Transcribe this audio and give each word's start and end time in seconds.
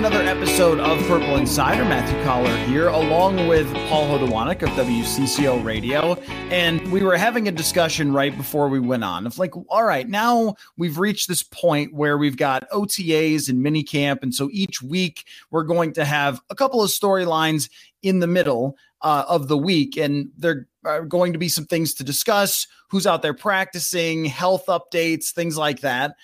Another 0.00 0.22
episode 0.22 0.80
of 0.80 0.98
Purple 1.06 1.36
Insider. 1.36 1.84
Matthew 1.84 2.18
Coller 2.24 2.56
here, 2.64 2.88
along 2.88 3.46
with 3.48 3.70
Paul 3.90 4.06
Hodowanik 4.06 4.62
of 4.62 4.70
WCCO 4.70 5.62
Radio. 5.62 6.14
And 6.48 6.90
we 6.90 7.02
were 7.02 7.18
having 7.18 7.48
a 7.48 7.52
discussion 7.52 8.14
right 8.14 8.34
before 8.34 8.70
we 8.70 8.80
went 8.80 9.04
on 9.04 9.26
of 9.26 9.38
like, 9.38 9.54
all 9.68 9.84
right, 9.84 10.08
now 10.08 10.54
we've 10.78 10.98
reached 10.98 11.28
this 11.28 11.42
point 11.42 11.92
where 11.92 12.16
we've 12.16 12.38
got 12.38 12.66
OTAs 12.70 13.50
and 13.50 13.62
minicamp. 13.62 14.22
And 14.22 14.34
so 14.34 14.48
each 14.52 14.80
week 14.80 15.26
we're 15.50 15.64
going 15.64 15.92
to 15.92 16.06
have 16.06 16.40
a 16.48 16.54
couple 16.54 16.82
of 16.82 16.88
storylines 16.88 17.68
in 18.02 18.20
the 18.20 18.26
middle 18.26 18.78
uh, 19.02 19.26
of 19.28 19.48
the 19.48 19.58
week. 19.58 19.98
And 19.98 20.30
there 20.38 20.66
are 20.82 21.04
going 21.04 21.34
to 21.34 21.38
be 21.38 21.50
some 21.50 21.66
things 21.66 21.92
to 21.94 22.04
discuss 22.04 22.66
who's 22.88 23.06
out 23.06 23.20
there 23.20 23.34
practicing, 23.34 24.24
health 24.24 24.64
updates, 24.66 25.30
things 25.30 25.58
like 25.58 25.80
that 25.80 26.16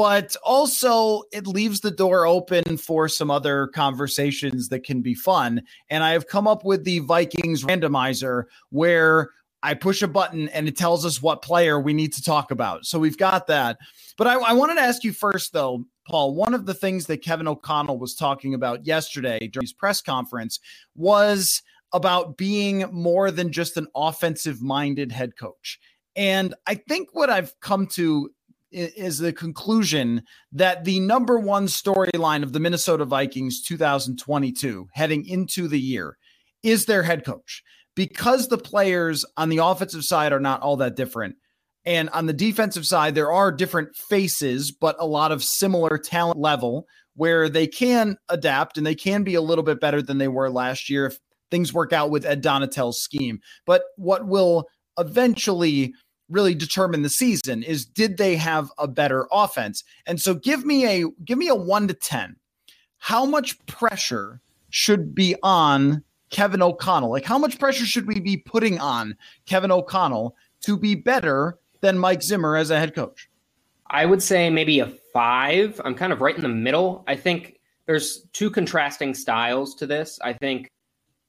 but 0.00 0.34
also 0.42 1.24
it 1.30 1.46
leaves 1.46 1.80
the 1.80 1.90
door 1.90 2.24
open 2.26 2.78
for 2.78 3.06
some 3.06 3.30
other 3.30 3.66
conversations 3.66 4.70
that 4.70 4.82
can 4.82 5.02
be 5.02 5.12
fun. 5.12 5.60
And 5.90 6.02
I 6.02 6.12
have 6.12 6.26
come 6.26 6.48
up 6.48 6.64
with 6.64 6.84
the 6.84 7.00
Vikings 7.00 7.64
randomizer 7.64 8.44
where 8.70 9.28
I 9.62 9.74
push 9.74 10.00
a 10.00 10.08
button 10.08 10.48
and 10.48 10.66
it 10.66 10.78
tells 10.78 11.04
us 11.04 11.20
what 11.20 11.42
player 11.42 11.78
we 11.78 11.92
need 11.92 12.14
to 12.14 12.22
talk 12.22 12.50
about. 12.50 12.86
So 12.86 12.98
we've 12.98 13.18
got 13.18 13.46
that. 13.48 13.76
But 14.16 14.26
I, 14.26 14.36
I 14.36 14.52
wanted 14.54 14.76
to 14.76 14.80
ask 14.80 15.04
you 15.04 15.12
first, 15.12 15.52
though, 15.52 15.84
Paul, 16.08 16.34
one 16.34 16.54
of 16.54 16.64
the 16.64 16.72
things 16.72 17.04
that 17.04 17.22
Kevin 17.22 17.46
O'Connell 17.46 17.98
was 17.98 18.14
talking 18.14 18.54
about 18.54 18.86
yesterday 18.86 19.48
during 19.48 19.64
his 19.64 19.74
press 19.74 20.00
conference 20.00 20.60
was 20.96 21.60
about 21.92 22.38
being 22.38 22.86
more 22.90 23.30
than 23.30 23.52
just 23.52 23.76
an 23.76 23.86
offensive 23.94 24.62
minded 24.62 25.12
head 25.12 25.36
coach. 25.36 25.78
And 26.16 26.54
I 26.66 26.76
think 26.76 27.10
what 27.12 27.28
I've 27.28 27.52
come 27.60 27.86
to 27.88 28.30
is 28.70 29.18
the 29.18 29.32
conclusion 29.32 30.22
that 30.52 30.84
the 30.84 31.00
number 31.00 31.38
one 31.38 31.66
storyline 31.66 32.42
of 32.42 32.52
the 32.52 32.60
Minnesota 32.60 33.04
Vikings 33.04 33.62
2022 33.62 34.88
heading 34.92 35.26
into 35.26 35.68
the 35.68 35.80
year 35.80 36.16
is 36.62 36.86
their 36.86 37.02
head 37.02 37.24
coach 37.24 37.62
because 37.96 38.48
the 38.48 38.58
players 38.58 39.24
on 39.36 39.48
the 39.48 39.58
offensive 39.58 40.04
side 40.04 40.32
are 40.32 40.40
not 40.40 40.60
all 40.62 40.76
that 40.76 40.96
different. 40.96 41.36
And 41.84 42.10
on 42.10 42.26
the 42.26 42.32
defensive 42.32 42.86
side, 42.86 43.14
there 43.14 43.32
are 43.32 43.50
different 43.50 43.96
faces, 43.96 44.70
but 44.70 44.96
a 44.98 45.06
lot 45.06 45.32
of 45.32 45.42
similar 45.42 45.98
talent 45.98 46.38
level 46.38 46.86
where 47.14 47.48
they 47.48 47.66
can 47.66 48.16
adapt 48.28 48.78
and 48.78 48.86
they 48.86 48.94
can 48.94 49.24
be 49.24 49.34
a 49.34 49.40
little 49.40 49.64
bit 49.64 49.80
better 49.80 50.02
than 50.02 50.18
they 50.18 50.28
were 50.28 50.50
last 50.50 50.88
year 50.88 51.06
if 51.06 51.18
things 51.50 51.72
work 51.72 51.92
out 51.92 52.10
with 52.10 52.24
Ed 52.24 52.42
Donatell's 52.42 53.00
scheme. 53.00 53.40
But 53.66 53.82
what 53.96 54.26
will 54.26 54.66
eventually 54.98 55.94
really 56.30 56.54
determine 56.54 57.02
the 57.02 57.10
season 57.10 57.62
is 57.62 57.84
did 57.84 58.16
they 58.16 58.36
have 58.36 58.70
a 58.78 58.88
better 58.88 59.26
offense? 59.32 59.84
And 60.06 60.20
so 60.20 60.34
give 60.34 60.64
me 60.64 60.86
a 60.86 61.04
give 61.24 61.38
me 61.38 61.48
a 61.48 61.54
1 61.54 61.88
to 61.88 61.94
10. 61.94 62.36
How 62.98 63.24
much 63.24 63.64
pressure 63.66 64.40
should 64.70 65.14
be 65.14 65.34
on 65.42 66.04
Kevin 66.30 66.62
O'Connell? 66.62 67.10
Like 67.10 67.24
how 67.24 67.38
much 67.38 67.58
pressure 67.58 67.84
should 67.84 68.06
we 68.06 68.20
be 68.20 68.36
putting 68.36 68.78
on 68.78 69.16
Kevin 69.46 69.72
O'Connell 69.72 70.36
to 70.62 70.76
be 70.76 70.94
better 70.94 71.58
than 71.80 71.98
Mike 71.98 72.22
Zimmer 72.22 72.56
as 72.56 72.70
a 72.70 72.78
head 72.78 72.94
coach? 72.94 73.28
I 73.88 74.06
would 74.06 74.22
say 74.22 74.50
maybe 74.50 74.78
a 74.78 74.86
5. 75.12 75.80
I'm 75.84 75.94
kind 75.94 76.12
of 76.12 76.20
right 76.20 76.36
in 76.36 76.42
the 76.42 76.48
middle. 76.48 77.04
I 77.08 77.16
think 77.16 77.58
there's 77.86 78.28
two 78.32 78.50
contrasting 78.50 79.14
styles 79.14 79.74
to 79.76 79.86
this. 79.86 80.18
I 80.22 80.32
think 80.32 80.70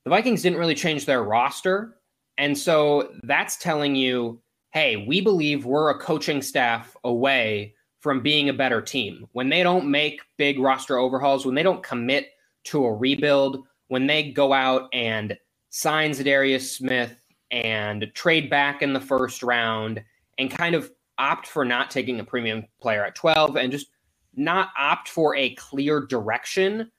the 0.04 0.10
Vikings 0.12 0.44
didn't 0.44 0.60
really 0.60 0.76
change 0.76 1.06
their 1.06 1.24
roster. 1.24 1.98
And 2.38 2.58
so 2.58 3.12
that's 3.24 3.58
telling 3.58 3.96
you 3.96 4.40
hey, 4.72 4.96
we 4.98 5.22
believe 5.22 5.66
we're 5.66 5.90
a 5.90 6.00
coaching 6.00 6.42
staff 6.42 6.96
away 7.04 7.76
from 8.00 8.22
being 8.22 8.50
a 8.50 8.54
better 8.54 8.82
team. 8.82 9.28
When 9.34 9.50
they 9.50 9.64
don't 9.64 9.90
make 9.92 10.22
big 10.38 10.60
roster 10.60 10.98
overhauls, 10.98 11.46
when 11.46 11.56
they 11.56 11.64
don't 11.64 11.84
commit 11.84 12.30
to 12.66 12.86
a 12.86 12.94
rebuild, 12.94 13.66
when 13.90 14.08
they 14.08 14.32
go 14.32 14.54
out 14.54 14.90
and 14.94 15.38
sign 15.70 16.12
Za'Darius 16.12 16.76
Smith 16.76 17.16
and 17.52 18.10
trade 18.16 18.50
back 18.50 18.82
in 18.82 18.94
the 18.94 19.00
first 19.00 19.44
round 19.44 20.02
and 20.38 20.50
kind 20.50 20.74
of 20.74 20.90
opt 21.18 21.48
for 21.48 21.66
not 21.66 21.92
taking 21.92 22.20
a 22.20 22.24
premium 22.24 22.66
player 22.80 23.06
at 23.06 23.16
12 23.16 23.58
and 23.58 23.72
just 23.72 23.88
not 24.36 24.70
opt 24.80 25.10
for 25.10 25.36
a 25.36 25.54
clear 25.56 26.06
direction, 26.06 26.90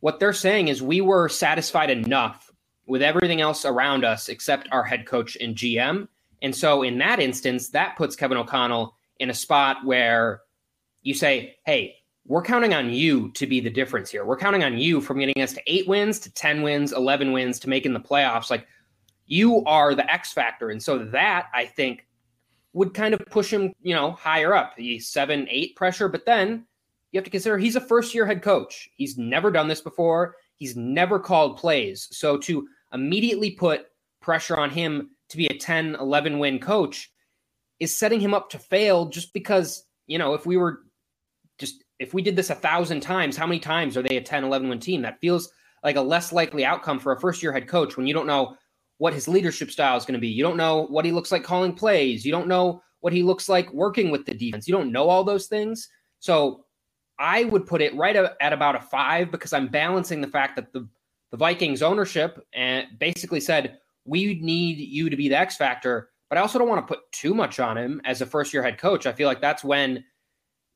what 0.00 0.18
they're 0.18 0.32
saying 0.32 0.68
is 0.68 0.82
we 0.82 1.00
were 1.00 1.28
satisfied 1.28 1.90
enough 1.90 2.50
with 2.86 3.02
everything 3.02 3.40
else 3.40 3.64
around 3.64 4.04
us 4.04 4.28
except 4.28 4.68
our 4.72 4.82
head 4.82 5.06
coach 5.06 5.36
and 5.40 5.54
GM 5.54 6.08
and 6.42 6.54
so 6.54 6.82
in 6.82 6.98
that 6.98 7.20
instance, 7.20 7.68
that 7.70 7.96
puts 7.96 8.16
Kevin 8.16 8.38
O'Connell 8.38 8.94
in 9.18 9.30
a 9.30 9.34
spot 9.34 9.84
where 9.84 10.42
you 11.02 11.14
say, 11.14 11.56
hey, 11.64 11.96
we're 12.26 12.42
counting 12.42 12.74
on 12.74 12.90
you 12.90 13.30
to 13.32 13.46
be 13.46 13.60
the 13.60 13.70
difference 13.70 14.10
here. 14.10 14.24
We're 14.24 14.36
counting 14.36 14.62
on 14.62 14.78
you 14.78 15.00
from 15.00 15.18
getting 15.18 15.42
us 15.42 15.52
to 15.54 15.62
eight 15.66 15.88
wins 15.88 16.18
to 16.20 16.32
10 16.32 16.62
wins, 16.62 16.92
11 16.92 17.32
wins 17.32 17.58
to 17.60 17.68
making 17.68 17.92
the 17.92 18.00
playoffs. 18.00 18.50
Like 18.50 18.66
you 19.26 19.64
are 19.64 19.94
the 19.94 20.10
X 20.10 20.32
factor. 20.32 20.70
And 20.70 20.82
so 20.82 20.98
that 20.98 21.48
I 21.54 21.66
think 21.66 22.06
would 22.72 22.94
kind 22.94 23.14
of 23.14 23.20
push 23.26 23.52
him, 23.52 23.72
you 23.82 23.94
know, 23.94 24.12
higher 24.12 24.54
up, 24.54 24.76
the 24.76 24.98
seven, 25.00 25.46
eight 25.50 25.74
pressure. 25.76 26.08
But 26.08 26.26
then 26.26 26.66
you 27.10 27.18
have 27.18 27.24
to 27.24 27.30
consider 27.30 27.58
he's 27.58 27.76
a 27.76 27.80
first 27.80 28.14
year 28.14 28.26
head 28.26 28.42
coach. 28.42 28.88
He's 28.96 29.18
never 29.18 29.50
done 29.50 29.68
this 29.68 29.80
before. 29.80 30.36
He's 30.56 30.76
never 30.76 31.18
called 31.18 31.56
plays. 31.56 32.08
So 32.12 32.38
to 32.38 32.68
immediately 32.92 33.52
put 33.52 33.86
pressure 34.20 34.56
on 34.56 34.70
him 34.70 35.10
to 35.30 35.36
be 35.36 35.46
a 35.46 35.56
10, 35.56 35.96
11 35.96 36.38
win 36.38 36.58
coach 36.58 37.10
is 37.78 37.96
setting 37.96 38.20
him 38.20 38.34
up 38.34 38.50
to 38.50 38.58
fail 38.58 39.06
just 39.06 39.32
because, 39.32 39.84
you 40.06 40.18
know, 40.18 40.34
if 40.34 40.44
we 40.44 40.56
were 40.56 40.80
just, 41.58 41.82
if 41.98 42.12
we 42.12 42.22
did 42.22 42.36
this 42.36 42.50
a 42.50 42.54
thousand 42.54 43.00
times, 43.00 43.36
how 43.36 43.46
many 43.46 43.60
times 43.60 43.96
are 43.96 44.02
they 44.02 44.16
a 44.16 44.22
10, 44.22 44.44
11 44.44 44.68
win 44.68 44.78
team? 44.78 45.02
That 45.02 45.20
feels 45.20 45.50
like 45.82 45.96
a 45.96 46.02
less 46.02 46.32
likely 46.32 46.64
outcome 46.64 46.98
for 46.98 47.12
a 47.12 47.20
first 47.20 47.42
year 47.42 47.52
head 47.52 47.68
coach 47.68 47.96
when 47.96 48.06
you 48.06 48.14
don't 48.14 48.26
know 48.26 48.56
what 48.98 49.14
his 49.14 49.28
leadership 49.28 49.70
style 49.70 49.96
is 49.96 50.04
going 50.04 50.14
to 50.14 50.20
be. 50.20 50.28
You 50.28 50.42
don't 50.42 50.58
know 50.58 50.86
what 50.86 51.06
he 51.06 51.12
looks 51.12 51.32
like 51.32 51.42
calling 51.42 51.72
plays. 51.72 52.24
You 52.24 52.32
don't 52.32 52.48
know 52.48 52.82
what 53.00 53.14
he 53.14 53.22
looks 53.22 53.48
like 53.48 53.72
working 53.72 54.10
with 54.10 54.26
the 54.26 54.34
defense. 54.34 54.68
You 54.68 54.74
don't 54.74 54.92
know 54.92 55.08
all 55.08 55.24
those 55.24 55.46
things. 55.46 55.88
So 56.18 56.66
I 57.18 57.44
would 57.44 57.66
put 57.66 57.80
it 57.80 57.94
right 57.94 58.16
at 58.16 58.52
about 58.52 58.76
a 58.76 58.80
five 58.80 59.30
because 59.30 59.54
I'm 59.54 59.68
balancing 59.68 60.20
the 60.20 60.28
fact 60.28 60.56
that 60.56 60.72
the, 60.72 60.86
the 61.30 61.38
Vikings 61.38 61.82
ownership 61.82 62.46
and 62.52 62.86
basically 62.98 63.40
said, 63.40 63.78
we 64.10 64.34
need 64.40 64.78
you 64.78 65.08
to 65.08 65.16
be 65.16 65.28
the 65.28 65.36
X 65.36 65.56
factor. 65.56 66.10
But 66.28 66.36
I 66.36 66.40
also 66.40 66.58
don't 66.58 66.68
want 66.68 66.86
to 66.86 66.94
put 66.94 67.10
too 67.12 67.32
much 67.32 67.60
on 67.60 67.78
him 67.78 68.00
as 68.04 68.20
a 68.20 68.26
first 68.26 68.52
year 68.52 68.62
head 68.62 68.76
coach. 68.76 69.06
I 69.06 69.12
feel 69.12 69.28
like 69.28 69.40
that's 69.40 69.62
when, 69.62 70.04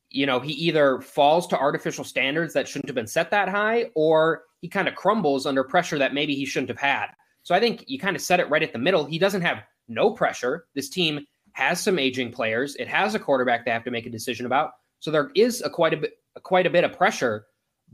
you 0.09 0.25
know, 0.25 0.39
he 0.39 0.53
either 0.53 1.01
falls 1.01 1.45
to 1.47 1.59
artificial 1.59 2.05
standards 2.05 2.53
that 2.53 2.67
shouldn't 2.67 2.87
have 2.87 2.95
been 2.95 3.07
set 3.07 3.29
that 3.31 3.49
high, 3.49 3.89
or 3.93 4.43
he 4.61 4.69
kind 4.69 4.87
of 4.87 4.95
crumbles 4.95 5.45
under 5.45 5.65
pressure 5.65 5.99
that 5.99 6.13
maybe 6.13 6.33
he 6.33 6.45
shouldn't 6.45 6.69
have 6.69 6.79
had. 6.79 7.07
So 7.43 7.53
I 7.53 7.59
think 7.59 7.83
you 7.87 7.99
kind 7.99 8.15
of 8.15 8.21
set 8.21 8.39
it 8.39 8.49
right 8.49 8.63
at 8.63 8.71
the 8.71 8.79
middle. 8.79 9.03
He 9.03 9.19
doesn't 9.19 9.41
have 9.41 9.63
no 9.89 10.11
pressure. 10.11 10.67
This 10.73 10.89
team 10.89 11.25
has 11.51 11.81
some 11.81 11.99
aging 11.99 12.31
players. 12.31 12.75
It 12.77 12.87
has 12.87 13.15
a 13.15 13.19
quarterback 13.19 13.65
they 13.65 13.71
have 13.71 13.83
to 13.83 13.91
make 13.91 14.05
a 14.05 14.09
decision 14.09 14.45
about. 14.45 14.71
So 14.99 15.11
there 15.11 15.31
is 15.35 15.61
a 15.61 15.69
quite 15.69 15.93
a 15.93 15.97
bit 15.97 16.13
quite 16.43 16.67
a 16.67 16.69
bit 16.69 16.85
of 16.85 16.93
pressure. 16.93 17.47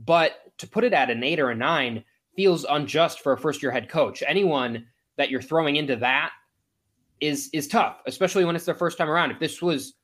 But 0.04 0.52
to 0.58 0.68
put 0.68 0.84
it 0.84 0.92
at 0.92 1.10
an 1.10 1.24
eight 1.24 1.40
or 1.40 1.50
a 1.50 1.54
nine 1.54 2.04
feels 2.36 2.64
unjust 2.68 3.20
for 3.20 3.32
a 3.32 3.38
first 3.38 3.62
year 3.62 3.72
head 3.72 3.88
coach. 3.88 4.22
Anyone 4.26 4.86
that 5.16 5.30
you're 5.30 5.42
throwing 5.42 5.76
into 5.76 5.96
that 5.96 6.32
is 7.20 7.50
is 7.52 7.68
tough, 7.68 8.00
especially 8.06 8.44
when 8.44 8.56
it's 8.56 8.64
their 8.64 8.74
first 8.74 8.98
time 8.98 9.10
around. 9.10 9.30
If 9.30 9.38
this 9.38 9.62
was 9.62 9.94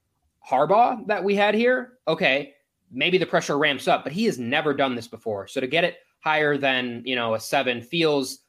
Harbaugh 0.49 1.07
that 1.07 1.23
we 1.25 1.35
had 1.35 1.55
here, 1.55 1.95
okay, 2.07 2.55
maybe 2.91 3.19
the 3.19 3.27
pressure 3.27 3.59
ramps 3.59 3.89
up, 3.89 4.05
but 4.05 4.13
he 4.13 4.25
has 4.27 4.39
never 4.39 4.73
done 4.73 4.95
this 4.95 5.09
before. 5.09 5.47
So 5.49 5.61
to 5.61 5.67
get 5.67 5.85
it 5.85 5.99
higher 6.21 6.57
than, 6.57 7.03
you 7.05 7.17
know, 7.17 7.35
a 7.35 7.41
7 7.41 7.83
feels 7.83 8.41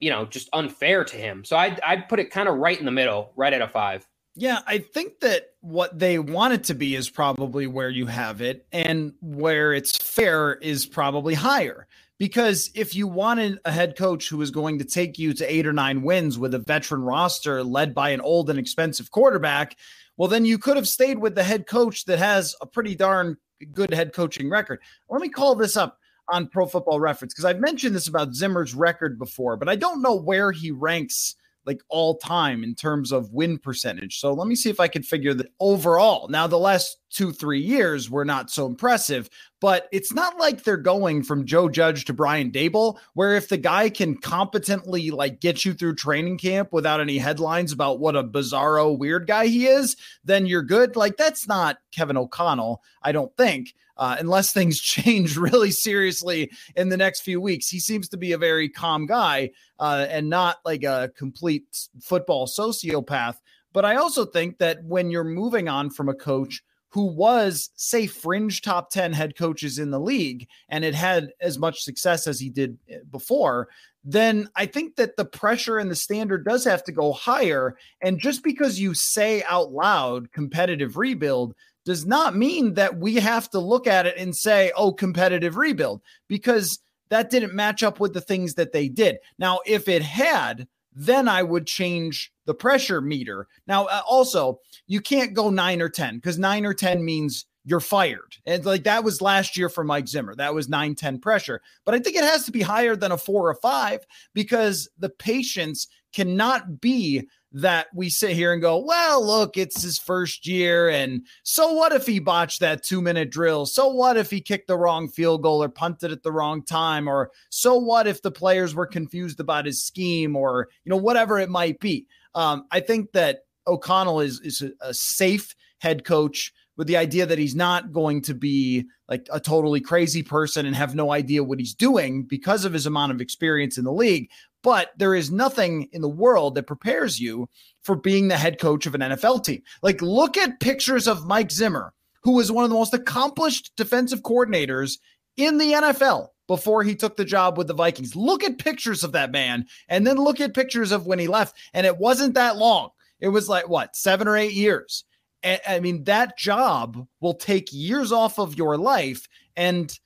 you 0.00 0.10
know, 0.10 0.26
just 0.26 0.48
unfair 0.52 1.02
to 1.02 1.16
him. 1.16 1.44
So 1.44 1.56
I'd, 1.56 1.80
I'd 1.80 2.08
put 2.08 2.20
it 2.20 2.30
kind 2.30 2.48
of 2.48 2.56
right 2.56 2.78
in 2.78 2.84
the 2.84 2.90
middle, 2.90 3.32
right 3.36 3.52
at 3.52 3.62
a 3.62 3.68
5. 3.68 4.06
Yeah, 4.36 4.58
I 4.66 4.78
think 4.78 5.20
that 5.20 5.54
what 5.60 5.98
they 5.98 6.18
want 6.18 6.52
it 6.52 6.64
to 6.64 6.74
be 6.74 6.94
is 6.94 7.08
probably 7.08 7.66
where 7.66 7.88
you 7.88 8.06
have 8.06 8.42
it, 8.42 8.66
and 8.72 9.14
where 9.22 9.72
it's 9.72 9.96
fair 9.96 10.54
is 10.56 10.84
probably 10.84 11.34
higher. 11.34 11.86
Because 12.18 12.70
if 12.74 12.94
you 12.94 13.08
wanted 13.08 13.58
a 13.64 13.72
head 13.72 13.96
coach 13.96 14.28
who 14.28 14.36
was 14.36 14.50
going 14.50 14.78
to 14.78 14.84
take 14.84 15.18
you 15.18 15.34
to 15.34 15.52
eight 15.52 15.66
or 15.66 15.72
nine 15.72 16.02
wins 16.02 16.38
with 16.38 16.54
a 16.54 16.60
veteran 16.60 17.02
roster 17.02 17.64
led 17.64 17.94
by 17.94 18.10
an 18.10 18.20
old 18.20 18.50
and 18.50 18.58
expensive 18.58 19.10
quarterback, 19.10 19.76
well, 20.16 20.28
then 20.28 20.44
you 20.44 20.58
could 20.58 20.76
have 20.76 20.86
stayed 20.86 21.18
with 21.18 21.34
the 21.34 21.42
head 21.42 21.66
coach 21.66 22.04
that 22.04 22.20
has 22.20 22.54
a 22.60 22.66
pretty 22.66 22.94
darn 22.94 23.36
good 23.72 23.92
head 23.92 24.12
coaching 24.12 24.48
record. 24.48 24.80
Let 25.08 25.20
me 25.20 25.28
call 25.28 25.56
this 25.56 25.76
up 25.76 25.98
on 26.28 26.48
Pro 26.48 26.66
Football 26.66 27.00
Reference 27.00 27.34
because 27.34 27.44
I've 27.44 27.60
mentioned 27.60 27.94
this 27.94 28.08
about 28.08 28.34
Zimmer's 28.34 28.74
record 28.74 29.18
before, 29.18 29.56
but 29.56 29.68
I 29.68 29.76
don't 29.76 30.02
know 30.02 30.14
where 30.14 30.52
he 30.52 30.70
ranks 30.70 31.34
like 31.66 31.80
all 31.88 32.18
time 32.18 32.62
in 32.62 32.74
terms 32.74 33.10
of 33.10 33.32
win 33.32 33.58
percentage. 33.58 34.20
So 34.20 34.32
let 34.32 34.46
me 34.46 34.54
see 34.54 34.70
if 34.70 34.80
I 34.80 34.88
can 34.88 35.02
figure 35.02 35.34
that 35.34 35.50
overall. 35.60 36.28
Now, 36.28 36.46
the 36.46 36.58
last 36.58 36.98
two, 37.14 37.32
three 37.32 37.60
years 37.60 38.10
were 38.10 38.24
not 38.24 38.50
so 38.50 38.66
impressive, 38.66 39.30
but 39.60 39.88
it's 39.92 40.12
not 40.12 40.38
like 40.38 40.62
they're 40.62 40.76
going 40.76 41.22
from 41.22 41.46
Joe 41.46 41.68
Judge 41.68 42.04
to 42.06 42.12
Brian 42.12 42.50
Daboll, 42.50 42.98
where 43.14 43.36
if 43.36 43.48
the 43.48 43.56
guy 43.56 43.88
can 43.88 44.16
competently 44.16 45.10
like 45.10 45.40
get 45.40 45.64
you 45.64 45.72
through 45.72 45.94
training 45.94 46.38
camp 46.38 46.72
without 46.72 47.00
any 47.00 47.18
headlines 47.18 47.72
about 47.72 48.00
what 48.00 48.16
a 48.16 48.24
bizarro 48.24 48.96
weird 48.96 49.26
guy 49.26 49.46
he 49.46 49.66
is, 49.66 49.96
then 50.24 50.46
you're 50.46 50.62
good. 50.62 50.96
Like 50.96 51.16
that's 51.16 51.48
not 51.48 51.78
Kevin 51.92 52.16
O'Connell, 52.16 52.82
I 53.02 53.12
don't 53.12 53.34
think 53.36 53.74
uh, 53.96 54.16
unless 54.18 54.52
things 54.52 54.80
change 54.80 55.36
really 55.36 55.70
seriously 55.70 56.50
in 56.76 56.88
the 56.88 56.96
next 56.96 57.20
few 57.20 57.40
weeks. 57.40 57.68
He 57.68 57.80
seems 57.80 58.08
to 58.10 58.16
be 58.16 58.32
a 58.32 58.38
very 58.38 58.68
calm 58.68 59.06
guy 59.06 59.50
uh, 59.78 60.06
and 60.08 60.28
not 60.28 60.58
like 60.64 60.84
a 60.84 61.12
complete 61.16 61.64
football 62.00 62.46
sociopath. 62.46 63.36
But 63.72 63.84
I 63.84 63.96
also 63.96 64.24
think 64.24 64.58
that 64.58 64.84
when 64.84 65.10
you're 65.10 65.24
moving 65.24 65.68
on 65.68 65.90
from 65.90 66.08
a 66.08 66.14
coach 66.14 66.62
who 66.94 67.06
was, 67.06 67.70
say, 67.74 68.06
fringe 68.06 68.62
top 68.62 68.88
10 68.88 69.12
head 69.12 69.36
coaches 69.36 69.80
in 69.80 69.90
the 69.90 69.98
league 69.98 70.46
and 70.68 70.84
it 70.84 70.94
had 70.94 71.32
as 71.40 71.58
much 71.58 71.82
success 71.82 72.28
as 72.28 72.38
he 72.38 72.48
did 72.48 72.78
eh, 72.88 72.98
before, 73.10 73.66
then 74.04 74.48
I 74.54 74.66
think 74.66 74.94
that 74.94 75.16
the 75.16 75.24
pressure 75.24 75.78
and 75.78 75.90
the 75.90 75.96
standard 75.96 76.44
does 76.44 76.62
have 76.62 76.84
to 76.84 76.92
go 76.92 77.12
higher. 77.12 77.76
And 78.00 78.20
just 78.20 78.44
because 78.44 78.78
you 78.78 78.94
say 78.94 79.42
out 79.48 79.72
loud 79.72 80.30
competitive 80.30 80.96
rebuild 80.96 81.56
does 81.84 82.06
not 82.06 82.36
mean 82.36 82.74
that 82.74 82.96
we 82.96 83.16
have 83.16 83.50
to 83.50 83.58
look 83.58 83.88
at 83.88 84.06
it 84.06 84.16
and 84.16 84.36
say, 84.36 84.70
oh, 84.76 84.92
competitive 84.92 85.56
rebuild, 85.56 86.00
because 86.28 86.78
that 87.08 87.28
didn't 87.28 87.54
match 87.54 87.82
up 87.82 87.98
with 87.98 88.14
the 88.14 88.20
things 88.20 88.54
that 88.54 88.70
they 88.70 88.88
did. 88.88 89.18
Now, 89.36 89.58
if 89.66 89.88
it 89.88 90.02
had, 90.02 90.68
then 90.94 91.28
I 91.28 91.42
would 91.42 91.66
change 91.66 92.32
the 92.46 92.54
pressure 92.54 93.00
meter. 93.00 93.48
Now, 93.66 93.86
uh, 93.86 94.02
also, 94.08 94.60
you 94.86 95.00
can't 95.00 95.34
go 95.34 95.50
nine 95.50 95.82
or 95.82 95.88
10 95.88 96.16
because 96.16 96.38
nine 96.38 96.64
or 96.64 96.74
10 96.74 97.04
means 97.04 97.46
you're 97.64 97.80
fired. 97.80 98.36
And 98.46 98.64
like 98.64 98.84
that 98.84 99.04
was 99.04 99.22
last 99.22 99.56
year 99.56 99.68
for 99.68 99.84
Mike 99.84 100.06
Zimmer. 100.06 100.34
That 100.34 100.54
was 100.54 100.68
9 100.68 100.94
10 100.94 101.18
pressure. 101.18 101.62
But 101.84 101.94
I 101.94 101.98
think 101.98 102.16
it 102.16 102.24
has 102.24 102.44
to 102.44 102.52
be 102.52 102.60
higher 102.60 102.94
than 102.94 103.12
a 103.12 103.18
four 103.18 103.48
or 103.48 103.54
five 103.54 104.06
because 104.34 104.88
the 104.98 105.08
patience 105.08 105.88
cannot 106.12 106.80
be 106.80 107.26
that 107.54 107.86
we 107.94 108.10
sit 108.10 108.32
here 108.32 108.52
and 108.52 108.60
go, 108.60 108.78
well, 108.78 109.24
look, 109.24 109.56
it's 109.56 109.80
his 109.80 109.96
first 109.96 110.44
year. 110.44 110.88
And 110.88 111.24
so 111.44 111.72
what 111.72 111.92
if 111.92 112.04
he 112.04 112.18
botched 112.18 112.58
that 112.60 112.82
two 112.82 113.00
minute 113.00 113.30
drill? 113.30 113.64
So 113.64 113.88
what 113.88 114.16
if 114.16 114.28
he 114.28 114.40
kicked 114.40 114.66
the 114.66 114.76
wrong 114.76 115.08
field 115.08 115.42
goal 115.42 115.62
or 115.62 115.68
punted 115.68 116.10
at 116.10 116.24
the 116.24 116.32
wrong 116.32 116.64
time? 116.64 117.08
Or 117.08 117.30
so 117.50 117.76
what 117.76 118.08
if 118.08 118.22
the 118.22 118.32
players 118.32 118.74
were 118.74 118.88
confused 118.88 119.38
about 119.38 119.66
his 119.66 119.84
scheme 119.84 120.34
or, 120.34 120.68
you 120.84 120.90
know, 120.90 120.96
whatever 120.96 121.38
it 121.38 121.48
might 121.48 121.78
be? 121.78 122.08
Um, 122.34 122.66
I 122.72 122.80
think 122.80 123.12
that 123.12 123.44
O'Connell 123.68 124.20
is, 124.20 124.40
is 124.40 124.60
a, 124.60 124.72
a 124.80 124.92
safe 124.92 125.54
head 125.78 126.04
coach 126.04 126.52
with 126.76 126.86
the 126.86 126.96
idea 126.96 127.26
that 127.26 127.38
he's 127.38 127.54
not 127.54 127.92
going 127.92 128.22
to 128.22 128.34
be 128.34 128.84
like 129.08 129.28
a 129.32 129.38
totally 129.38 129.80
crazy 129.80 130.22
person 130.22 130.66
and 130.66 130.74
have 130.74 130.94
no 130.94 131.12
idea 131.12 131.44
what 131.44 131.58
he's 131.58 131.74
doing 131.74 132.24
because 132.24 132.64
of 132.64 132.72
his 132.72 132.86
amount 132.86 133.12
of 133.12 133.20
experience 133.20 133.78
in 133.78 133.84
the 133.84 133.92
league 133.92 134.28
but 134.64 134.92
there 134.96 135.14
is 135.14 135.30
nothing 135.30 135.90
in 135.92 136.00
the 136.00 136.08
world 136.08 136.54
that 136.54 136.66
prepares 136.66 137.20
you 137.20 137.48
for 137.82 137.94
being 137.94 138.28
the 138.28 138.38
head 138.38 138.58
coach 138.58 138.86
of 138.86 138.94
an 138.94 139.02
NFL 139.02 139.44
team. 139.44 139.62
Like, 139.82 140.00
look 140.00 140.38
at 140.38 140.58
pictures 140.58 141.06
of 141.06 141.26
Mike 141.26 141.52
Zimmer, 141.52 141.92
who 142.22 142.32
was 142.32 142.50
one 142.50 142.64
of 142.64 142.70
the 142.70 142.76
most 142.76 142.94
accomplished 142.94 143.72
defensive 143.76 144.22
coordinators 144.22 144.98
in 145.36 145.58
the 145.58 145.72
NFL 145.72 146.28
before 146.48 146.82
he 146.82 146.94
took 146.94 147.16
the 147.16 147.26
job 147.26 147.58
with 147.58 147.66
the 147.66 147.74
Vikings. 147.74 148.16
Look 148.16 148.42
at 148.42 148.58
pictures 148.58 149.04
of 149.04 149.12
that 149.12 149.30
man 149.30 149.66
and 149.88 150.06
then 150.06 150.16
look 150.16 150.40
at 150.40 150.54
pictures 150.54 150.92
of 150.92 151.06
when 151.06 151.18
he 151.18 151.28
left. 151.28 151.54
And 151.74 151.86
it 151.86 151.98
wasn't 151.98 152.34
that 152.34 152.56
long, 152.56 152.88
it 153.20 153.28
was 153.28 153.50
like 153.50 153.68
what, 153.68 153.94
seven 153.94 154.26
or 154.26 154.36
eight 154.36 154.54
years. 154.54 155.04
I 155.44 155.80
mean, 155.80 156.04
that 156.04 156.38
job 156.38 157.06
will 157.20 157.34
take 157.34 157.72
years 157.72 158.12
off 158.12 158.38
of 158.38 158.56
your 158.56 158.76
life. 158.76 159.28
And 159.56 159.96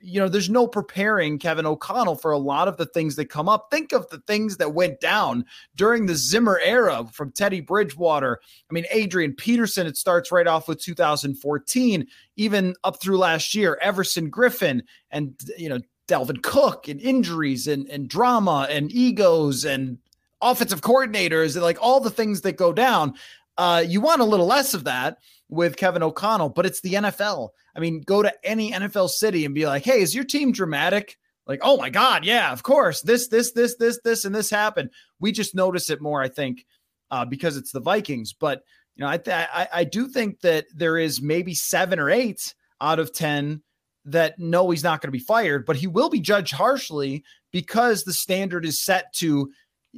you 0.00 0.20
know, 0.20 0.28
there's 0.28 0.50
no 0.50 0.66
preparing 0.66 1.38
Kevin 1.38 1.66
O'Connell 1.66 2.16
for 2.16 2.30
a 2.30 2.38
lot 2.38 2.68
of 2.68 2.76
the 2.76 2.86
things 2.86 3.16
that 3.16 3.26
come 3.26 3.48
up. 3.48 3.68
Think 3.70 3.92
of 3.92 4.08
the 4.10 4.20
things 4.26 4.56
that 4.58 4.74
went 4.74 5.00
down 5.00 5.44
during 5.74 6.06
the 6.06 6.14
Zimmer 6.14 6.60
era 6.62 7.04
from 7.12 7.32
Teddy 7.32 7.60
Bridgewater. 7.60 8.38
I 8.70 8.72
mean, 8.72 8.84
Adrian 8.90 9.34
Peterson, 9.34 9.86
it 9.86 9.96
starts 9.96 10.30
right 10.30 10.46
off 10.46 10.68
with 10.68 10.80
2014, 10.80 12.06
even 12.36 12.74
up 12.84 13.00
through 13.00 13.18
last 13.18 13.54
year, 13.54 13.78
Everson 13.82 14.30
Griffen 14.30 14.82
and, 15.10 15.34
you 15.56 15.68
know, 15.68 15.80
Dalvin 16.06 16.42
Cook 16.42 16.88
and 16.88 17.00
injuries 17.00 17.66
and, 17.66 17.86
and 17.88 18.08
drama 18.08 18.66
and 18.70 18.90
egos 18.92 19.64
and 19.64 19.98
offensive 20.40 20.80
coordinators 20.80 21.54
and 21.54 21.64
like 21.64 21.78
all 21.82 22.00
the 22.00 22.10
things 22.10 22.42
that 22.42 22.56
go 22.56 22.72
down. 22.72 23.14
Uh, 23.58 23.84
you 23.86 24.00
want 24.00 24.22
a 24.22 24.24
little 24.24 24.46
less 24.46 24.72
of 24.72 24.84
that 24.84 25.18
with 25.50 25.76
Kevin 25.76 26.02
O'Connell, 26.02 26.50
but 26.50 26.64
it's 26.64 26.80
the 26.80 26.94
NFL. 26.94 27.50
I 27.74 27.80
mean, 27.80 28.00
go 28.00 28.22
to 28.22 28.32
any 28.44 28.72
NFL 28.72 29.10
city 29.10 29.44
and 29.44 29.54
be 29.54 29.66
like, 29.66 29.84
hey, 29.84 30.00
is 30.00 30.14
your 30.14 30.24
team 30.24 30.52
dramatic? 30.52 31.18
Like, 31.46 31.60
oh 31.62 31.76
my 31.76 31.90
God, 31.90 32.24
yeah, 32.24 32.52
of 32.52 32.62
course. 32.62 33.02
This, 33.02 33.28
this, 33.28 33.52
this, 33.52 33.76
this, 33.76 33.98
this, 34.04 34.24
and 34.24 34.34
this 34.34 34.48
happened. 34.48 34.90
We 35.18 35.32
just 35.32 35.54
notice 35.54 35.90
it 35.90 36.00
more, 36.00 36.22
I 36.22 36.28
think, 36.28 36.64
uh, 37.10 37.24
because 37.24 37.56
it's 37.56 37.72
the 37.72 37.80
Vikings. 37.80 38.32
But 38.32 38.62
you 38.96 39.04
know, 39.04 39.10
I, 39.10 39.16
th- 39.16 39.48
I 39.52 39.68
I 39.72 39.84
do 39.84 40.08
think 40.08 40.40
that 40.40 40.66
there 40.74 40.98
is 40.98 41.22
maybe 41.22 41.54
seven 41.54 41.98
or 41.98 42.10
eight 42.10 42.54
out 42.80 42.98
of 42.98 43.12
ten 43.12 43.62
that 44.04 44.38
know 44.38 44.70
he's 44.70 44.82
not 44.82 45.00
going 45.00 45.08
to 45.08 45.12
be 45.12 45.24
fired, 45.24 45.64
but 45.64 45.76
he 45.76 45.86
will 45.86 46.10
be 46.10 46.20
judged 46.20 46.52
harshly 46.52 47.22
because 47.52 48.02
the 48.02 48.12
standard 48.12 48.66
is 48.66 48.82
set 48.82 49.12
to. 49.14 49.50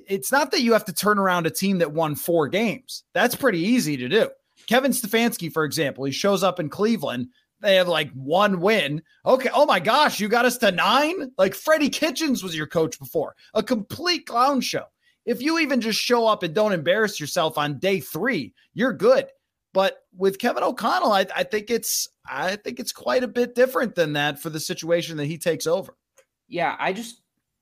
It's 0.08 0.32
not 0.32 0.50
that 0.50 0.62
you 0.62 0.72
have 0.72 0.84
to 0.86 0.92
turn 0.92 1.18
around 1.18 1.46
a 1.46 1.50
team 1.50 1.78
that 1.78 1.92
won 1.92 2.14
four 2.14 2.48
games. 2.48 3.04
That's 3.14 3.34
pretty 3.34 3.60
easy 3.60 3.96
to 3.96 4.08
do. 4.08 4.30
Kevin 4.66 4.92
Stefanski, 4.92 5.52
for 5.52 5.64
example, 5.64 6.04
he 6.04 6.12
shows 6.12 6.42
up 6.42 6.60
in 6.60 6.68
Cleveland. 6.68 7.28
They 7.60 7.76
have 7.76 7.88
like 7.88 8.10
one 8.12 8.60
win. 8.60 9.02
Okay. 9.26 9.50
Oh 9.52 9.66
my 9.66 9.80
gosh, 9.80 10.20
you 10.20 10.28
got 10.28 10.44
us 10.44 10.56
to 10.58 10.70
nine? 10.70 11.30
Like 11.36 11.54
Freddie 11.54 11.90
Kitchens 11.90 12.42
was 12.42 12.56
your 12.56 12.66
coach 12.66 12.98
before. 12.98 13.34
A 13.54 13.62
complete 13.62 14.26
clown 14.26 14.60
show. 14.60 14.84
If 15.26 15.42
you 15.42 15.58
even 15.58 15.80
just 15.80 15.98
show 15.98 16.26
up 16.26 16.42
and 16.42 16.54
don't 16.54 16.72
embarrass 16.72 17.20
yourself 17.20 17.58
on 17.58 17.78
day 17.78 18.00
three, 18.00 18.54
you're 18.72 18.92
good. 18.92 19.26
But 19.72 19.98
with 20.16 20.38
Kevin 20.38 20.62
O'Connell, 20.62 21.12
I, 21.12 21.26
I 21.34 21.44
think 21.44 21.70
it's 21.70 22.08
I 22.28 22.56
think 22.56 22.80
it's 22.80 22.92
quite 22.92 23.22
a 23.22 23.28
bit 23.28 23.54
different 23.54 23.94
than 23.94 24.14
that 24.14 24.40
for 24.40 24.50
the 24.50 24.60
situation 24.60 25.16
that 25.18 25.26
he 25.26 25.38
takes 25.38 25.66
over. 25.66 25.96
Yeah, 26.48 26.74
I 26.78 26.92
just 26.92 27.19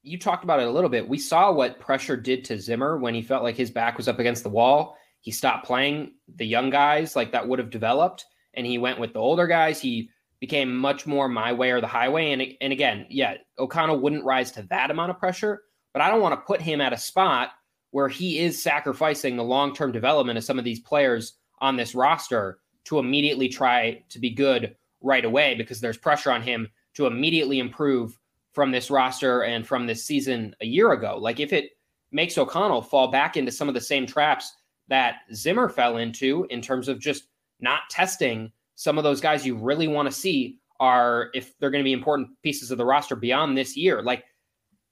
you 0.09 0.19
talked 0.19 0.45
about 0.45 0.61
it 0.61 0.67
a 0.67 0.71
little 0.71 0.91
bit. 0.91 1.09
We 1.09 1.19
saw 1.19 1.53
what 1.53 1.81
pressure 1.81 2.17
did 2.17 2.45
to 2.47 2.59
Zimmer 2.59 2.99
when 2.99 3.15
he 3.15 3.23
felt 3.23 3.43
like 3.43 3.57
his 3.57 3.71
back 3.71 3.97
was 3.97 4.09
up 4.09 4.19
against 4.19 4.43
the 4.43 4.49
wall 4.49 4.97
he 5.21 5.31
stopped 5.31 5.67
playing 5.67 6.13
the 6.37 6.47
young 6.47 6.71
guys 6.71 7.17
like 7.17 7.33
that 7.33 7.47
would 7.47 7.59
have 7.59 7.71
developed, 7.71 8.25
and 8.55 8.67
he 8.67 8.79
went 8.79 9.01
with 9.01 9.13
the 9.13 9.19
older 9.19 9.47
guys. 9.47 9.81
He 9.81 10.11
became 10.41 10.77
much 10.77 11.07
more 11.07 11.29
my 11.29 11.53
way 11.53 11.71
or 11.71 11.81
the 11.81 11.87
highway. 11.87 12.33
And 12.33 12.43
and 12.61 12.73
again, 12.73 13.07
yeah, 13.11 13.35
O'Connell 13.59 14.01
wouldn't 14.01 14.25
rise 14.25 14.53
to 14.53 14.63
that 14.65 14.91
amount 14.91 15.11
of 15.11 15.19
pressure, 15.19 15.63
but 15.93 16.03
I 16.03 16.09
don't 16.09 16.21
want 16.21 16.33
to 16.33 16.47
put 16.47 16.61
him 16.61 16.81
at 16.81 16.93
a 16.93 16.99
spot 16.99 17.51
where 17.91 18.09
he 18.09 18.39
is 18.39 18.63
sacrificing 18.63 19.37
the 19.37 19.45
long 19.45 19.75
term 19.75 19.93
development 19.93 20.39
of 20.39 20.45
some 20.45 20.59
of 20.59 20.65
these 20.65 20.81
players 20.81 21.35
on 21.61 21.77
this 21.77 21.95
roster 21.95 22.61
to 22.85 22.99
immediately 22.99 23.49
try 23.49 24.03
to 24.09 24.19
be 24.19 24.31
good 24.31 24.77
right 25.01 25.25
away 25.25 25.55
because 25.55 25.81
there's 25.81 25.99
pressure 25.99 26.31
on 26.31 26.43
him 26.43 26.69
to 26.95 27.07
immediately 27.07 27.59
improve 27.59 28.19
from 28.53 28.71
this 28.71 28.91
roster 28.91 29.43
and 29.43 29.67
from 29.67 29.87
this 29.87 30.05
season 30.05 30.55
a 30.61 30.67
year 30.67 30.93
ago. 30.93 31.19
Like 31.21 31.41
if 31.41 31.53
it 31.53 31.71
makes 32.11 32.39
O'Connell 32.39 32.83
fall 32.83 33.09
back 33.09 33.37
into 33.37 33.53
some 33.53 33.69
of 33.69 33.75
the 33.75 33.81
same 33.81 34.07
traps 34.07 34.55
that 34.89 35.17
Zimmer 35.35 35.69
fell 35.69 35.99
into 35.99 36.47
in 36.51 36.61
terms 36.61 36.89
of 36.89 36.99
just 36.99 37.25
not 37.61 37.83
testing 37.91 38.51
some 38.75 38.97
of 38.97 39.05
those 39.05 39.21
guys 39.21 39.47
you 39.47 39.57
really 39.57 39.89
want 39.89 40.09
to 40.09 40.15
see 40.15 40.59
are 40.81 41.31
if 41.35 41.59
they're 41.59 41.71
going 41.71 41.83
to 41.83 41.89
be 41.89 41.93
important 41.93 42.29
pieces 42.43 42.71
of 42.71 42.79
the 42.79 42.85
roster 42.85 43.17
beyond 43.17 43.57
this 43.57 43.77
year. 43.77 44.03
Like 44.03 44.25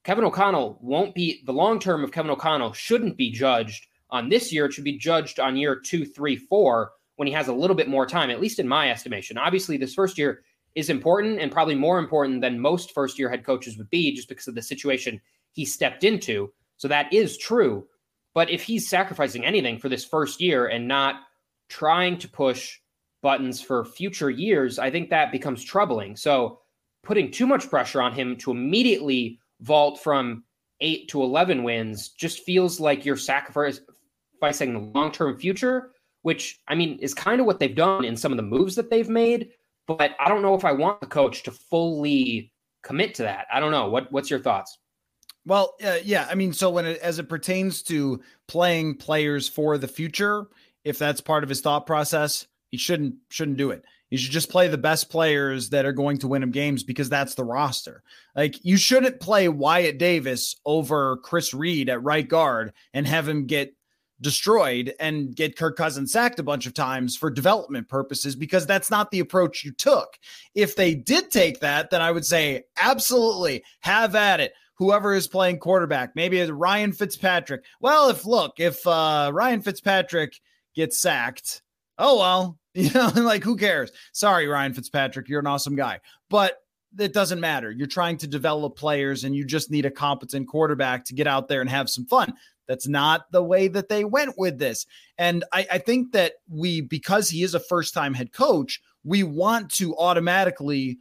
Kevin 0.05 0.25
O'Connell 0.25 0.79
won't 0.81 1.15
be 1.15 1.43
the 1.47 1.53
long 1.53 1.79
term 1.79 2.05
of 2.05 2.13
Kevin 2.13 2.31
O'Connell 2.31 2.73
shouldn't 2.73 3.17
be 3.17 3.31
judged 3.31 3.87
on 4.11 4.29
this 4.29 4.53
year. 4.53 4.67
It 4.67 4.73
should 4.73 4.85
be 4.85 4.99
judged 4.99 5.41
on 5.41 5.57
year 5.57 5.77
two, 5.77 6.05
three, 6.05 6.37
four 6.37 6.93
when 7.17 7.27
he 7.27 7.35
has 7.35 7.49
a 7.49 7.53
little 7.53 7.77
bit 7.77 7.89
more 7.89 8.07
time, 8.07 8.31
at 8.31 8.41
least 8.41 8.59
in 8.59 8.69
my 8.69 8.91
estimation. 8.91 9.39
Obviously, 9.39 9.77
this 9.77 9.95
first 9.95 10.19
year 10.19 10.43
is 10.77 10.91
important 10.91 11.41
and 11.41 11.51
probably 11.51 11.75
more 11.75 11.99
important 11.99 12.43
than 12.43 12.61
most 12.61 12.93
first 12.93 13.19
year 13.19 13.29
head 13.29 13.45
coaches 13.45 13.77
would 13.79 13.91
be 13.91 14.15
just 14.15 14.29
because 14.29 14.47
of 14.47 14.55
the 14.55 14.63
situation 14.63 15.21
he 15.53 15.65
stepped 15.65 16.05
into. 16.05 16.53
So 16.77 16.87
that 16.87 17.13
is 17.13 17.39
true. 17.39 17.87
But 18.35 18.51
if 18.51 18.63
he's 18.63 18.89
sacrificing 18.89 19.45
anything 19.45 19.79
for 19.79 19.89
this 19.89 20.05
first 20.05 20.41
year 20.41 20.67
and 20.67 20.87
not 20.87 21.23
trying 21.71 22.19
to 22.19 22.29
push 22.29 22.79
buttons 23.23 23.63
for 23.63 23.87
future 23.87 24.29
years, 24.29 24.79
I 24.79 24.91
think 24.91 25.09
that 25.09 25.33
becomes 25.33 25.65
troubling. 25.65 26.15
So 26.15 26.61
putting 27.03 27.31
too 27.31 27.47
much 27.47 27.71
pressure 27.71 28.03
on 28.03 28.13
him 28.13 28.37
to 28.37 28.51
immediately 28.51 29.41
vault 29.61 29.99
from 29.99 30.45
eight 30.81 31.09
to 31.09 31.23
11 31.23 31.63
wins 31.63 32.11
just 32.11 32.41
feels 32.41 32.79
like 32.79 33.07
you're 33.07 33.17
sacrificing 33.17 33.81
the 34.43 34.91
long 34.95 35.11
term 35.11 35.39
future, 35.39 35.93
which 36.21 36.61
I 36.69 36.75
mean 36.75 36.99
is 36.99 37.15
kind 37.15 37.41
of 37.41 37.47
what 37.47 37.59
they've 37.59 37.75
done 37.75 38.05
in 38.05 38.17
some 38.17 38.33
of 38.33 38.37
the 38.37 38.43
moves 38.43 38.75
that 38.75 38.91
they've 38.91 39.09
made. 39.09 39.49
But 39.87 40.17
I 40.19 40.29
don't 40.29 40.43
know 40.43 40.55
if 40.55 40.65
I 40.65 40.73
want 40.73 41.01
the 41.01 41.07
coach 41.07 41.43
to 41.45 41.51
fully 41.51 42.53
commit 42.83 43.15
to 43.17 43.23
that. 43.23 43.47
I 43.53 43.61
don't 43.61 43.71
know. 43.71 43.89
What 43.89 44.11
What's 44.13 44.31
your 44.31 44.41
thoughts? 44.41 44.79
Well, 45.45 45.75
uh, 45.85 45.99
yeah, 46.03 46.27
I 46.29 46.35
mean, 46.35 46.53
so 46.53 46.71
when 46.71 46.87
it, 46.87 46.99
as 46.99 47.21
it 47.21 47.29
pertains 47.29 47.83
to 47.85 48.21
playing 48.49 48.97
players 48.97 49.49
for 49.49 49.79
the 49.79 49.87
future, 49.87 50.49
if 50.85 50.99
that's 50.99 51.21
part 51.21 51.45
of 51.45 51.49
his 51.49 51.61
thought 51.61 51.87
process, 51.87 52.47
he 52.71 52.77
shouldn't 52.77 53.15
shouldn't 53.31 53.57
do 53.57 53.71
it. 53.71 53.85
You 54.11 54.19
should 54.19 54.33
just 54.33 54.51
play 54.51 54.69
the 54.69 54.79
best 54.79 55.11
players 55.11 55.71
that 55.71 55.85
are 55.85 55.93
going 55.93 56.19
to 56.19 56.29
win 56.29 56.43
him 56.43 56.53
games 56.53 56.85
because 56.85 57.09
that's 57.09 57.35
the 57.35 57.45
roster. 57.45 58.03
Like 58.35 58.65
you 58.65 58.77
shouldn't 58.77 59.21
play 59.21 59.49
Wyatt 59.49 59.99
Davis 59.99 60.57
over 60.65 61.17
Chris 61.19 61.53
Reed 61.53 61.89
at 61.89 62.03
right 62.03 62.27
guard 62.27 62.73
and 62.93 63.07
have 63.07 63.29
him 63.29 63.47
get 63.47 63.75
destroyed 64.21 64.95
and 64.99 65.35
get 65.35 65.57
Kirk 65.57 65.77
Cousins 65.77 66.13
sacked 66.13 66.39
a 66.39 66.43
bunch 66.43 66.67
of 66.67 66.75
times 66.75 67.17
for 67.17 67.31
development 67.31 67.89
purposes 67.89 68.35
because 68.35 68.67
that's 68.67 68.91
not 68.91 69.11
the 69.11 69.21
approach 69.21 69.65
you 69.65 69.73
took. 69.73 70.19
If 70.55 70.77
they 70.77 70.95
did 70.95 71.31
take 71.31 71.61
that, 71.61 71.91
then 71.91 72.03
I 72.03 72.11
would 72.11 72.25
say 72.25 72.65
absolutely 72.81 73.63
have 73.81 74.15
at 74.15 74.41
it. 74.41 74.53
Whoever 74.79 75.15
is 75.15 75.27
playing 75.27 75.59
quarterback, 75.59 76.15
maybe 76.15 76.39
it's 76.39 76.51
Ryan 76.51 76.93
Fitzpatrick. 76.93 77.65
Well, 77.81 78.11
if 78.11 78.27
look, 78.27 78.61
if 78.61 78.87
uh, 78.87 79.31
Ryan 79.33 79.63
Fitzpatrick 79.63 80.35
gets 80.75 81.01
sacked, 81.01 81.63
oh 81.99 82.19
well, 82.19 82.59
You 82.77 82.91
know, 82.91 83.11
like 83.17 83.43
who 83.43 83.57
cares? 83.57 83.91
Sorry, 84.13 84.47
Ryan 84.47 84.75
Fitzpatrick, 84.75 85.31
you're 85.31 85.41
an 85.41 85.47
awesome 85.47 85.77
guy. 85.77 86.01
But 86.29 86.59
it 86.99 87.15
doesn't 87.15 87.41
matter. 87.41 87.71
You're 87.71 87.87
trying 87.87 88.19
to 88.19 88.27
develop 88.27 88.77
players 88.77 89.25
and 89.25 89.35
you 89.35 89.47
just 89.47 89.71
need 89.71 89.87
a 89.87 89.91
competent 89.91 90.47
quarterback 90.47 91.07
to 91.07 91.15
get 91.15 91.27
out 91.27 91.49
there 91.49 91.63
and 91.63 91.71
have 91.71 91.89
some 91.89 92.05
fun. 92.05 92.35
That's 92.69 92.89
not 92.89 93.31
the 93.31 93.43
way 93.43 93.69
that 93.69 93.89
they 93.89 94.05
went 94.05 94.39
with 94.39 94.59
this. 94.59 94.87
And 95.19 95.45
I, 95.53 95.67
I 95.73 95.79
think 95.79 96.13
that 96.13 96.35
we, 96.49 96.81
because 96.81 97.31
he 97.31 97.43
is 97.43 97.55
a 97.55 97.61
first 97.61 97.95
time 97.95 98.15
head 98.15 98.33
coach, 98.33 98.81
we 99.05 99.23
want 99.23 99.71
to 99.75 99.97
automatically, 99.97 100.99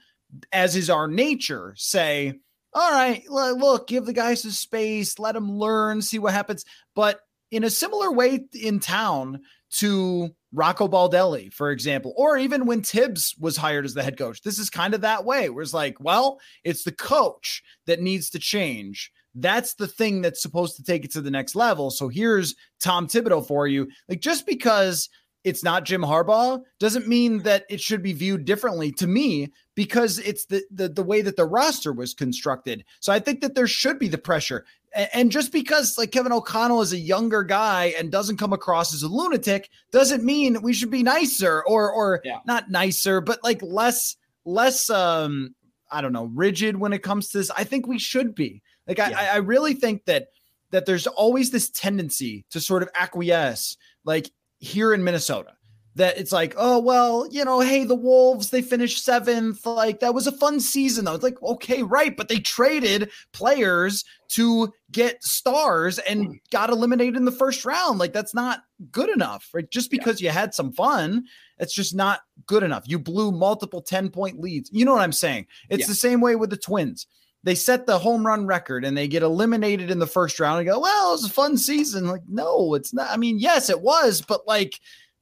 as 0.51 0.75
is 0.75 0.89
our 0.89 1.07
nature, 1.07 1.73
say, 1.77 2.35
all 2.73 2.91
right, 2.91 3.23
look, 3.29 3.87
give 3.87 4.05
the 4.05 4.13
guys 4.13 4.41
some 4.41 4.51
space, 4.51 5.17
let 5.17 5.33
them 5.33 5.51
learn, 5.51 6.01
see 6.01 6.19
what 6.19 6.33
happens. 6.33 6.65
But 6.93 7.21
in 7.51 7.63
a 7.63 7.69
similar 7.69 8.11
way 8.11 8.45
in 8.53 8.79
town 8.79 9.41
to 9.77 10.29
Rocco 10.51 10.87
Baldelli, 10.87 11.51
for 11.53 11.71
example, 11.71 12.13
or 12.15 12.37
even 12.37 12.65
when 12.65 12.81
Thibs 12.81 13.35
was 13.39 13.57
hired 13.57 13.85
as 13.85 13.93
the 13.93 14.03
head 14.03 14.17
coach. 14.17 14.41
This 14.41 14.57
is 14.57 14.69
kind 14.69 14.93
of 14.93 15.01
that 15.01 15.25
way 15.25 15.49
where 15.49 15.61
it's 15.61 15.73
like, 15.73 15.99
well, 15.99 16.39
it's 16.63 16.83
the 16.83 16.91
coach 16.91 17.61
that 17.85 18.01
needs 18.01 18.29
to 18.31 18.39
change. 18.39 19.11
That's 19.35 19.73
the 19.73 19.87
thing 19.87 20.21
that's 20.21 20.41
supposed 20.41 20.77
to 20.77 20.83
take 20.83 21.05
it 21.05 21.11
to 21.11 21.21
the 21.21 21.31
next 21.31 21.55
level. 21.55 21.91
So 21.91 22.07
here's 22.07 22.55
Tom 22.79 23.07
Thibodeau 23.07 23.45
for 23.45 23.67
you. 23.67 23.87
Like, 24.07 24.21
just 24.21 24.45
because 24.45 25.09
it's 25.45 25.63
not 25.63 25.85
Jim 25.85 26.01
Harbaugh 26.01 26.61
doesn't 26.79 27.07
mean 27.07 27.43
that 27.43 27.65
it 27.69 27.79
should 27.79 28.01
be 28.01 28.13
viewed 28.13 28.45
differently 28.45 28.91
to 28.93 29.05
me 29.05 29.51
because 29.75 30.17
it's 30.19 30.45
the, 30.45 30.63
the 30.71 30.89
the 30.89 31.03
way 31.03 31.21
that 31.21 31.37
the 31.37 31.45
roster 31.45 31.93
was 31.93 32.15
constructed. 32.15 32.83
So 32.99 33.13
I 33.13 33.19
think 33.19 33.41
that 33.41 33.53
there 33.53 33.67
should 33.67 33.99
be 33.99 34.07
the 34.07 34.17
pressure. 34.17 34.65
And 35.13 35.31
just 35.31 35.51
because 35.51 35.97
like 35.97 36.11
Kevin 36.11 36.31
O'Connell 36.31 36.81
is 36.81 36.93
a 36.93 36.97
younger 36.97 37.43
guy 37.43 37.93
and 37.97 38.11
doesn't 38.11 38.37
come 38.37 38.53
across 38.53 38.93
as 38.93 39.03
a 39.03 39.07
lunatic 39.07 39.69
doesn't 39.91 40.23
mean 40.23 40.61
we 40.61 40.73
should 40.73 40.89
be 40.89 41.03
nicer 41.03 41.63
or 41.67 41.91
or 41.91 42.21
yeah. 42.23 42.39
not 42.47 42.71
nicer, 42.71 43.21
but 43.21 43.43
like 43.43 43.61
less 43.61 44.15
less 44.45 44.89
um 44.89 45.53
I 45.91 46.01
don't 46.01 46.13
know, 46.13 46.25
rigid 46.33 46.77
when 46.77 46.93
it 46.93 47.03
comes 47.03 47.29
to 47.29 47.37
this. 47.37 47.51
I 47.51 47.65
think 47.65 47.85
we 47.85 47.99
should 47.99 48.33
be. 48.33 48.63
Like 48.87 48.97
yeah. 48.97 49.11
I, 49.15 49.27
I 49.27 49.37
really 49.37 49.73
think 49.73 50.05
that 50.05 50.27
that 50.71 50.85
there's 50.85 51.07
always 51.07 51.51
this 51.51 51.69
tendency 51.69 52.45
to 52.51 52.59
sort 52.59 52.83
of 52.83 52.89
acquiesce, 52.95 53.77
like 54.03 54.31
here 54.59 54.93
in 54.93 55.03
Minnesota 55.03 55.53
that 55.95 56.17
it's 56.17 56.33
like, 56.33 56.53
oh, 56.57 56.77
well, 56.79 57.25
you 57.31 57.43
know, 57.45 57.61
hey, 57.61 57.85
the 57.85 57.95
Wolves, 57.95 58.49
they 58.49 58.61
finished 58.61 59.03
seventh. 59.03 59.65
Like, 59.65 60.01
that 60.01 60.13
was 60.13 60.27
a 60.27 60.31
fun 60.33 60.59
season, 60.59 61.05
though. 61.05 61.13
It's 61.13 61.23
like, 61.23 61.41
okay, 61.41 61.83
right. 61.83 62.15
But 62.15 62.27
they 62.27 62.39
traded 62.39 63.09
players 63.31 64.03
to 64.29 64.73
get 64.91 65.23
stars 65.23 65.97
and 65.99 66.25
hmm. 66.25 66.33
got 66.51 66.69
eliminated 66.69 67.15
in 67.15 67.23
the 67.23 67.31
first 67.31 67.63
round. 67.63 67.97
Like, 67.97 68.11
that's 68.11 68.33
not 68.33 68.63
good 68.91 69.09
enough, 69.09 69.49
right? 69.53 69.69
Just 69.71 69.89
because 69.89 70.21
yeah. 70.21 70.31
you 70.31 70.33
had 70.33 70.53
some 70.53 70.73
fun, 70.73 71.25
it's 71.59 71.73
just 71.73 71.95
not 71.95 72.21
good 72.45 72.63
enough. 72.63 72.83
You 72.85 72.99
blew 72.99 73.31
multiple 73.31 73.81
10 73.81 74.09
point 74.09 74.41
leads. 74.41 74.69
You 74.73 74.83
know 74.83 74.93
what 74.93 75.01
I'm 75.01 75.13
saying? 75.13 75.47
It's 75.69 75.81
yeah. 75.81 75.87
the 75.87 75.95
same 75.95 76.19
way 76.19 76.35
with 76.35 76.49
the 76.49 76.57
Twins. 76.57 77.07
They 77.45 77.55
set 77.55 77.85
the 77.85 77.99
home 77.99 78.25
run 78.25 78.47
record 78.47 78.83
and 78.83 78.97
they 78.97 79.07
get 79.07 79.23
eliminated 79.23 79.91
in 79.91 79.99
the 79.99 80.07
first 80.07 80.39
round 80.39 80.59
and 80.59 80.67
go, 80.67 80.79
well, 80.79 81.09
it 81.09 81.13
was 81.13 81.25
a 81.25 81.29
fun 81.29 81.57
season. 81.57 82.07
Like, 82.07 82.23
no, 82.27 82.73
it's 82.73 82.93
not. 82.93 83.09
I 83.09 83.17
mean, 83.17 83.37
yes, 83.39 83.69
it 83.69 83.81
was, 83.81 84.21
but 84.21 84.47
like, 84.47 84.79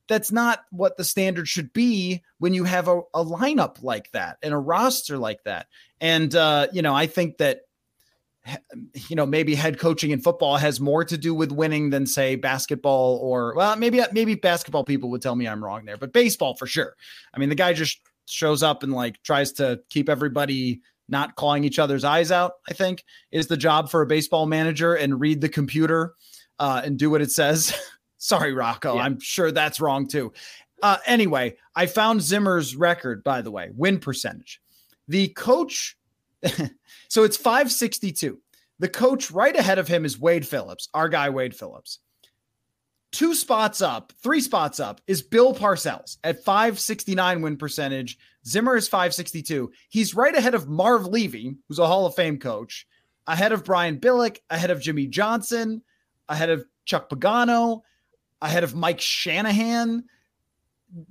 that's 0.07 0.31
not 0.31 0.61
what 0.71 0.97
the 0.97 1.03
standard 1.03 1.47
should 1.47 1.73
be 1.73 2.23
when 2.39 2.53
you 2.53 2.63
have 2.63 2.87
a, 2.87 2.99
a 3.13 3.23
lineup 3.23 3.83
like 3.83 4.09
that 4.11 4.37
and 4.41 4.53
a 4.53 4.57
roster 4.57 5.17
like 5.17 5.43
that. 5.43 5.67
And 6.01 6.33
uh, 6.33 6.67
you 6.71 6.81
know, 6.81 6.93
I 6.93 7.07
think 7.07 7.37
that 7.37 7.61
you 9.09 9.15
know 9.15 9.25
maybe 9.25 9.55
head 9.55 9.79
coaching 9.79 10.11
in 10.11 10.21
football 10.21 10.57
has 10.57 10.79
more 10.79 11.03
to 11.05 11.17
do 11.17 11.33
with 11.33 11.51
winning 11.51 11.89
than 11.89 12.05
say 12.05 12.35
basketball 12.35 13.17
or 13.21 13.53
well 13.55 13.75
maybe 13.77 14.01
maybe 14.11 14.35
basketball 14.35 14.83
people 14.83 15.09
would 15.09 15.21
tell 15.21 15.35
me 15.35 15.47
I'm 15.47 15.63
wrong 15.63 15.85
there, 15.85 15.97
but 15.97 16.13
baseball 16.13 16.55
for 16.55 16.67
sure. 16.67 16.95
I 17.33 17.39
mean, 17.39 17.49
the 17.49 17.55
guy 17.55 17.73
just 17.73 17.99
shows 18.25 18.63
up 18.63 18.83
and 18.83 18.93
like 18.93 19.21
tries 19.23 19.51
to 19.53 19.81
keep 19.89 20.09
everybody 20.09 20.81
not 21.13 21.37
clawing 21.37 21.63
each 21.63 21.79
other's 21.79 22.03
eyes 22.03 22.29
out. 22.29 22.55
I 22.67 22.73
think 22.73 23.05
is 23.31 23.47
the 23.47 23.55
job 23.55 23.89
for 23.89 24.01
a 24.01 24.05
baseball 24.05 24.45
manager 24.45 24.95
and 24.95 25.21
read 25.21 25.39
the 25.39 25.47
computer 25.47 26.15
uh, 26.59 26.81
and 26.83 26.99
do 26.99 27.09
what 27.09 27.21
it 27.21 27.31
says. 27.31 27.73
Sorry, 28.17 28.53
Rocco. 28.53 28.95
Yeah. 28.95 29.03
I'm 29.03 29.19
sure 29.21 29.51
that's 29.51 29.79
wrong 29.79 30.07
too. 30.07 30.33
Uh, 30.81 30.97
anyway, 31.05 31.55
I 31.75 31.85
found 31.85 32.21
Zimmer's 32.21 32.75
record, 32.75 33.23
by 33.23 33.41
the 33.41 33.51
way, 33.51 33.69
win 33.73 33.99
percentage. 33.99 34.61
The 35.07 35.29
coach, 35.29 35.97
so 37.07 37.23
it's 37.23 37.37
562. 37.37 38.39
The 38.79 38.89
coach 38.89 39.31
right 39.31 39.55
ahead 39.55 39.79
of 39.79 39.87
him 39.87 40.03
is 40.03 40.19
Wade 40.19 40.45
Phillips, 40.45 40.89
our 40.93 41.07
guy, 41.07 41.29
Wade 41.29 41.55
Phillips. 41.55 41.99
Two 43.13 43.35
spots 43.35 43.79
up, 43.79 44.11
three 44.23 44.41
spots 44.41 44.79
up 44.79 44.99
is 45.05 45.21
Bill 45.21 45.53
Parcells 45.53 46.17
at 46.23 46.43
569 46.43 47.43
win 47.43 47.57
percentage. 47.57 48.17
Zimmer 48.43 48.75
is 48.75 48.87
562. 48.87 49.71
He's 49.87 50.15
right 50.15 50.35
ahead 50.35 50.55
of 50.55 50.67
Marv 50.67 51.05
Levy, 51.05 51.55
who's 51.69 51.77
a 51.77 51.85
Hall 51.85 52.07
of 52.07 52.15
Fame 52.15 52.39
coach, 52.39 52.87
ahead 53.27 53.51
of 53.51 53.63
Brian 53.63 53.99
Billick, 53.99 54.39
ahead 54.49 54.71
of 54.71 54.81
Jimmy 54.81 55.05
Johnson, 55.05 55.83
ahead 56.27 56.49
of 56.49 56.65
Chuck 56.85 57.07
Pagano, 57.07 57.83
ahead 58.41 58.63
of 58.63 58.73
Mike 58.73 58.99
Shanahan, 58.99 60.05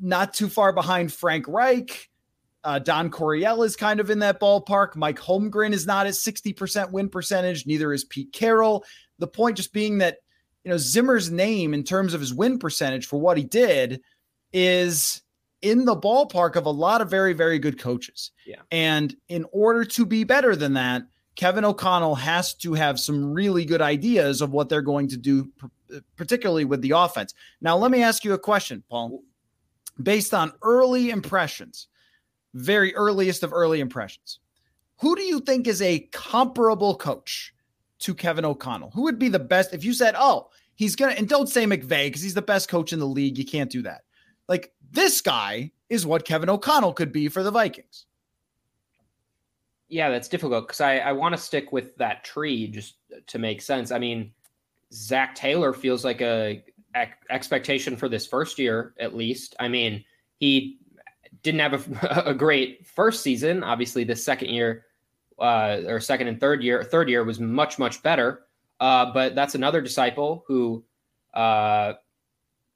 not 0.00 0.34
too 0.34 0.48
far 0.48 0.72
behind 0.72 1.12
Frank 1.12 1.46
Reich. 1.46 2.10
Uh, 2.64 2.80
Don 2.80 3.10
Coryell 3.10 3.62
is 3.64 3.76
kind 3.76 4.00
of 4.00 4.10
in 4.10 4.18
that 4.20 4.40
ballpark. 4.40 4.96
Mike 4.96 5.20
Holmgren 5.20 5.72
is 5.72 5.86
not 5.86 6.06
at 6.06 6.14
60% 6.14 6.90
win 6.90 7.08
percentage. 7.08 7.64
Neither 7.64 7.92
is 7.92 8.02
Pete 8.04 8.32
Carroll. 8.32 8.84
The 9.20 9.28
point 9.28 9.56
just 9.56 9.72
being 9.72 9.98
that, 9.98 10.18
you 10.64 10.70
know, 10.70 10.78
Zimmer's 10.78 11.30
name 11.30 11.74
in 11.74 11.82
terms 11.82 12.14
of 12.14 12.20
his 12.20 12.32
win 12.32 12.58
percentage 12.58 13.06
for 13.06 13.20
what 13.20 13.36
he 13.36 13.44
did 13.44 14.00
is 14.52 15.22
in 15.60 15.84
the 15.84 15.96
ballpark 15.96 16.56
of 16.56 16.66
a 16.66 16.70
lot 16.70 17.00
of 17.00 17.10
very, 17.10 17.32
very 17.32 17.58
good 17.58 17.78
coaches. 17.78 18.32
Yeah. 18.46 18.62
And 18.70 19.14
in 19.28 19.46
order 19.52 19.84
to 19.84 20.06
be 20.06 20.24
better 20.24 20.54
than 20.56 20.74
that, 20.74 21.02
Kevin 21.34 21.64
O'Connell 21.64 22.14
has 22.16 22.54
to 22.54 22.74
have 22.74 23.00
some 23.00 23.32
really 23.32 23.64
good 23.64 23.80
ideas 23.80 24.42
of 24.42 24.52
what 24.52 24.68
they're 24.68 24.82
going 24.82 25.08
to 25.08 25.16
do 25.16 25.50
uh, 25.94 26.00
particularly 26.16 26.64
with 26.64 26.82
the 26.82 26.92
offense. 26.92 27.34
Now, 27.60 27.76
let 27.76 27.90
me 27.90 28.02
ask 28.02 28.24
you 28.24 28.34
a 28.34 28.38
question, 28.38 28.82
Paul. 28.88 29.22
Based 30.02 30.32
on 30.32 30.52
early 30.62 31.10
impressions, 31.10 31.88
very 32.54 32.94
earliest 32.94 33.42
of 33.42 33.52
early 33.52 33.80
impressions, 33.80 34.40
who 35.00 35.16
do 35.16 35.22
you 35.22 35.40
think 35.40 35.66
is 35.66 35.82
a 35.82 36.00
comparable 36.12 36.94
coach 36.96 37.52
to 38.02 38.14
Kevin 38.14 38.44
O'Connell? 38.44 38.90
Who 38.94 39.02
would 39.02 39.18
be 39.18 39.28
the 39.28 39.38
best 39.38 39.72
if 39.74 39.84
you 39.84 39.92
said, 39.92 40.14
oh, 40.16 40.50
he's 40.74 40.96
going 40.96 41.12
to, 41.12 41.18
and 41.18 41.28
don't 41.28 41.48
say 41.48 41.64
McVay 41.64 42.06
because 42.06 42.22
he's 42.22 42.34
the 42.34 42.42
best 42.42 42.68
coach 42.68 42.92
in 42.92 42.98
the 42.98 43.06
league. 43.06 43.38
You 43.38 43.44
can't 43.44 43.70
do 43.70 43.82
that. 43.82 44.02
Like 44.48 44.72
this 44.90 45.20
guy 45.20 45.72
is 45.88 46.06
what 46.06 46.24
Kevin 46.24 46.50
O'Connell 46.50 46.92
could 46.92 47.12
be 47.12 47.28
for 47.28 47.42
the 47.42 47.50
Vikings. 47.50 48.06
Yeah, 49.88 50.08
that's 50.08 50.28
difficult 50.28 50.66
because 50.66 50.80
I, 50.80 50.98
I 50.98 51.12
want 51.12 51.34
to 51.34 51.40
stick 51.40 51.70
with 51.70 51.96
that 51.96 52.24
tree 52.24 52.66
just 52.66 52.96
to 53.26 53.38
make 53.38 53.60
sense. 53.60 53.90
I 53.90 53.98
mean, 53.98 54.32
Zac 54.92 55.34
Taylor 55.34 55.72
feels 55.72 56.04
like 56.04 56.20
a, 56.20 56.62
expectation 57.30 57.96
for 57.96 58.08
this 58.08 58.26
first 58.26 58.58
year, 58.58 58.94
at 59.00 59.16
least. 59.16 59.54
I 59.58 59.68
mean, 59.68 60.04
he 60.38 60.78
didn't 61.42 61.60
have 61.60 62.02
a, 62.02 62.22
a 62.30 62.34
great 62.34 62.86
first 62.86 63.22
season. 63.22 63.62
Obviously, 63.62 64.04
the 64.04 64.16
second 64.16 64.50
year 64.50 64.84
uh, 65.42 65.82
or 65.86 66.00
second 66.00 66.28
and 66.28 66.40
third 66.40 66.62
year, 66.62 66.82
third 66.82 67.08
year 67.10 67.24
was 67.24 67.40
much 67.40 67.78
much 67.78 68.02
better. 68.02 68.46
Uh, 68.80 69.12
but 69.12 69.34
that's 69.34 69.54
another 69.54 69.80
disciple 69.80 70.44
who 70.48 70.84
uh, 71.34 71.92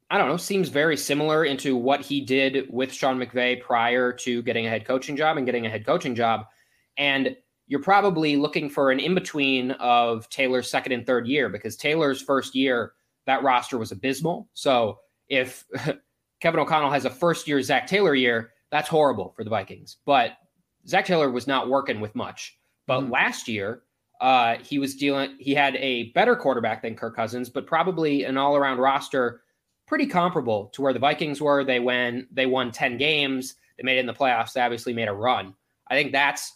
I 0.09 0.19
don't 0.19 0.29
know, 0.29 0.37
seems 0.37 0.69
very 0.69 0.97
similar 0.97 1.45
into 1.45 1.77
what 1.77 2.01
he 2.01 2.21
did 2.21 2.67
with 2.71 2.93
Sean 2.93 3.19
McVay 3.19 3.61
prior 3.61 4.13
to 4.13 4.43
getting 4.43 4.67
a 4.67 4.71
head 4.71 4.85
coaching 4.85 5.17
job 5.17 5.37
and 5.37 5.45
getting 5.45 5.67
a 5.67 5.71
head 5.71 5.85
coaching 5.85 6.15
job. 6.15 6.47
And 6.97 7.37
you're 7.67 7.83
probably 7.83 8.37
looking 8.37 8.71
for 8.71 8.93
an 8.93 9.01
in 9.01 9.15
between 9.15 9.73
of 9.73 10.29
Taylor's 10.29 10.71
second 10.71 10.93
and 10.93 11.05
third 11.05 11.27
year 11.27 11.49
because 11.49 11.77
Taylor's 11.77 12.23
first 12.23 12.55
year, 12.55 12.93
that 13.27 13.43
roster 13.43 13.79
was 13.79 13.91
abysmal. 13.91 14.49
So 14.55 15.01
if 15.29 15.65
Kevin 16.41 16.61
O'Connell 16.61 16.93
has 16.93 17.05
a 17.05 17.11
first 17.11 17.49
year 17.49 17.61
Zac 17.61 17.89
Taylor 17.89 18.15
year, 18.15 18.53
that's 18.71 18.89
horrible 18.89 19.33
for 19.37 19.43
the 19.43 19.51
Vikings. 19.51 19.97
But 20.07 20.33
Zac 20.87 21.07
Taylor 21.07 21.33
was 21.33 21.49
not 21.49 21.69
working 21.69 22.01
with 22.01 22.15
much. 22.15 22.56
But 22.87 23.00
mm-hmm. 23.00 23.12
last 23.12 23.49
year, 23.49 23.83
uh, 24.21 24.57
he 24.62 24.78
was 24.78 24.97
dealing, 24.97 25.37
he 25.38 25.55
had 25.55 25.76
a 25.76 26.11
better 26.12 26.37
quarterback 26.37 26.83
than 26.83 26.95
Kirk 26.95 27.16
Cousins, 27.16 27.49
but 27.49 27.66
probably 27.66 28.25
an 28.25 28.37
all 28.37 28.57
around 28.57 28.78
roster 28.78 29.43
pretty 29.87 30.07
comparable 30.07 30.66
to 30.75 30.83
where 30.83 30.93
the 30.93 30.99
Vikings 30.99 31.40
were. 31.40 31.64
They 31.64 31.81
went, 31.81 32.35
they 32.35 32.47
won 32.47 32.73
10 32.73 32.97
games, 32.97 33.55
they 33.76 33.85
made 33.85 33.99
it 33.99 34.00
in 34.00 34.07
the 34.07 34.14
playoffs, 34.14 34.52
they 34.52 34.61
obviously 34.61 34.93
made 34.93 35.09
a 35.09 35.12
run. 35.12 35.55
I 35.88 35.95
think 35.95 36.12
that's 36.12 36.55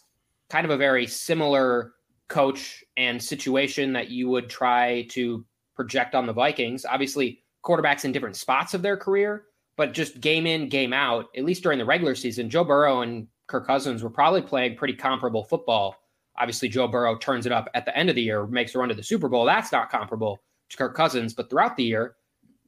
kind 0.49 0.65
of 0.65 0.71
a 0.71 0.77
very 0.77 1.07
similar 1.07 1.93
coach 2.27 2.83
and 2.97 3.21
situation 3.21 3.93
that 3.93 4.09
you 4.09 4.29
would 4.29 4.49
try 4.49 5.03
to 5.11 5.45
project 5.75 6.15
on 6.15 6.25
the 6.25 6.33
Vikings. 6.33 6.85
Obviously, 6.85 7.43
quarterbacks 7.63 8.05
in 8.05 8.11
different 8.11 8.35
spots 8.35 8.73
of 8.73 8.81
their 8.81 8.97
career, 8.97 9.45
but 9.77 9.93
just 9.93 10.19
game 10.19 10.45
in, 10.45 10.67
game 10.67 10.93
out, 10.93 11.27
at 11.35 11.45
least 11.45 11.63
during 11.63 11.79
the 11.79 11.85
regular 11.85 12.15
season, 12.15 12.49
Joe 12.49 12.63
Burrow 12.63 13.01
and 13.01 13.27
Kirk 13.47 13.67
Cousins 13.67 14.03
were 14.03 14.09
probably 14.09 14.41
playing 14.41 14.75
pretty 14.75 14.93
comparable 14.93 15.43
football. 15.43 15.95
Obviously, 16.41 16.69
Joe 16.69 16.87
Burrow 16.87 17.15
turns 17.17 17.45
it 17.45 17.51
up 17.51 17.69
at 17.75 17.85
the 17.85 17.95
end 17.95 18.09
of 18.09 18.15
the 18.15 18.23
year, 18.23 18.47
makes 18.47 18.73
a 18.73 18.79
run 18.79 18.89
to 18.89 18.95
the 18.95 19.03
Super 19.03 19.29
Bowl. 19.29 19.45
That's 19.45 19.71
not 19.71 19.91
comparable 19.91 20.41
to 20.69 20.77
Kirk 20.77 20.95
Cousins, 20.95 21.35
but 21.35 21.49
throughout 21.49 21.77
the 21.77 21.83
year, 21.83 22.15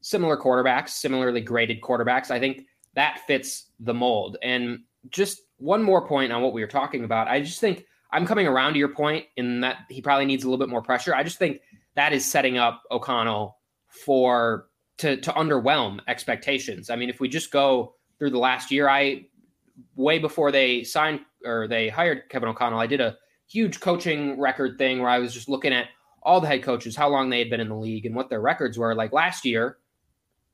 similar 0.00 0.36
quarterbacks, 0.36 0.90
similarly 0.90 1.40
graded 1.40 1.80
quarterbacks. 1.80 2.30
I 2.30 2.38
think 2.38 2.66
that 2.94 3.20
fits 3.26 3.70
the 3.80 3.92
mold. 3.92 4.36
And 4.42 4.80
just 5.10 5.40
one 5.56 5.82
more 5.82 6.06
point 6.06 6.32
on 6.32 6.40
what 6.40 6.52
we 6.52 6.60
were 6.60 6.68
talking 6.68 7.02
about. 7.02 7.26
I 7.26 7.40
just 7.40 7.60
think 7.60 7.84
I'm 8.12 8.26
coming 8.26 8.46
around 8.46 8.74
to 8.74 8.78
your 8.78 8.94
point 8.94 9.26
in 9.36 9.60
that 9.62 9.78
he 9.90 10.00
probably 10.00 10.26
needs 10.26 10.44
a 10.44 10.46
little 10.46 10.64
bit 10.64 10.68
more 10.68 10.82
pressure. 10.82 11.14
I 11.14 11.24
just 11.24 11.38
think 11.38 11.60
that 11.96 12.12
is 12.12 12.24
setting 12.24 12.58
up 12.58 12.82
O'Connell 12.92 13.56
for 13.88 14.68
to 14.98 15.16
to 15.16 15.32
underwhelm 15.32 15.98
expectations. 16.06 16.90
I 16.90 16.96
mean, 16.96 17.10
if 17.10 17.18
we 17.18 17.28
just 17.28 17.50
go 17.50 17.94
through 18.18 18.30
the 18.30 18.38
last 18.38 18.70
year, 18.70 18.88
I 18.88 19.26
way 19.96 20.18
before 20.18 20.52
they 20.52 20.84
signed 20.84 21.20
or 21.44 21.66
they 21.66 21.88
hired 21.88 22.28
Kevin 22.28 22.48
O'Connell, 22.48 22.78
I 22.78 22.86
did 22.86 23.00
a 23.00 23.16
huge 23.48 23.80
coaching 23.80 24.40
record 24.40 24.78
thing 24.78 25.00
where 25.00 25.10
I 25.10 25.18
was 25.18 25.32
just 25.32 25.48
looking 25.48 25.72
at 25.72 25.88
all 26.22 26.40
the 26.40 26.46
head 26.46 26.62
coaches, 26.62 26.96
how 26.96 27.08
long 27.08 27.28
they 27.28 27.38
had 27.38 27.50
been 27.50 27.60
in 27.60 27.68
the 27.68 27.76
league 27.76 28.06
and 28.06 28.14
what 28.14 28.30
their 28.30 28.40
records 28.40 28.78
were. 28.78 28.94
Like 28.94 29.12
last 29.12 29.44
year, 29.44 29.78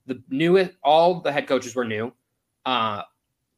the 0.06 0.22
new 0.28 0.68
all 0.82 1.20
the 1.20 1.32
head 1.32 1.46
coaches 1.46 1.74
were 1.74 1.84
new. 1.84 2.12
Uh, 2.66 3.02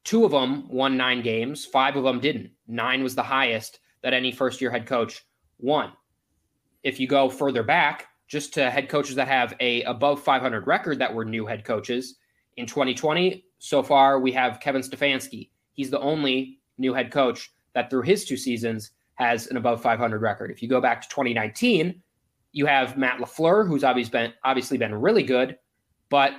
two 0.04 0.24
of 0.24 0.30
them 0.30 0.68
won 0.68 0.96
nine 0.96 1.22
games, 1.22 1.64
five 1.64 1.96
of 1.96 2.04
them 2.04 2.20
didn't. 2.20 2.50
Nine 2.68 3.02
was 3.02 3.14
the 3.14 3.22
highest 3.22 3.80
that 4.02 4.12
any 4.12 4.32
first 4.32 4.60
year 4.60 4.70
head 4.70 4.86
coach 4.86 5.24
won. 5.58 5.92
If 6.82 7.00
you 7.00 7.06
go 7.06 7.30
further 7.30 7.62
back, 7.62 8.08
just 8.28 8.54
to 8.54 8.70
head 8.70 8.88
coaches 8.88 9.14
that 9.16 9.28
have 9.28 9.54
a 9.60 9.82
above 9.82 10.22
500 10.22 10.66
record 10.66 10.98
that 10.98 11.12
were 11.12 11.24
new 11.24 11.46
head 11.46 11.64
coaches 11.64 12.16
in 12.56 12.66
2020, 12.66 13.44
so 13.58 13.82
far 13.82 14.20
we 14.20 14.32
have 14.32 14.60
Kevin 14.60 14.82
Stefanski. 14.82 15.50
He's 15.74 15.90
the 15.90 16.00
only 16.00 16.58
new 16.78 16.94
head 16.94 17.10
coach 17.10 17.52
that 17.74 17.90
through 17.90 18.02
his 18.02 18.24
two 18.24 18.36
seasons 18.36 18.90
has 19.14 19.46
an 19.48 19.56
above 19.56 19.82
500 19.82 20.20
record. 20.20 20.50
If 20.50 20.62
you 20.62 20.68
go 20.68 20.80
back 20.80 21.02
to 21.02 21.08
2019, 21.08 22.02
you 22.52 22.66
have 22.66 22.96
Matt 22.96 23.18
LaFleur, 23.18 23.66
who's 23.66 23.84
obviously 23.84 24.10
been 24.10 24.32
obviously 24.44 24.78
been 24.78 24.94
really 24.94 25.22
good, 25.22 25.58
but 26.08 26.32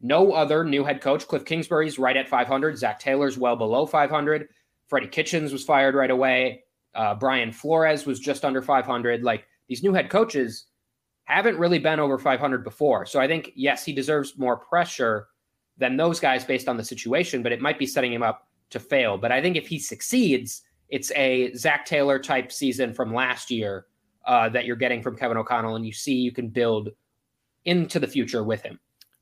no 0.00 0.32
other 0.32 0.64
new 0.64 0.84
head 0.84 1.00
coach. 1.00 1.26
Cliff 1.26 1.44
Kingsbury's 1.44 1.98
right 1.98 2.16
at 2.16 2.28
500. 2.28 2.78
Zac 2.78 2.98
Taylor's 2.98 3.38
well 3.38 3.56
below 3.56 3.86
500. 3.86 4.48
Freddie 4.88 5.08
Kitchens 5.08 5.52
was 5.52 5.64
fired 5.64 5.94
right 5.94 6.10
away. 6.10 6.64
Uh, 6.94 7.14
Brian 7.14 7.52
Flores 7.52 8.06
was 8.06 8.20
just 8.20 8.44
under 8.44 8.62
500. 8.62 9.22
Like 9.22 9.46
these 9.68 9.82
new 9.82 9.92
head 9.92 10.10
coaches 10.10 10.66
haven't 11.24 11.58
really 11.58 11.78
been 11.78 11.98
over 11.98 12.18
500 12.18 12.62
before. 12.62 13.04
So 13.04 13.20
I 13.20 13.26
think, 13.26 13.50
yes, 13.56 13.84
he 13.84 13.92
deserves 13.92 14.38
more 14.38 14.56
pressure 14.56 15.26
than 15.76 15.96
those 15.96 16.20
guys 16.20 16.44
based 16.44 16.68
on 16.68 16.76
the 16.76 16.84
situation, 16.84 17.42
but 17.42 17.52
it 17.52 17.60
might 17.60 17.78
be 17.78 17.86
setting 17.86 18.12
him 18.12 18.22
up 18.22 18.46
to 18.70 18.78
fail. 18.78 19.18
But 19.18 19.32
I 19.32 19.42
think 19.42 19.56
if 19.56 19.66
he 19.66 19.78
succeeds, 19.78 20.62
it's 20.88 21.10
a 21.12 21.52
Zac 21.54 21.86
Taylor 21.86 22.18
type 22.18 22.52
season 22.52 22.94
from 22.94 23.12
last 23.12 23.50
year 23.50 23.86
uh, 24.26 24.48
that 24.50 24.64
you're 24.64 24.76
getting 24.76 25.02
from 25.02 25.16
Kevin 25.16 25.36
O'Connell, 25.36 25.76
and 25.76 25.86
you 25.86 25.92
see 25.92 26.14
you 26.14 26.32
can 26.32 26.48
build 26.48 26.90
into 27.64 27.98
the 27.98 28.06
future 28.06 28.44
with 28.44 28.62
him. 28.62 28.78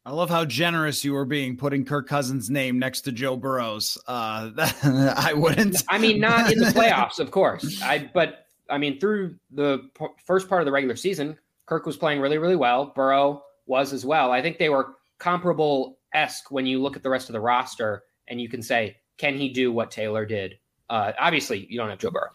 I 0.06 0.12
love 0.12 0.28
how 0.28 0.44
generous 0.44 1.02
you 1.02 1.14
were 1.14 1.24
being 1.24 1.56
putting 1.56 1.84
Kirk 1.84 2.06
Cousins' 2.06 2.50
name 2.50 2.78
next 2.78 3.02
to 3.02 3.12
Joe 3.12 3.36
Burrow's. 3.36 3.96
Uh, 4.06 4.50
I 5.16 5.32
wouldn't. 5.34 5.82
I 5.88 5.98
mean, 5.98 6.20
not 6.20 6.52
in 6.52 6.58
the 6.58 6.66
playoffs, 6.76 7.18
of 7.18 7.30
course. 7.30 7.80
I 7.82 8.10
but 8.12 8.46
I 8.68 8.76
mean, 8.76 9.00
through 9.00 9.36
the 9.50 9.90
p- 9.98 10.06
first 10.26 10.48
part 10.48 10.60
of 10.60 10.66
the 10.66 10.72
regular 10.72 10.96
season, 10.96 11.38
Kirk 11.66 11.86
was 11.86 11.96
playing 11.96 12.20
really, 12.20 12.36
really 12.36 12.56
well. 12.56 12.92
Burrow 12.94 13.42
was 13.66 13.94
as 13.94 14.04
well. 14.04 14.30
I 14.30 14.42
think 14.42 14.58
they 14.58 14.68
were 14.68 14.96
comparable 15.18 15.98
esque 16.12 16.50
when 16.50 16.66
you 16.66 16.82
look 16.82 16.96
at 16.96 17.02
the 17.02 17.10
rest 17.10 17.30
of 17.30 17.32
the 17.32 17.40
roster 17.40 18.02
and 18.28 18.40
you 18.40 18.48
can 18.48 18.62
say, 18.62 18.96
can 19.16 19.36
he 19.36 19.48
do 19.48 19.72
what 19.72 19.90
Taylor 19.90 20.26
did? 20.26 20.58
Uh, 20.88 21.12
obviously, 21.18 21.66
you 21.68 21.78
don't 21.78 21.90
have 21.90 21.98
Joe 21.98 22.10
Burrow. 22.10 22.30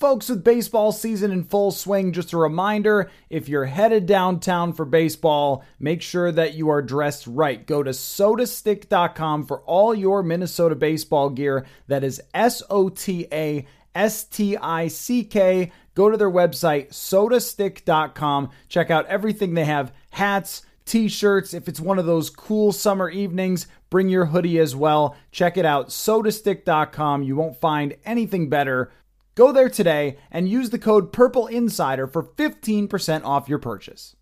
Folks, 0.00 0.30
with 0.30 0.42
baseball 0.42 0.92
season 0.92 1.30
in 1.30 1.44
full 1.44 1.70
swing, 1.70 2.12
just 2.12 2.32
a 2.32 2.38
reminder 2.38 3.10
if 3.28 3.50
you're 3.50 3.66
headed 3.66 4.06
downtown 4.06 4.72
for 4.72 4.86
baseball, 4.86 5.62
make 5.78 6.00
sure 6.00 6.32
that 6.32 6.54
you 6.54 6.70
are 6.70 6.80
dressed 6.80 7.26
right. 7.26 7.66
Go 7.66 7.82
to 7.82 7.90
sotastick.com 7.90 9.44
for 9.44 9.60
all 9.60 9.94
your 9.94 10.22
Minnesota 10.22 10.74
baseball 10.74 11.28
gear. 11.28 11.66
That 11.86 12.02
is 12.02 12.22
S 12.32 12.62
O 12.70 12.88
T 12.88 13.26
A 13.30 13.66
S 13.94 14.24
T 14.24 14.56
I 14.56 14.88
C 14.88 15.22
K. 15.22 15.70
Go 15.94 16.08
to 16.08 16.16
their 16.16 16.30
website, 16.30 16.88
sotastick.com. 16.88 18.50
Check 18.70 18.90
out 18.90 19.06
everything 19.06 19.52
they 19.52 19.66
have 19.66 19.92
hats, 20.12 20.62
t 20.90 21.08
shirts. 21.08 21.54
If 21.54 21.68
it's 21.68 21.80
one 21.80 21.98
of 21.98 22.06
those 22.06 22.30
cool 22.30 22.72
summer 22.72 23.08
evenings, 23.08 23.66
bring 23.88 24.08
your 24.08 24.26
hoodie 24.26 24.58
as 24.58 24.76
well. 24.76 25.16
Check 25.32 25.56
it 25.56 25.64
out, 25.64 25.88
sotastick.com. 25.88 27.22
You 27.22 27.36
won't 27.36 27.60
find 27.60 27.96
anything 28.04 28.48
better 28.48 28.92
Go 29.40 29.52
there 29.52 29.70
today 29.70 30.18
and 30.30 30.48
use 30.48 30.70
the 30.70 30.78
code 30.78 31.12
Purple 31.12 31.46
Insider 31.46 32.06
for 32.06 32.22
15% 32.22 33.24
off 33.24 33.48
your 33.48 33.58
purchase. 33.58 34.16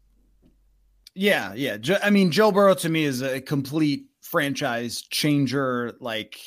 Yeah, 1.14 1.54
yeah. 1.54 1.78
I 2.02 2.10
mean, 2.10 2.30
Joe 2.30 2.52
Burrow 2.52 2.74
to 2.74 2.88
me 2.88 3.04
is 3.04 3.22
a 3.22 3.40
complete 3.40 4.06
franchise 4.20 5.02
changer. 5.02 5.96
Like, 5.98 6.38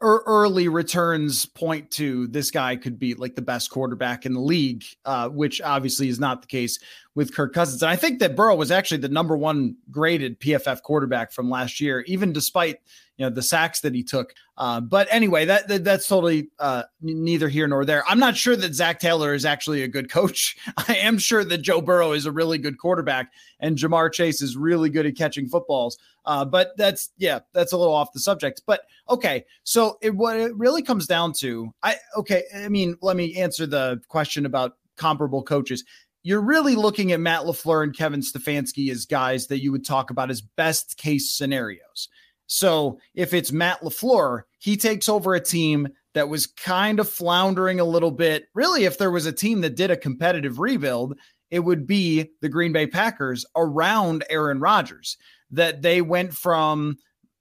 early 0.00 0.68
returns 0.68 1.46
point 1.46 1.90
to 1.92 2.26
this 2.28 2.50
guy 2.50 2.76
could 2.76 2.98
be 2.98 3.14
like 3.14 3.34
the 3.34 3.42
best 3.42 3.70
quarterback 3.70 4.26
in 4.26 4.34
the 4.34 4.40
league, 4.40 4.84
uh, 5.04 5.28
which 5.28 5.60
obviously 5.60 6.08
is 6.08 6.20
not 6.20 6.42
the 6.42 6.48
case 6.48 6.78
with 7.14 7.34
Kirk 7.34 7.52
Cousins. 7.52 7.82
And 7.82 7.90
I 7.90 7.96
think 7.96 8.20
that 8.20 8.36
Burrow 8.36 8.54
was 8.54 8.70
actually 8.70 8.98
the 8.98 9.08
number 9.08 9.36
one 9.36 9.76
graded 9.90 10.40
PFF 10.40 10.82
quarterback 10.82 11.32
from 11.32 11.50
last 11.50 11.80
year, 11.80 12.00
even 12.06 12.32
despite 12.32 12.78
you 13.16 13.26
know 13.26 13.30
the 13.30 13.42
sacks 13.42 13.80
that 13.80 13.94
he 13.94 14.02
took. 14.02 14.32
Uh, 14.56 14.80
but 14.80 15.06
anyway, 15.10 15.44
that, 15.44 15.68
that 15.68 15.84
that's 15.84 16.06
totally 16.06 16.48
uh, 16.58 16.84
neither 17.02 17.48
here 17.48 17.66
nor 17.66 17.84
there. 17.84 18.02
I'm 18.08 18.18
not 18.18 18.36
sure 18.36 18.56
that 18.56 18.74
Zac 18.74 19.00
Taylor 19.00 19.34
is 19.34 19.44
actually 19.44 19.82
a 19.82 19.88
good 19.88 20.10
coach. 20.10 20.56
I 20.88 20.96
am 20.96 21.18
sure 21.18 21.44
that 21.44 21.58
Joe 21.58 21.80
Burrow 21.80 22.12
is 22.12 22.26
a 22.26 22.32
really 22.32 22.58
good 22.58 22.78
quarterback, 22.78 23.32
and 23.58 23.76
Ja'Marr 23.76 24.12
Chase 24.12 24.40
is 24.40 24.56
really 24.56 24.88
good 24.88 25.04
at 25.06 25.16
catching 25.16 25.48
footballs. 25.48 25.98
Uh, 26.24 26.44
but 26.44 26.76
that's 26.76 27.10
yeah, 27.18 27.40
that's 27.52 27.72
a 27.72 27.76
little 27.76 27.94
off 27.94 28.12
the 28.12 28.20
subject. 28.20 28.62
But 28.66 28.82
okay, 29.08 29.44
so 29.64 29.98
it, 30.00 30.14
what 30.14 30.36
it 30.36 30.56
really 30.56 30.82
comes 30.82 31.06
down 31.06 31.32
to, 31.40 31.74
I 31.82 31.96
okay, 32.16 32.44
I 32.54 32.68
mean, 32.68 32.96
let 33.02 33.16
me 33.16 33.36
answer 33.36 33.66
the 33.66 34.00
question 34.08 34.46
about 34.46 34.76
comparable 34.96 35.42
coaches 35.42 35.84
you're 36.22 36.40
really 36.40 36.74
looking 36.74 37.12
at 37.12 37.20
Matt 37.20 37.42
LaFleur 37.42 37.82
and 37.82 37.96
Kevin 37.96 38.20
Stefanski 38.20 38.90
as 38.90 39.06
guys 39.06 39.46
that 39.46 39.62
you 39.62 39.72
would 39.72 39.84
talk 39.84 40.10
about 40.10 40.30
as 40.30 40.40
best 40.40 40.96
case 40.96 41.32
scenarios. 41.32 42.08
So 42.46 42.98
if 43.14 43.32
it's 43.32 43.52
Matt 43.52 43.80
LaFleur, 43.80 44.42
he 44.58 44.76
takes 44.76 45.08
over 45.08 45.34
a 45.34 45.40
team 45.40 45.88
that 46.14 46.28
was 46.28 46.46
kind 46.46 46.98
of 46.98 47.08
floundering 47.08 47.80
a 47.80 47.84
little 47.84 48.10
bit. 48.10 48.46
Really, 48.54 48.84
if 48.84 48.98
there 48.98 49.10
was 49.10 49.26
a 49.26 49.32
team 49.32 49.60
that 49.60 49.76
did 49.76 49.90
a 49.90 49.96
competitive 49.96 50.58
rebuild, 50.58 51.16
it 51.50 51.60
would 51.60 51.86
be 51.86 52.30
the 52.40 52.48
Green 52.48 52.72
Bay 52.72 52.86
Packers 52.86 53.46
around 53.56 54.24
Aaron 54.28 54.60
Rodgers. 54.60 55.16
That 55.52 55.82
they 55.82 56.00
went 56.00 56.34
from 56.34 56.96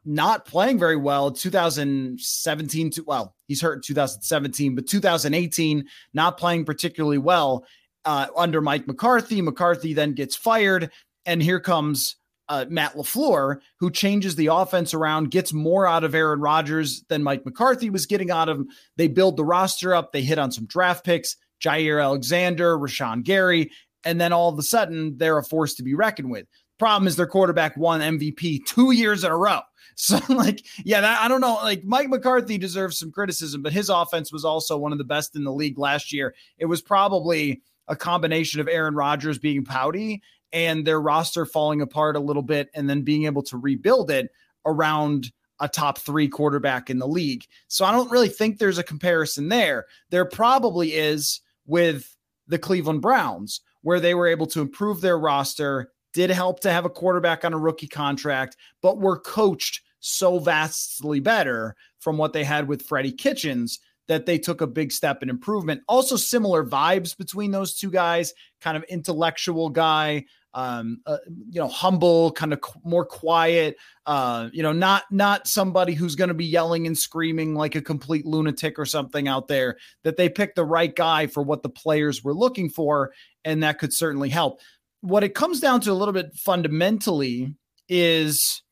not 0.06 0.46
playing 0.46 0.80
very 0.80 0.96
well 0.96 1.30
2017 1.30 2.90
to 2.90 3.04
well 3.06 3.36
he's 3.48 3.62
hurt 3.62 3.76
in 3.76 3.82
2017 3.82 4.74
but 4.74 4.88
2018 4.88 5.86
not 6.14 6.38
playing 6.38 6.66
particularly 6.66 7.18
well 7.18 7.66
uh, 8.06 8.28
under 8.36 8.62
mike 8.62 8.88
mccarthy 8.88 9.42
mccarthy 9.42 9.94
then 9.94 10.14
gets 10.14 10.36
fired 10.36 10.90
and 11.26 11.42
here 11.44 11.60
comes 11.60 12.16
uh, 12.50 12.66
Matt 12.68 12.96
LaFleur, 12.96 13.60
who 13.80 13.92
changes 13.92 14.36
the 14.36 14.48
offense 14.48 14.94
around, 14.94 15.30
gets 15.30 15.54
more 15.54 15.86
out 15.86 16.04
of 16.04 16.16
Aaron 16.16 16.42
Rodgers 16.42 17.04
than 17.08 17.24
Mike 17.24 17.46
McCarthy 17.46 17.92
was 17.92 18.08
getting 18.08 18.32
out 18.32 18.50
of 18.50 18.58
him. 18.58 18.68
They 18.98 19.08
build 19.08 19.38
the 19.38 19.46
roster 19.46 19.94
up, 19.94 20.12
they 20.12 20.24
hit 20.24 20.40
on 20.40 20.52
some 20.52 20.66
draft 20.66 21.06
picks, 21.06 21.38
Jaire 21.64 22.04
Alexander, 22.04 22.78
Rashan 22.78 23.24
Gary, 23.24 23.72
and 24.04 24.20
then 24.20 24.34
all 24.34 24.50
of 24.50 24.58
a 24.58 24.64
sudden 24.64 25.18
they're 25.18 25.38
a 25.38 25.44
force 25.44 25.76
to 25.76 25.84
be 25.84 25.94
reckoned 25.94 26.32
with. 26.32 26.48
Problem 26.80 27.08
is 27.08 27.18
their 27.18 27.28
quarterback 27.28 27.78
won 27.78 28.02
MVP 28.02 28.66
two 28.66 28.92
years 28.92 29.24
in 29.24 29.32
a 29.32 29.38
row. 29.38 29.62
So, 30.02 30.18
like, 30.30 30.66
yeah, 30.86 31.02
that, 31.02 31.22
I 31.22 31.28
don't 31.28 31.42
know. 31.42 31.56
Like, 31.56 31.84
Mike 31.84 32.08
McCarthy 32.08 32.58
deserves 32.58 32.98
some 32.98 33.12
criticism, 33.12 33.62
but 33.62 33.74
his 33.74 33.90
offense 33.90 34.32
was 34.32 34.46
also 34.46 34.78
one 34.78 34.94
of 34.94 34.98
the 34.98 35.04
best 35.04 35.36
in 35.36 35.44
the 35.44 35.52
league 35.52 35.78
last 35.78 36.14
year. 36.14 36.36
It 36.58 36.68
was 36.68 36.82
probably 36.82 37.62
a 37.90 37.96
combination 37.96 38.62
of 38.62 38.68
Aaron 38.68 38.96
Rodgers 38.96 39.38
being 39.38 39.66
pouty 39.66 40.22
and 40.54 40.86
their 40.86 41.02
roster 41.02 41.46
falling 41.46 41.82
apart 41.82 42.16
a 42.16 42.22
little 42.22 42.44
bit 42.44 42.70
and 42.74 42.90
then 42.90 43.02
being 43.02 43.26
able 43.26 43.44
to 43.44 43.58
rebuild 43.58 44.10
it 44.10 44.32
around 44.66 45.32
a 45.60 45.68
top 45.68 45.98
three 45.98 46.30
quarterback 46.30 46.90
in 46.90 47.00
the 47.00 47.08
league. 47.08 47.46
So, 47.68 47.84
I 47.84 47.92
don't 47.92 48.12
really 48.12 48.30
think 48.30 48.58
there's 48.58 48.78
a 48.78 48.84
comparison 48.84 49.50
there. 49.50 49.86
There 50.10 50.26
probably 50.26 50.94
is 50.94 51.42
with 51.68 52.16
the 52.48 52.58
Cleveland 52.58 53.02
Browns, 53.02 53.62
where 53.82 54.00
they 54.00 54.14
were 54.14 54.28
able 54.28 54.48
to 54.48 54.62
improve 54.62 55.02
their 55.02 55.20
roster, 55.20 55.92
did 56.14 56.30
help 56.30 56.62
to 56.62 56.72
have 56.72 56.86
a 56.86 56.90
quarterback 56.90 57.44
on 57.44 57.54
a 57.54 57.58
rookie 57.58 57.88
contract, 57.88 58.58
but 58.82 59.00
were 59.00 59.20
coached 59.20 59.82
so 60.00 60.40
vastly 60.40 61.20
better 61.20 61.76
from 62.00 62.18
what 62.18 62.34
they 62.34 62.44
had 62.44 62.68
with 62.68 62.82
Freddie 62.82 63.12
Kitchens 63.12 63.80
that 64.10 64.26
they 64.26 64.40
took 64.40 64.60
a 64.60 64.68
big 64.68 64.92
step 64.92 65.22
in 65.24 65.30
improvement. 65.30 65.82
Also, 65.88 66.18
similar 66.18 66.66
vibes 66.66 67.16
between 67.16 67.52
those 67.52 67.76
two 67.76 67.92
guys, 67.92 68.34
kind 68.60 68.76
of 68.76 68.84
intellectual 68.90 69.70
guy, 69.70 70.26
um, 70.56 71.00
uh, 71.06 71.18
you 71.28 71.62
know, 71.62 71.68
humble, 71.68 72.32
kind 72.32 72.52
of 72.52 72.60
more 72.84 73.06
quiet, 73.06 73.78
uh, 74.08 74.50
you 74.52 74.64
know, 74.64 74.72
not 74.72 75.04
not 75.12 75.48
somebody 75.48 75.94
who's 75.94 76.16
going 76.16 76.30
to 76.30 76.34
be 76.34 76.46
yelling 76.46 76.88
and 76.88 76.98
screaming 76.98 77.54
like 77.54 77.76
a 77.76 77.84
complete 77.84 78.26
lunatic 78.26 78.80
or 78.80 78.86
something 78.86 79.28
out 79.28 79.48
there. 79.48 79.78
That 80.04 80.18
they 80.18 80.28
picked 80.28 80.56
the 80.56 80.66
right 80.66 80.94
guy 80.94 81.28
for 81.28 81.44
what 81.44 81.62
the 81.62 81.70
players 81.70 82.24
were 82.24 82.34
looking 82.34 82.70
for, 82.70 83.14
and 83.46 83.62
that 83.62 83.78
could 83.78 83.94
certainly 83.94 84.30
help. 84.30 84.60
What 85.02 85.24
it 85.24 85.36
comes 85.36 85.60
down 85.60 85.82
to 85.82 85.92
a 85.92 85.94
little 85.94 86.16
bit 86.16 86.34
fundamentally 86.34 87.54
is 87.88 88.64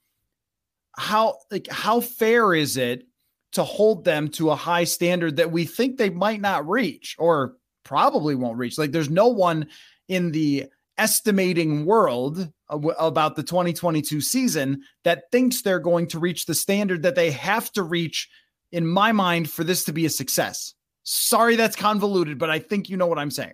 how 0.97 1.38
like 1.52 1.67
how 1.69 2.00
fair 2.00 2.56
is 2.56 2.76
it 2.76 3.07
to 3.53 3.63
hold 3.63 4.03
them 4.05 4.27
to 4.29 4.51
a 4.51 4.55
high 4.55 4.83
standard 4.83 5.38
that 5.38 5.51
we 5.51 5.65
think 5.65 5.97
they 5.97 6.10
might 6.10 6.41
not 6.41 6.67
reach 6.67 7.15
or 7.17 7.55
probably 7.83 8.36
won't 8.36 8.57
reach. 8.57 8.77
Like 8.77 8.91
there's 8.91 9.10
no 9.10 9.27
one 9.27 9.67
in 10.07 10.31
the 10.31 10.65
estimating 10.97 11.86
world 11.86 12.51
about 12.69 13.36
the 13.36 13.43
2022 13.43 14.19
season 14.19 14.81
that 15.03 15.23
thinks 15.31 15.62
they're 15.62 15.79
going 15.79 16.07
to 16.07 16.19
reach 16.19 16.45
the 16.45 16.55
standard 16.55 17.03
that 17.03 17.15
they 17.15 17.31
have 17.31 17.71
to 17.71 17.83
reach 17.83 18.29
in 18.71 18.86
my 18.86 19.12
mind 19.12 19.49
for 19.49 19.63
this 19.63 19.86
to 19.86 19.93
be 19.93 20.05
a 20.05 20.10
success. 20.10 20.73
Sorry 21.10 21.55
that's 21.55 21.77
convoluted 21.77 22.38
but 22.38 22.49
i 22.49 22.60
think 22.60 22.89
you 22.89 22.97
know 22.97 23.07
what 23.07 23.17
i'm 23.17 23.31
saying 23.31 23.53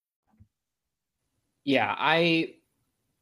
Yeah, 1.63 1.93
I 1.97 2.55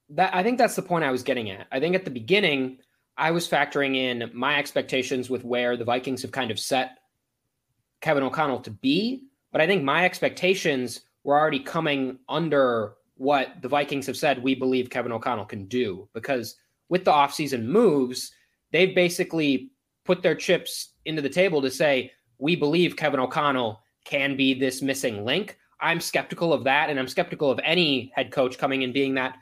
that 0.09 0.33
I 0.33 0.43
think 0.43 0.57
that's 0.57 0.75
the 0.75 0.81
point 0.81 1.03
I 1.03 1.11
was 1.11 1.23
getting 1.23 1.49
at. 1.49 1.67
I 1.71 1.79
think 1.79 1.95
at 1.95 2.05
the 2.05 2.11
beginning 2.11 2.77
I 3.17 3.31
was 3.31 3.47
factoring 3.47 3.95
in 3.95 4.31
my 4.33 4.57
expectations 4.57 5.29
with 5.29 5.43
where 5.43 5.75
the 5.75 5.83
Vikings 5.83 6.21
have 6.21 6.31
kind 6.31 6.51
of 6.51 6.59
set 6.59 6.99
Kevin 8.01 8.23
O'Connell 8.23 8.61
to 8.61 8.71
be, 8.71 9.23
but 9.51 9.61
I 9.61 9.67
think 9.67 9.83
my 9.83 10.05
expectations 10.05 11.01
were 11.23 11.37
already 11.37 11.59
coming 11.59 12.19
under 12.29 12.93
what 13.15 13.61
the 13.61 13.67
Vikings 13.67 14.07
have 14.07 14.15
said 14.15 14.41
we 14.41 14.55
believe 14.55 14.89
Kevin 14.89 15.11
O'Connell 15.11 15.45
can 15.45 15.65
do 15.65 16.07
because 16.13 16.55
with 16.87 17.03
the 17.03 17.11
offseason 17.11 17.65
moves, 17.65 18.31
they've 18.71 18.95
basically 18.95 19.71
put 20.05 20.23
their 20.23 20.35
chips 20.35 20.93
into 21.05 21.21
the 21.21 21.29
table 21.29 21.61
to 21.61 21.69
say 21.69 22.11
we 22.37 22.55
believe 22.55 22.95
Kevin 22.95 23.19
O'Connell 23.19 23.81
can 24.05 24.37
be 24.37 24.53
this 24.53 24.81
missing 24.81 25.25
link. 25.25 25.57
I'm 25.81 26.01
skeptical 26.01 26.53
of 26.53 26.63
that, 26.65 26.89
and 26.89 26.99
I'm 26.99 27.07
skeptical 27.07 27.49
of 27.49 27.59
any 27.63 28.11
head 28.15 28.31
coach 28.31 28.57
coming 28.57 28.83
and 28.83 28.93
being 28.93 29.13
that 29.15 29.37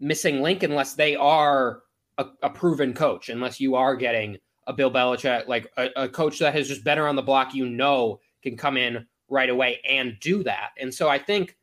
missing 0.00 0.42
link 0.42 0.62
unless 0.62 0.94
they 0.94 1.16
are 1.16 1.82
a, 2.18 2.26
a 2.42 2.50
proven 2.50 2.92
coach, 2.92 3.28
unless 3.28 3.60
you 3.60 3.74
are 3.74 3.96
getting 3.96 4.36
a 4.66 4.72
Bill 4.72 4.90
Belichick, 4.90 5.48
like 5.48 5.70
a, 5.76 5.88
a 5.96 6.08
coach 6.08 6.38
that 6.40 6.54
has 6.54 6.68
just 6.68 6.84
been 6.84 6.98
around 6.98 7.16
the 7.16 7.22
block, 7.22 7.54
you 7.54 7.68
know, 7.68 8.20
can 8.42 8.56
come 8.56 8.76
in 8.76 9.06
right 9.28 9.50
away 9.50 9.80
and 9.88 10.18
do 10.20 10.42
that. 10.42 10.70
And 10.78 10.92
so 10.92 11.08
I 11.08 11.18
think 11.18 11.56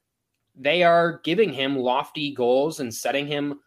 they 0.55 0.83
are 0.83 1.19
giving 1.23 1.51
him 1.51 1.77
lofty 1.77 2.33
goals 2.33 2.79
and 2.79 2.93
setting 2.93 3.27
him 3.27 3.59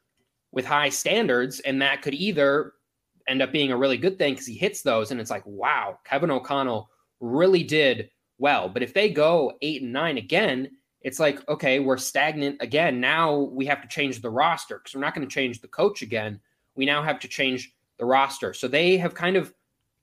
with 0.51 0.65
high 0.65 0.89
standards, 0.89 1.61
and 1.61 1.83
that 1.83 2.01
could 2.01 2.15
either 2.15 2.73
end 3.29 3.43
up 3.43 3.53
being 3.53 3.71
a 3.71 3.77
really 3.77 3.99
good 3.99 4.17
thing 4.17 4.33
because 4.33 4.47
he 4.47 4.55
hits 4.55 4.81
those, 4.81 5.11
and 5.11 5.21
it's 5.21 5.31
like, 5.31 5.45
wow, 5.45 5.99
Kevin 6.05 6.31
O'Connell 6.31 6.89
really 7.21 7.63
did 7.63 8.09
well. 8.39 8.69
But 8.69 8.83
if 8.83 8.95
they 8.95 9.11
go 9.11 9.59
eight 9.63 9.83
and 9.83 9.93
nine 9.93 10.19
again, 10.19 10.71
it's 11.03 11.21
like, 11.21 11.47
okay, 11.49 11.81
we're 11.81 11.97
stagnant 11.97 12.57
again. 12.61 13.01
Now 13.01 13.37
we 13.37 13.67
have 13.67 13.83
to 13.83 13.89
change 13.89 14.21
the 14.21 14.31
roster 14.31 14.79
because 14.79 14.95
we're 14.95 15.01
not 15.01 15.15
going 15.15 15.27
to 15.27 15.33
change 15.33 15.61
the 15.61 15.69
coach 15.69 16.03
again. 16.03 16.41
We 16.75 16.87
now 16.87 17.03
have 17.03 17.21
to 17.21 17.29
change 17.29 17.73
the 17.99 18.05
roster. 18.05 18.53
So 18.53 18.69
they 18.69 18.97
have 18.97 19.15
kind 19.15 19.37
of, 19.37 19.53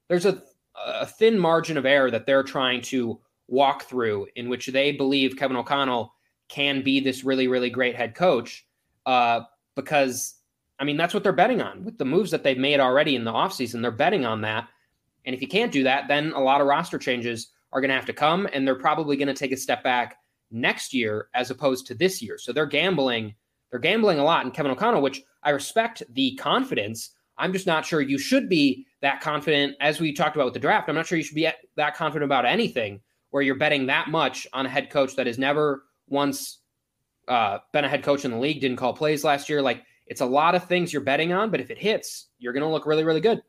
there's 0.08 0.26
a, 0.26 0.42
a 0.86 1.06
thin 1.06 1.38
margin 1.38 1.78
of 1.78 1.86
error 1.86 2.12
that 2.12 2.26
they're 2.26 2.44
trying 2.44 2.82
to 2.84 3.20
walk 3.48 3.84
through 3.84 4.28
in 4.36 4.50
which 4.50 4.68
they 4.68 4.92
believe 4.92 5.38
Kevin 5.38 5.58
O'Connell 5.58 6.14
can 6.48 6.82
be 6.82 7.00
this 7.00 7.24
really, 7.24 7.48
really 7.48 7.70
great 7.70 7.96
head 7.96 8.16
coach. 8.16 8.66
Uh, 9.06 9.42
because, 9.76 10.36
I 10.80 10.84
mean, 10.84 10.98
that's 10.98 11.14
what 11.14 11.24
they're 11.24 11.34
betting 11.34 11.62
on 11.62 11.84
with 11.84 11.98
the 11.98 12.06
moves 12.06 12.32
that 12.32 12.44
they've 12.44 12.58
made 12.58 12.80
already 12.80 13.16
in 13.16 13.24
the 13.24 13.34
offseason. 13.34 13.82
They're 13.82 13.92
betting 13.92 14.26
on 14.26 14.42
that. 14.42 14.68
And 15.26 15.36
if 15.36 15.42
you 15.42 15.48
can't 15.48 15.72
do 15.72 15.84
that, 15.84 16.08
then 16.08 16.32
a 16.32 16.40
lot 16.40 16.62
of 16.62 16.68
roster 16.68 16.98
changes 16.98 17.50
are 17.76 17.82
going 17.82 17.90
to 17.90 17.96
have 17.96 18.06
to 18.06 18.14
come, 18.14 18.48
and 18.54 18.66
they're 18.66 18.74
probably 18.74 19.18
going 19.18 19.28
to 19.28 19.34
take 19.34 19.52
a 19.52 19.58
step 19.58 19.84
back 19.84 20.18
next 20.50 20.94
year 20.94 21.28
as 21.34 21.52
opposed 21.52 21.86
to 21.88 21.94
this 21.94 22.22
year. 22.22 22.38
So 22.38 22.54
they're 22.54 22.66
gambling. 22.66 23.36
They're 23.70 23.82
gambling 23.82 24.18
a 24.18 24.24
lot 24.24 24.46
in 24.46 24.52
Kevin 24.52 24.72
O'Connell, 24.72 25.02
which 25.02 25.22
I 25.44 25.50
respect 25.50 26.02
the 26.14 26.36
confidence. 26.36 27.12
I'm 27.38 27.52
just 27.52 27.68
not 27.68 27.86
sure 27.86 28.00
you 28.00 28.18
should 28.18 28.48
be 28.48 28.88
that 29.02 29.20
confident, 29.20 29.76
as 29.82 30.00
we 30.00 30.14
talked 30.14 30.38
about 30.38 30.46
with 30.46 30.54
the 30.54 30.60
draft. 30.62 30.88
I'm 30.88 30.96
not 30.96 31.06
sure 31.06 31.18
you 31.18 31.24
should 31.24 31.36
be 31.36 31.50
that 31.76 31.96
confident 31.98 32.24
about 32.24 32.46
anything 32.46 33.02
where 33.32 33.44
you're 33.44 33.56
betting 33.56 33.88
that 33.88 34.08
much 34.08 34.48
on 34.54 34.66
a 34.66 34.70
head 34.70 34.90
coach 34.90 35.18
that 35.18 35.28
has 35.28 35.38
never 35.38 35.84
once 36.08 36.60
uh, 37.28 37.58
been 37.74 37.84
a 37.84 37.90
head 37.90 38.04
coach 38.04 38.24
in 38.24 38.32
the 38.32 38.38
league, 38.38 38.62
didn't 38.62 38.78
call 38.78 38.94
plays 38.94 39.26
last 39.26 39.50
year. 39.50 39.62
Like 39.62 39.84
it's 40.08 40.22
a 40.22 40.26
lot 40.26 40.56
of 40.56 40.64
things 40.64 40.94
you're 40.94 41.02
betting 41.02 41.34
on, 41.34 41.52
but 41.52 41.60
if 41.60 41.70
it 41.70 41.78
hits, 41.78 42.30
you're 42.40 42.54
going 42.54 42.64
to 42.64 42.70
look 42.70 42.86
really, 42.86 43.04
really 43.04 43.20
good. 43.20 43.42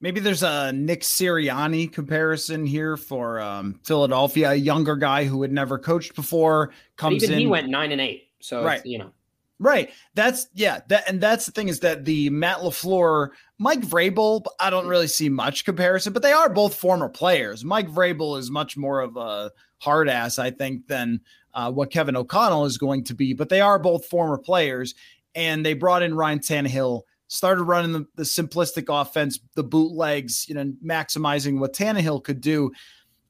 Maybe 0.00 0.20
there's 0.20 0.44
a 0.44 0.72
Nick 0.72 1.00
Sirianni 1.00 1.92
comparison 1.92 2.64
here 2.64 2.96
for 2.96 3.40
um, 3.40 3.80
Philadelphia, 3.84 4.50
a 4.50 4.54
younger 4.54 4.94
guy 4.94 5.24
who 5.24 5.42
had 5.42 5.50
never 5.50 5.76
coached 5.76 6.14
before 6.14 6.70
comes 6.96 7.24
even 7.24 7.34
in. 7.34 7.38
He 7.40 7.46
went 7.46 7.68
nine 7.68 7.90
and 7.90 8.00
eight, 8.00 8.28
so 8.38 8.64
right. 8.64 8.84
you 8.86 8.98
know, 8.98 9.10
right. 9.58 9.90
That's 10.14 10.46
yeah. 10.54 10.80
That 10.86 11.08
and 11.08 11.20
that's 11.20 11.46
the 11.46 11.52
thing 11.52 11.66
is 11.66 11.80
that 11.80 12.04
the 12.04 12.30
Matt 12.30 12.58
LaFleur, 12.58 13.30
Mike 13.58 13.80
Vrabel, 13.80 14.44
I 14.60 14.70
don't 14.70 14.86
really 14.86 15.08
see 15.08 15.28
much 15.28 15.64
comparison, 15.64 16.12
but 16.12 16.22
they 16.22 16.32
are 16.32 16.48
both 16.48 16.76
former 16.76 17.08
players. 17.08 17.64
Mike 17.64 17.88
Vrabel 17.88 18.38
is 18.38 18.52
much 18.52 18.76
more 18.76 19.00
of 19.00 19.16
a 19.16 19.50
hard 19.78 20.08
ass, 20.08 20.38
I 20.38 20.52
think, 20.52 20.86
than 20.86 21.20
uh, 21.54 21.72
what 21.72 21.90
Kevin 21.90 22.14
O'Connell 22.14 22.66
is 22.66 22.78
going 22.78 23.02
to 23.04 23.14
be. 23.14 23.32
But 23.32 23.48
they 23.48 23.60
are 23.60 23.80
both 23.80 24.06
former 24.06 24.38
players, 24.38 24.94
and 25.34 25.66
they 25.66 25.74
brought 25.74 26.04
in 26.04 26.14
Ryan 26.14 26.38
Tannehill 26.38 27.02
started 27.28 27.62
running 27.62 27.92
the, 27.92 28.06
the 28.16 28.22
simplistic 28.24 28.86
offense, 28.88 29.38
the 29.54 29.62
bootlegs, 29.62 30.48
you 30.48 30.54
know, 30.54 30.72
maximizing 30.84 31.58
what 31.58 31.74
Tannehill 31.74 32.24
could 32.24 32.40
do. 32.40 32.72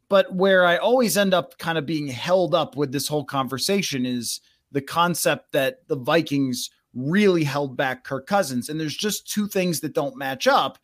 But 0.08 0.34
where 0.34 0.64
I 0.64 0.78
always 0.78 1.18
end 1.18 1.34
up 1.34 1.58
kind 1.58 1.76
of 1.76 1.84
being 1.84 2.06
held 2.06 2.54
up 2.54 2.76
with 2.76 2.92
this 2.92 3.08
whole 3.08 3.24
conversation 3.24 4.06
is 4.06 4.40
the 4.72 4.80
concept 4.80 5.52
that 5.52 5.86
the 5.88 5.96
Vikings 5.96 6.70
really 6.94 7.44
held 7.44 7.76
back 7.76 8.04
Kirk 8.04 8.26
Cousins. 8.26 8.68
And 8.68 8.80
there's 8.80 8.96
just 8.96 9.30
two 9.30 9.46
things 9.46 9.80
that 9.80 9.94
don't 9.94 10.16
match 10.16 10.46
up, 10.46 10.78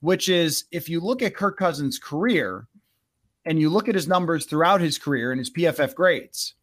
which 0.00 0.28
is 0.28 0.64
if 0.70 0.88
you 0.88 1.00
look 1.00 1.22
at 1.22 1.36
Kirk 1.36 1.58
Cousins' 1.58 1.98
career 1.98 2.66
and 3.44 3.60
you 3.60 3.68
look 3.68 3.88
at 3.88 3.94
his 3.94 4.08
numbers 4.08 4.46
throughout 4.46 4.80
his 4.80 4.96
career 4.96 5.32
and 5.32 5.38
his 5.38 5.50
PFF 5.50 5.94
grades, 5.94 6.54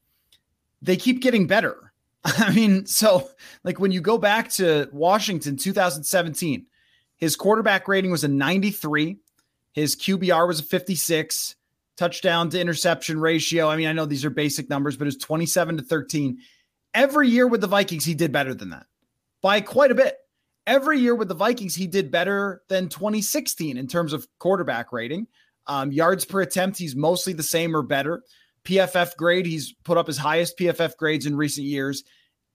they 0.81 0.95
keep 0.95 1.21
getting 1.21 1.47
better 1.47 1.87
I 2.25 2.53
mean, 2.53 2.86
so 2.86 3.30
like 3.63 3.80
when 3.80 3.91
you 3.91 4.01
go 4.01 4.17
back 4.17 4.49
to 4.53 4.89
Washington 4.91 5.58
2017, 5.58 6.65
his 7.17 7.36
quarterback 7.36 7.88
rating 7.88 8.12
was 8.12 8.23
a 8.23 8.27
93, 8.27 9.17
his 9.73 9.95
QBR 9.95 10.47
was 10.47 10.60
a 10.60 10.63
56, 10.63 11.56
touchdown 11.97 12.49
to 12.51 12.62
interception 12.62 13.19
ratio. 13.19 13.69
I 13.69 13.75
mean, 13.75 13.88
I 13.88 13.93
know 13.93 14.06
these 14.06 14.23
are 14.23 14.30
basic 14.30 14.69
numbers, 14.69 14.95
but 14.95 15.08
it's 15.08 15.17
27 15.17 15.77
to 15.77 15.84
13. 15.84 16.38
Every 16.93 17.27
year 17.27 17.47
with 17.47 17.62
the 17.62 17.67
Vikings, 17.67 18.06
he 18.06 18.13
did 18.13 18.32
better 18.32 18.53
than 18.53 18.69
that 18.69 18.86
by 19.41 19.62
quite 19.62 19.91
a 19.91 19.95
bit. 19.95 20.15
Every 20.65 20.99
year 20.99 21.15
with 21.15 21.27
the 21.27 21.36
Vikings, 21.36 21.75
he 21.75 21.88
did 21.88 22.12
better 22.12 22.62
than 22.67 22.89
2016 22.89 23.77
in 23.77 23.88
terms 23.88 24.13
of 24.13 24.27
quarterback 24.38 24.91
rating. 24.91 25.27
Um, 25.65 25.91
yards 25.91 26.25
per 26.25 26.41
attempt, 26.41 26.77
he's 26.77 26.95
mostly 26.95 27.34
the 27.34 27.43
same 27.43 27.75
or 27.75 27.82
better. 27.82 28.23
PFF 28.67 29.15
grade, 29.15 29.45
he's 29.45 29.73
put 29.84 29.97
up 29.97 30.08
his 30.08 30.17
highest 30.17 30.58
PFF 30.58 30.97
grades 30.97 31.25
in 31.25 31.38
recent 31.38 31.65
years. 31.65 32.03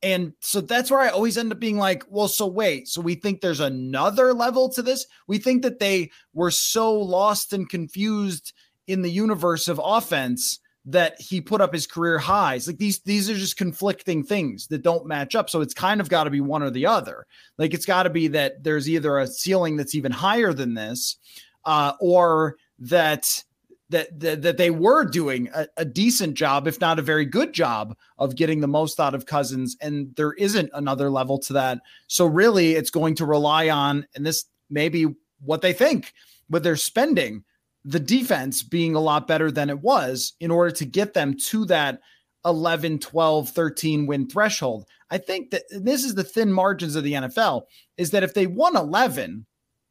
And 0.03 0.33
so 0.41 0.61
that's 0.61 0.91
where 0.91 1.01
I 1.01 1.09
always 1.09 1.39
end 1.39 1.53
up 1.53 1.61
being 1.61 1.79
like, 1.79 2.05
well, 2.09 2.29
so 2.29 2.47
wait, 2.47 2.89
so 2.89 3.01
we 3.01 3.15
think 3.15 3.41
there's 3.41 3.61
another 3.61 4.35
level 4.35 4.69
to 4.71 4.83
this? 4.83 5.07
We 5.29 5.39
think 5.39 5.63
that 5.63 5.79
they 5.79 6.11
were 6.35 6.51
so 6.51 6.93
lost 6.93 7.53
and 7.53 7.69
confused 7.69 8.53
in 8.87 9.03
the 9.03 9.11
universe 9.11 9.69
of 9.69 9.81
offense 9.83 10.59
that 10.85 11.21
he 11.21 11.41
put 11.41 11.61
up 11.61 11.73
his 11.73 11.87
career 11.87 12.19
highs. 12.19 12.67
Like 12.67 12.79
these, 12.79 13.01
these 13.03 13.31
are 13.31 13.35
just 13.35 13.57
conflicting 13.57 14.25
things 14.25 14.67
that 14.67 14.83
don't 14.83 15.07
match 15.07 15.37
up. 15.37 15.49
So 15.49 15.61
it's 15.61 15.75
kind 15.75 16.01
of 16.01 16.09
got 16.09 16.25
to 16.25 16.31
be 16.31 16.41
one 16.41 16.65
or 16.65 16.71
the 16.71 16.87
other. 16.87 17.27
Like 17.57 17.73
it's 17.73 17.87
got 17.87 18.03
to 18.03 18.11
be 18.11 18.27
that 18.29 18.65
there's 18.65 18.91
either 18.91 19.19
a 19.19 19.29
ceiling 19.29 19.77
that's 19.77 19.95
even 19.95 20.11
higher 20.11 20.53
than 20.53 20.75
this, 20.75 21.17
uh, 21.65 21.93
or 22.01 22.57
that 22.81 23.45
that, 23.93 24.21
that, 24.21 24.43
that 24.43 24.57
they 24.57 24.71
were 24.71 25.05
doing 25.05 25.49
a, 25.55 25.67
a, 25.79 25.85
decent 25.85 26.35
job, 26.35 26.67
if 26.67 26.81
not 26.81 26.99
a 26.99 27.03
very 27.03 27.25
good 27.25 27.53
job, 27.53 27.97
of 28.19 28.37
getting 28.37 28.61
the 28.61 28.67
most 28.67 28.99
out 28.99 29.15
of 29.15 29.27
Cousins. 29.27 29.77
And 29.81 30.15
there 30.17 30.33
isn't 30.33 30.71
another 30.75 31.09
level 31.09 31.39
to 31.39 31.53
that. 31.55 31.81
So 32.09 32.27
really, 32.27 32.73
it's 32.73 32.91
going 32.91 33.15
to 33.17 33.27
rely 33.27 33.69
on, 33.69 34.07
and 34.15 34.27
this 34.27 34.45
may 34.69 34.89
be 34.89 35.07
what 35.41 35.63
they 35.63 35.73
think 35.73 36.13
with 36.51 36.65
their 36.65 36.77
spending 36.77 37.45
the 37.85 38.01
defense 38.01 38.63
being 38.63 38.95
a 38.95 39.01
lot 39.01 39.27
better 39.27 39.51
than 39.51 39.69
it 39.69 39.81
was 39.81 40.35
in 40.41 40.51
order 40.51 40.71
to 40.71 40.85
get 40.85 41.15
them 41.15 41.37
to 41.37 41.65
that 41.67 42.01
11, 42.45 42.99
12, 42.99 43.49
13 43.49 44.07
win 44.07 44.29
threshold. 44.29 44.87
I 45.11 45.19
think 45.19 45.51
that 45.51 45.63
this 45.71 46.05
is 46.05 46.15
the 46.15 46.25
thin 46.25 46.53
margins 46.53 46.97
of 46.97 47.05
the 47.05 47.15
NFL 47.15 47.63
is 47.97 48.11
that 48.13 48.23
if 48.23 48.35
they 48.35 48.47
won 48.47 48.77
11, 48.77 49.47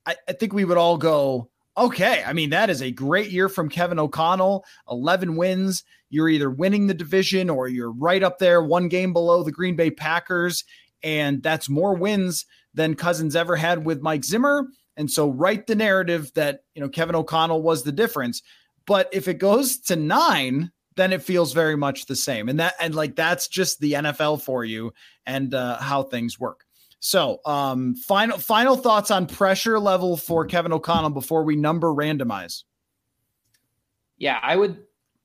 I, 0.06 0.16
I 0.28 0.34
think 0.34 0.54
we 0.54 0.66
would 0.66 0.78
all 0.78 0.98
go, 0.98 1.50
okay. 1.78 2.24
I 2.26 2.34
mean, 2.34 2.52
that 2.52 2.70
is 2.70 2.82
a 2.82 2.92
great 2.92 3.32
year 3.32 3.50
from 3.50 3.70
Kevin 3.70 4.00
O'Connell. 4.00 4.66
11 4.90 5.36
wins. 5.36 5.84
You're 6.10 6.30
either 6.30 6.50
winning 6.50 6.88
the 6.88 6.94
division 6.94 7.50
or 7.50 7.68
you're 7.68 7.92
right 7.92 8.22
up 8.22 8.40
there, 8.40 8.62
one 8.62 8.88
game 8.90 9.14
below 9.14 9.44
the 9.44 9.52
Green 9.52 9.76
Bay 9.76 9.92
Packers. 9.92 10.64
And 11.04 11.42
that's 11.42 11.70
more 11.70 11.96
wins 11.96 12.46
than 12.74 12.96
Cousins 12.96 13.36
ever 13.36 13.56
had 13.56 13.86
with 13.86 14.02
Mike 14.02 14.24
Zimmer. 14.24 14.68
And 14.98 15.10
so 15.10 15.30
write 15.30 15.68
the 15.68 15.76
narrative 15.76 16.32
that, 16.36 16.62
you 16.76 16.82
know, 16.82 16.90
Kevin 16.90 17.16
O'Connell 17.16 17.62
was 17.62 17.84
the 17.84 17.92
difference. 17.92 18.42
But 18.86 19.10
if 19.12 19.28
it 19.28 19.36
goes 19.36 19.80
to 19.82 19.96
nine, 19.96 20.72
then 20.96 21.14
it 21.14 21.24
feels 21.24 21.54
very 21.54 21.78
much 21.78 22.06
the 22.06 22.16
same. 22.16 22.50
And 22.50 22.60
that, 22.60 22.76
and 22.80 22.94
like, 22.94 23.16
that's 23.16 23.48
just 23.48 23.80
the 23.80 23.94
NFL 23.94 24.42
for 24.42 24.66
you 24.66 24.94
and 25.26 25.54
uh, 25.54 25.78
how 25.78 26.04
things 26.04 26.40
work. 26.40 26.66
So, 27.04 27.40
um, 27.46 27.96
final 27.96 28.38
final 28.38 28.78
thoughts 28.78 29.10
on 29.10 29.26
pressure 29.26 29.80
level 29.80 30.16
for 30.16 30.46
Kevin 30.46 30.72
O'Connell 30.72 31.10
before 31.10 31.44
we 31.44 31.56
number 31.56 31.88
randomize. 31.88 32.64
Yeah, 34.18 34.40
I 34.42 34.56
would. 34.56 34.84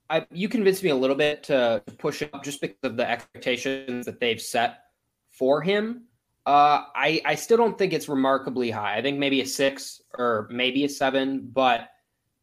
I, 0.08 0.26
you 0.32 0.48
convinced 0.48 0.82
me 0.82 0.88
a 0.88 0.96
little 0.96 1.16
bit 1.16 1.42
to 1.44 1.82
push 1.98 2.22
up 2.22 2.42
just 2.42 2.62
because 2.62 2.78
of 2.82 2.96
the 2.96 3.08
expectations 3.08 4.06
that 4.06 4.20
they've 4.20 4.40
set 4.40 4.84
for 5.30 5.60
him. 5.60 6.04
Uh, 6.46 6.84
I, 6.94 7.20
I 7.26 7.34
still 7.34 7.58
don't 7.58 7.76
think 7.76 7.92
it's 7.92 8.08
remarkably 8.08 8.70
high. 8.70 8.96
I 8.96 9.02
think 9.02 9.18
maybe 9.18 9.42
a 9.42 9.46
six 9.46 10.00
or 10.16 10.48
maybe 10.50 10.84
a 10.84 10.88
seven. 10.88 11.50
But 11.52 11.88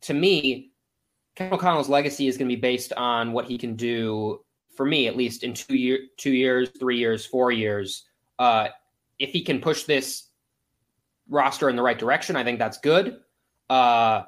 to 0.02 0.14
me, 0.14 0.74
Kevin 1.36 1.54
O'Connell's 1.54 1.90
legacy 1.90 2.28
is 2.28 2.38
going 2.38 2.50
to 2.50 2.56
be 2.56 2.62
based 2.62 2.94
on 2.94 3.32
what 3.32 3.46
he 3.46 3.58
can 3.58 3.76
do 3.76 4.42
for 4.76 4.86
me, 4.86 5.08
at 5.08 5.18
least 5.18 5.44
in 5.44 5.54
two 5.54 5.76
year, 5.76 6.00
two 6.18 6.34
years, 6.34 6.70
three 6.80 6.98
years, 6.98 7.26
four 7.26 7.52
years. 7.52 8.04
Uh, 8.38 8.68
if 9.24 9.32
he 9.32 9.42
can 9.42 9.60
push 9.60 9.84
this 9.84 10.30
roster 11.30 11.70
in 11.70 11.76
the 11.76 11.82
right 11.82 11.98
direction, 11.98 12.36
I 12.36 12.44
think 12.44 12.60
that's 12.60 12.78
good. 12.78 13.20
Uh, 13.70 14.24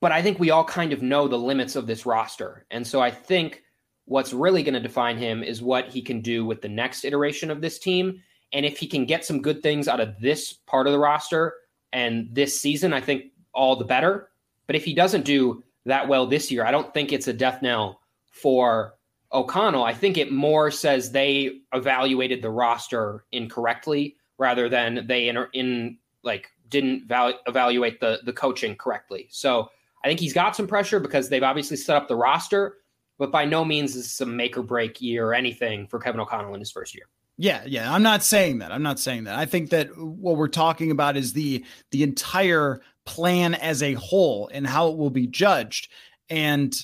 but 0.00 0.10
I 0.10 0.22
think 0.22 0.38
we 0.38 0.50
all 0.50 0.64
kind 0.64 0.92
of 0.92 1.02
know 1.02 1.28
the 1.28 1.38
limits 1.38 1.76
of 1.76 1.86
this 1.86 2.04
roster, 2.06 2.66
and 2.70 2.86
so 2.86 3.00
I 3.00 3.10
think 3.10 3.62
What's 4.04 4.32
really 4.32 4.62
going 4.62 4.74
to 4.74 4.80
define 4.80 5.16
him 5.16 5.42
is 5.42 5.62
what 5.62 5.88
he 5.88 6.02
can 6.02 6.20
do 6.20 6.44
with 6.44 6.60
the 6.60 6.68
next 6.68 7.04
iteration 7.04 7.50
of 7.50 7.60
this 7.60 7.78
team. 7.78 8.20
And 8.52 8.66
if 8.66 8.78
he 8.78 8.86
can 8.86 9.06
get 9.06 9.24
some 9.24 9.40
good 9.40 9.62
things 9.62 9.88
out 9.88 10.00
of 10.00 10.20
this 10.20 10.52
part 10.52 10.86
of 10.86 10.92
the 10.92 10.98
roster 10.98 11.54
and 11.92 12.28
this 12.32 12.60
season, 12.60 12.92
I 12.92 13.00
think 13.00 13.26
all 13.54 13.76
the 13.76 13.84
better. 13.84 14.30
But 14.66 14.76
if 14.76 14.84
he 14.84 14.92
doesn't 14.92 15.24
do 15.24 15.62
that 15.86 16.08
well 16.08 16.26
this 16.26 16.50
year, 16.50 16.66
I 16.66 16.72
don't 16.72 16.92
think 16.92 17.12
it's 17.12 17.28
a 17.28 17.32
death 17.32 17.62
knell 17.62 18.00
for 18.26 18.94
O'Connell. 19.32 19.84
I 19.84 19.94
think 19.94 20.18
it 20.18 20.30
more 20.30 20.70
says 20.70 21.10
they 21.10 21.60
evaluated 21.72 22.42
the 22.42 22.50
roster 22.50 23.24
incorrectly 23.32 24.16
rather 24.38 24.68
than 24.68 25.06
they 25.06 25.28
in, 25.28 25.38
in 25.52 25.98
like 26.22 26.50
didn't 26.68 27.06
val- 27.06 27.38
evaluate 27.46 28.00
the 28.00 28.20
the 28.24 28.32
coaching 28.32 28.76
correctly. 28.76 29.28
So 29.30 29.70
I 30.04 30.08
think 30.08 30.20
he's 30.20 30.32
got 30.32 30.56
some 30.56 30.66
pressure 30.66 31.00
because 31.00 31.28
they've 31.28 31.42
obviously 31.42 31.76
set 31.76 31.96
up 31.96 32.08
the 32.08 32.16
roster, 32.16 32.78
but 33.18 33.30
by 33.30 33.44
no 33.44 33.64
means 33.64 33.94
is 33.94 34.04
this 34.04 34.20
a 34.20 34.26
make 34.26 34.56
or 34.56 34.62
break 34.62 35.00
year 35.00 35.26
or 35.26 35.34
anything 35.34 35.86
for 35.86 35.98
Kevin 35.98 36.20
O'Connell 36.20 36.54
in 36.54 36.60
his 36.60 36.72
first 36.72 36.94
year. 36.94 37.04
Yeah, 37.38 37.62
yeah, 37.66 37.92
I'm 37.92 38.02
not 38.02 38.22
saying 38.22 38.58
that. 38.58 38.72
I'm 38.72 38.82
not 38.82 38.98
saying 38.98 39.24
that. 39.24 39.38
I 39.38 39.46
think 39.46 39.70
that 39.70 39.96
what 39.96 40.36
we're 40.36 40.48
talking 40.48 40.90
about 40.90 41.16
is 41.16 41.32
the 41.32 41.64
the 41.90 42.02
entire 42.02 42.80
plan 43.04 43.54
as 43.54 43.82
a 43.82 43.94
whole 43.94 44.50
and 44.52 44.66
how 44.66 44.88
it 44.88 44.96
will 44.96 45.10
be 45.10 45.26
judged. 45.26 45.88
And 46.28 46.74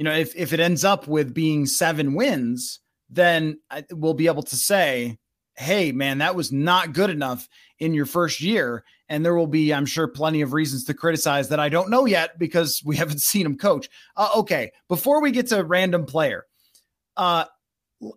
you 0.00 0.04
know, 0.04 0.14
if 0.14 0.34
if 0.34 0.54
it 0.54 0.60
ends 0.60 0.82
up 0.82 1.06
with 1.06 1.34
being 1.34 1.66
7 1.66 2.14
wins, 2.14 2.80
then 3.10 3.60
we'll 3.92 4.14
be 4.14 4.28
able 4.28 4.42
to 4.44 4.56
say, 4.56 5.18
"Hey, 5.56 5.92
man, 5.92 6.18
that 6.18 6.34
was 6.34 6.50
not 6.50 6.94
good 6.94 7.10
enough 7.10 7.46
in 7.78 7.92
your 7.92 8.06
first 8.06 8.40
year." 8.40 8.82
And 9.10 9.22
there 9.22 9.34
will 9.34 9.46
be, 9.46 9.74
I'm 9.74 9.84
sure, 9.84 10.08
plenty 10.08 10.40
of 10.40 10.54
reasons 10.54 10.84
to 10.84 10.94
criticize 10.94 11.50
that 11.50 11.60
I 11.60 11.68
don't 11.68 11.90
know 11.90 12.06
yet 12.06 12.38
because 12.38 12.80
we 12.82 12.96
haven't 13.02 13.20
seen 13.20 13.44
him 13.44 13.58
coach. 13.58 13.90
Uh, 14.16 14.30
okay, 14.36 14.72
before 14.88 15.20
we 15.20 15.32
get 15.32 15.48
to 15.48 15.62
random 15.64 16.06
player, 16.06 16.46
uh, 17.18 17.44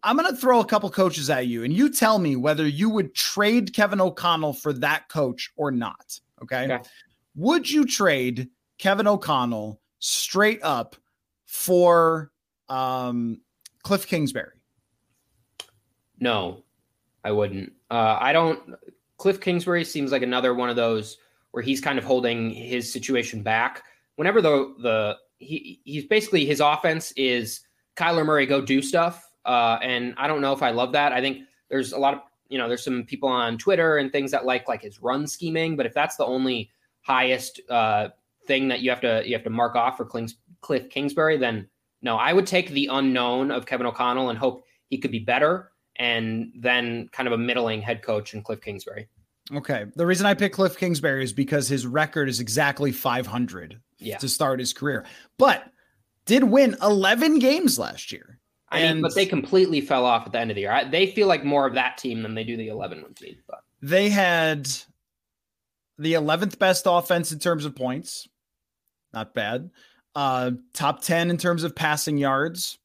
I'm 0.03 0.15
going 0.15 0.33
to 0.33 0.39
throw 0.39 0.61
a 0.61 0.65
couple 0.65 0.89
coaches 0.89 1.29
at 1.29 1.47
you, 1.47 1.65
and 1.65 1.73
you 1.73 1.91
tell 1.91 2.17
me 2.17 2.37
whether 2.37 2.65
you 2.65 2.89
would 2.91 3.13
trade 3.13 3.73
Kevin 3.73 3.99
O'Connell 3.99 4.53
for 4.53 4.71
that 4.71 5.09
coach 5.09 5.51
or 5.57 5.69
not. 5.69 6.17
Okay. 6.41 6.63
okay. 6.63 6.79
Would 7.35 7.69
you 7.69 7.85
trade 7.85 8.47
Kevin 8.77 9.05
O'Connell 9.05 9.81
straight 9.99 10.63
up 10.63 10.95
for 11.53 12.31
um, 12.67 13.39
Cliff 13.83 14.07
Kingsbury? 14.07 14.57
No, 16.19 16.63
I 17.23 17.31
wouldn't. 17.31 17.71
Uh, 17.91 18.17
I 18.19 18.33
don't. 18.33 18.73
Cliff 19.17 19.39
Kingsbury 19.39 19.85
seems 19.85 20.11
like 20.11 20.23
another 20.23 20.55
one 20.55 20.71
of 20.71 20.75
those 20.75 21.19
where 21.51 21.61
he's 21.61 21.79
kind 21.79 21.99
of 21.99 22.03
holding 22.03 22.49
his 22.49 22.91
situation 22.91 23.43
back. 23.43 23.83
Whenever 24.15 24.41
the 24.41 24.73
the 24.79 25.17
he 25.37 25.79
he's 25.83 26.05
basically 26.05 26.43
his 26.43 26.59
offense 26.59 27.13
is 27.15 27.61
Kyler 27.95 28.25
Murray 28.25 28.47
go 28.47 28.59
do 28.59 28.81
stuff, 28.81 29.23
uh, 29.45 29.77
and 29.83 30.15
I 30.17 30.27
don't 30.27 30.41
know 30.41 30.53
if 30.53 30.63
I 30.63 30.71
love 30.71 30.91
that. 30.93 31.11
I 31.11 31.21
think 31.21 31.43
there's 31.69 31.93
a 31.93 31.99
lot 31.99 32.15
of 32.15 32.21
you 32.49 32.57
know 32.57 32.67
there's 32.67 32.83
some 32.83 33.03
people 33.03 33.29
on 33.29 33.59
Twitter 33.59 33.97
and 33.97 34.11
things 34.11 34.31
that 34.31 34.43
like 34.43 34.67
like 34.67 34.81
his 34.81 35.03
run 35.03 35.27
scheming, 35.27 35.75
but 35.75 35.85
if 35.85 35.93
that's 35.93 36.15
the 36.15 36.25
only 36.25 36.71
highest 37.01 37.61
uh, 37.69 38.07
thing 38.47 38.67
that 38.69 38.81
you 38.81 38.89
have 38.89 39.01
to 39.01 39.23
you 39.25 39.33
have 39.33 39.43
to 39.43 39.49
mark 39.49 39.75
off 39.75 39.97
for 39.97 40.05
Cliff 40.05 40.89
Kingsbury, 40.89 41.37
then 41.37 41.67
no, 42.01 42.17
I 42.17 42.33
would 42.33 42.47
take 42.47 42.69
the 42.69 42.89
unknown 42.91 43.51
of 43.51 43.65
Kevin 43.65 43.87
O'Connell 43.87 44.29
and 44.29 44.37
hope 44.37 44.65
he 44.89 44.97
could 44.97 45.11
be 45.11 45.19
better 45.19 45.71
and 45.95 46.51
then 46.55 47.09
kind 47.11 47.27
of 47.27 47.33
a 47.33 47.37
middling 47.37 47.81
head 47.81 48.01
coach 48.01 48.33
in 48.33 48.41
Cliff 48.41 48.61
Kingsbury. 48.61 49.07
Okay. 49.53 49.85
The 49.95 50.05
reason 50.05 50.25
I 50.25 50.33
picked 50.33 50.55
Cliff 50.55 50.77
Kingsbury 50.77 51.23
is 51.23 51.33
because 51.33 51.67
his 51.67 51.85
record 51.85 52.29
is 52.29 52.39
exactly 52.39 52.91
500 52.91 53.79
yeah. 53.99 54.17
to 54.17 54.29
start 54.29 54.59
his 54.59 54.73
career, 54.73 55.05
but 55.37 55.63
did 56.25 56.43
win 56.43 56.75
11 56.81 57.39
games 57.39 57.77
last 57.77 58.11
year. 58.11 58.39
I 58.69 58.79
and 58.79 58.95
mean, 58.95 59.01
but 59.03 59.15
they 59.15 59.25
completely 59.25 59.81
fell 59.81 60.05
off 60.05 60.25
at 60.25 60.31
the 60.31 60.39
end 60.39 60.49
of 60.49 60.55
the 60.55 60.61
year. 60.61 60.87
They 60.89 61.07
feel 61.07 61.27
like 61.27 61.43
more 61.43 61.67
of 61.67 61.75
that 61.75 61.97
team 61.97 62.23
than 62.23 62.33
they 62.33 62.43
do 62.43 62.57
the 62.57 62.69
11 62.69 63.03
win 63.03 63.13
team. 63.13 63.35
But 63.47 63.59
they 63.81 64.09
had 64.09 64.67
the 65.97 66.13
11th 66.13 66.57
best 66.57 66.85
offense 66.87 67.31
in 67.31 67.39
terms 67.39 67.65
of 67.65 67.75
points. 67.75 68.27
Not 69.13 69.33
bad. 69.33 69.69
Uh, 70.15 70.51
top 70.73 71.01
10 71.01 71.29
in 71.29 71.37
terms 71.37 71.63
of 71.63 71.75
passing 71.75 72.17
yards. 72.17 72.77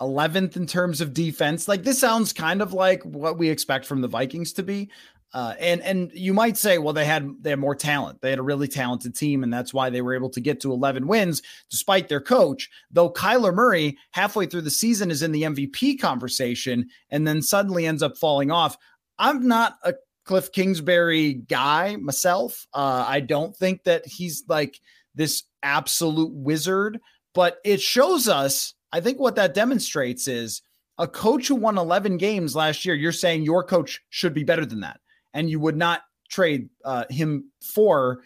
11th 0.00 0.56
in 0.56 0.66
terms 0.66 1.00
of 1.00 1.14
defense. 1.14 1.68
Like 1.68 1.84
this 1.84 1.98
sounds 1.98 2.32
kind 2.32 2.60
of 2.60 2.72
like 2.72 3.02
what 3.04 3.38
we 3.38 3.48
expect 3.48 3.86
from 3.86 4.00
the 4.00 4.08
Vikings 4.08 4.52
to 4.54 4.62
be. 4.62 4.90
Uh, 5.34 5.54
and 5.58 5.80
and 5.80 6.10
you 6.12 6.34
might 6.34 6.58
say, 6.58 6.76
well, 6.76 6.92
they 6.92 7.06
had 7.06 7.30
they 7.40 7.50
had 7.50 7.58
more 7.58 7.74
talent. 7.74 8.20
They 8.20 8.28
had 8.28 8.38
a 8.38 8.42
really 8.42 8.68
talented 8.68 9.14
team, 9.14 9.42
and 9.42 9.52
that's 9.52 9.72
why 9.72 9.88
they 9.88 10.02
were 10.02 10.14
able 10.14 10.28
to 10.30 10.40
get 10.40 10.60
to 10.60 10.72
11 10.72 11.06
wins 11.06 11.40
despite 11.70 12.08
their 12.08 12.20
coach. 12.20 12.68
Though 12.90 13.10
Kyler 13.10 13.54
Murray, 13.54 13.96
halfway 14.10 14.44
through 14.44 14.62
the 14.62 14.70
season, 14.70 15.10
is 15.10 15.22
in 15.22 15.32
the 15.32 15.42
MVP 15.42 15.98
conversation, 16.00 16.90
and 17.08 17.26
then 17.26 17.40
suddenly 17.40 17.86
ends 17.86 18.02
up 18.02 18.18
falling 18.18 18.50
off. 18.50 18.76
I'm 19.18 19.48
not 19.48 19.78
a 19.84 19.94
Cliff 20.26 20.52
Kingsbury 20.52 21.34
guy 21.34 21.96
myself. 21.96 22.66
Uh, 22.74 23.04
I 23.08 23.20
don't 23.20 23.56
think 23.56 23.84
that 23.84 24.06
he's 24.06 24.44
like 24.48 24.80
this 25.14 25.44
absolute 25.62 26.32
wizard, 26.32 27.00
but 27.34 27.58
it 27.64 27.80
shows 27.80 28.28
us. 28.28 28.74
I 28.92 29.00
think 29.00 29.18
what 29.18 29.36
that 29.36 29.54
demonstrates 29.54 30.28
is 30.28 30.62
a 30.98 31.08
coach 31.08 31.48
who 31.48 31.54
won 31.54 31.78
11 31.78 32.18
games 32.18 32.54
last 32.54 32.84
year. 32.84 32.94
You're 32.94 33.12
saying 33.12 33.42
your 33.42 33.64
coach 33.64 34.00
should 34.10 34.34
be 34.34 34.44
better 34.44 34.66
than 34.66 34.80
that, 34.80 35.00
and 35.32 35.48
you 35.48 35.60
would 35.60 35.76
not 35.76 36.02
trade 36.28 36.68
uh, 36.84 37.04
him 37.10 37.50
for 37.62 38.22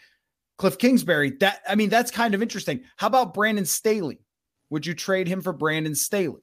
Cliff 0.59 0.79
Kingsbury. 0.79 1.33
That 1.41 1.61
I 1.69 1.75
mean, 1.75 1.89
that's 1.89 2.11
kind 2.11 2.35
of 2.35 2.43
interesting. 2.43 2.83
How 2.97 3.07
about 3.07 3.35
Brandon 3.35 3.67
Staley? 3.67 4.21
Would 4.71 4.87
you 4.87 4.95
trade 4.95 5.29
him 5.29 5.41
for 5.41 5.53
Brandon 5.53 5.95
Staley? 5.95 6.43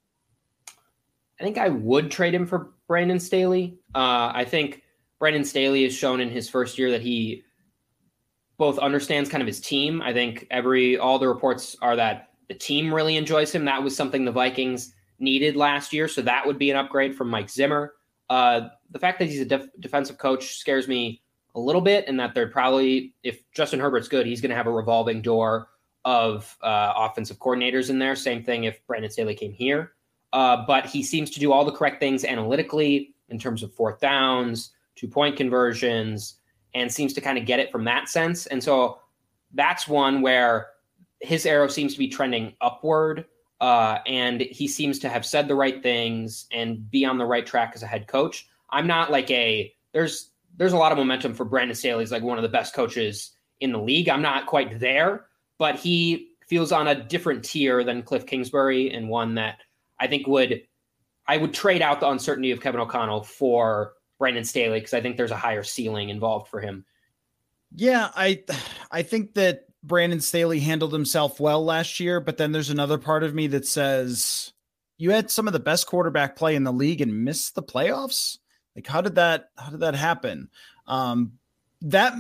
I 1.40 1.44
think 1.44 1.58
I 1.58 1.70
would 1.70 2.12
trade 2.12 2.34
him 2.34 2.46
for 2.46 2.72
Brandon 2.88 3.20
Staley. 3.20 3.78
Uh, 3.94 4.32
I 4.34 4.46
think 4.46 4.84
Brandon 5.20 5.44
Staley 5.44 5.84
has 5.84 5.94
shown 5.94 6.22
in 6.22 6.30
his 6.30 6.50
first 6.50 6.78
year 6.78 6.92
that 6.92 7.02
he 7.02 7.44
both 8.58 8.78
understands 8.80 9.30
kind 9.30 9.42
of 9.42 9.48
his 9.48 9.60
team. 9.60 10.02
I 10.02 10.13
think 10.13 10.48
every 10.52 10.98
all 10.98 11.20
the 11.20 11.28
reports 11.28 11.76
are 11.82 11.96
that 11.96 12.30
the 12.48 12.54
team 12.54 12.94
really 12.94 13.18
enjoys 13.18 13.54
him. 13.54 13.66
That 13.66 13.84
was 13.84 13.96
something 13.96 14.26
the 14.26 14.32
Vikings 14.32 14.94
needed 15.20 15.56
last 15.56 15.94
year, 15.94 16.08
so 16.08 16.22
that 16.22 16.46
would 16.46 16.60
be 16.60 16.70
an 16.70 16.78
upgrade 16.78 17.16
from 17.16 17.30
Mike 17.30 17.50
Zimmer. 17.50 17.94
Uh, 18.30 18.70
the 18.92 19.00
fact 19.00 19.20
that 19.20 19.26
he's 19.30 19.42
a 19.42 19.46
def- 19.46 19.70
defensive 19.80 20.18
coach 20.18 20.58
scares 20.58 20.88
me 20.88 21.22
a 21.56 21.60
little 21.60 21.82
bit, 21.82 22.06
and 22.08 22.20
that 22.20 22.34
they're 22.34 22.48
probably 22.48 23.13
if 23.24 23.50
Justin 23.52 23.80
Herbert's 23.80 24.08
good, 24.08 24.26
he's 24.26 24.42
going 24.42 24.50
to 24.50 24.56
have 24.56 24.68
a 24.68 24.72
revolving 24.72 25.22
door 25.22 25.70
of 26.06 26.58
uh, 26.62 26.94
offensive 26.96 27.39
coordinators 27.39 27.89
in 27.89 28.00
there. 28.00 28.16
Same 28.16 28.44
thing 28.44 28.66
if 28.66 28.86
Brandon 28.88 29.10
Staley 29.10 29.36
came 29.36 29.54
here. 29.54 29.94
Uh, 30.34 30.66
but 30.66 30.86
he 30.86 31.04
seems 31.04 31.30
to 31.30 31.39
do 31.39 31.52
all 31.52 31.63
the 31.63 31.72
correct 31.72 32.00
things 32.00 32.26
analytically 32.26 33.13
in 33.30 33.38
terms 33.38 33.63
of 33.63 33.74
fourth 33.74 34.00
downs, 34.00 34.72
two 34.96 35.08
point 35.08 35.38
conversions, 35.38 36.39
and 36.74 36.92
seems 36.92 37.14
to 37.14 37.22
kind 37.22 37.38
of 37.38 37.46
get 37.46 37.60
it 37.60 37.72
from 37.72 37.84
that 37.86 38.10
sense. 38.10 38.46
And 38.48 38.64
so 38.64 39.00
that's 39.54 39.88
one 39.88 40.22
where 40.22 40.68
his 41.20 41.46
arrow 41.46 41.68
seems 41.68 41.94
to 41.94 42.00
be 42.00 42.08
trending 42.08 42.54
upward. 42.62 43.26
Uh, 43.62 44.00
and 44.08 44.42
he 44.42 44.68
seems 44.68 45.00
to 45.00 45.10
have 45.10 45.26
said 45.26 45.48
the 45.48 45.56
right 45.56 45.82
things 45.82 46.48
and 46.52 46.90
be 46.92 47.06
on 47.06 47.18
the 47.18 47.26
right 47.26 47.46
track 47.46 47.72
as 47.76 47.84
a 47.84 47.88
head 47.88 48.08
coach. 48.08 48.48
I'm 48.70 48.88
not 48.88 49.12
like 49.12 49.30
a 49.32 49.74
there's 49.94 50.32
there's 50.58 50.74
a 50.74 50.78
lot 50.78 50.92
of 50.92 50.98
momentum 50.98 51.34
for 51.34 51.46
Brandon 51.46 51.76
Staley. 51.76 52.04
He's 52.04 52.12
like 52.12 52.24
one 52.24 52.38
of 52.38 52.44
the 52.44 52.50
best 52.50 52.74
coaches 52.74 53.32
in 53.62 53.72
the 53.72 53.80
league. 53.80 54.10
I'm 54.10 54.22
not 54.22 54.48
quite 54.48 54.80
there, 54.80 55.28
but 55.58 55.76
he 55.76 56.30
feels 56.48 56.72
on 56.72 56.88
a 56.88 57.04
different 57.04 57.46
tier 57.46 57.84
than 57.84 58.04
Cliff 58.04 58.26
Kingsbury 58.26 58.92
and 58.92 59.08
one 59.08 59.36
that 59.36 59.60
I 60.00 60.08
think 60.08 60.28
would 60.28 60.64
I 61.26 61.38
would 61.38 61.54
trade 61.54 61.82
out 61.82 62.02
the 62.02 62.10
uncertainty 62.10 62.52
of 62.52 62.60
Kevin 62.60 62.82
O'Connell 62.82 63.24
for 63.24 63.94
Brandon 64.19 64.43
Staley 64.43 64.80
because 64.80 64.93
I 64.93 65.02
think 65.02 65.17
there's 65.17 65.32
a 65.32 65.38
higher 65.38 65.63
ceiling 65.63 66.10
involved 66.10 66.49
for 66.49 66.62
him. 66.62 66.86
Yeah, 67.76 68.10
I 68.15 68.43
I 68.91 69.02
think 69.02 69.34
that 69.34 69.65
Brandon 69.84 70.21
Staley 70.21 70.60
handled 70.60 70.93
himself 70.93 71.39
well 71.39 71.63
last 71.63 71.99
year, 71.99 72.19
but 72.19 72.38
then 72.38 72.52
there's 72.52 72.69
another 72.69 72.97
part 72.97 73.23
of 73.23 73.34
me 73.34 73.47
that 73.47 73.67
says 73.67 74.54
you 74.97 75.12
had 75.12 75.32
some 75.32 75.47
of 75.47 75.54
the 75.54 75.60
best 75.60 75.88
quarterback 75.88 76.36
play 76.36 76.56
in 76.56 76.63
the 76.63 76.71
league 76.71 77.02
and 77.02 77.26
missed 77.26 77.56
the 77.56 77.63
playoffs. 77.63 78.38
Like 78.76 78.88
how 78.88 79.02
did 79.02 79.15
that 79.15 79.49
how 79.58 79.69
did 79.69 79.82
that 79.82 79.95
happen? 79.95 80.49
Um 80.88 81.34
that 81.82 82.13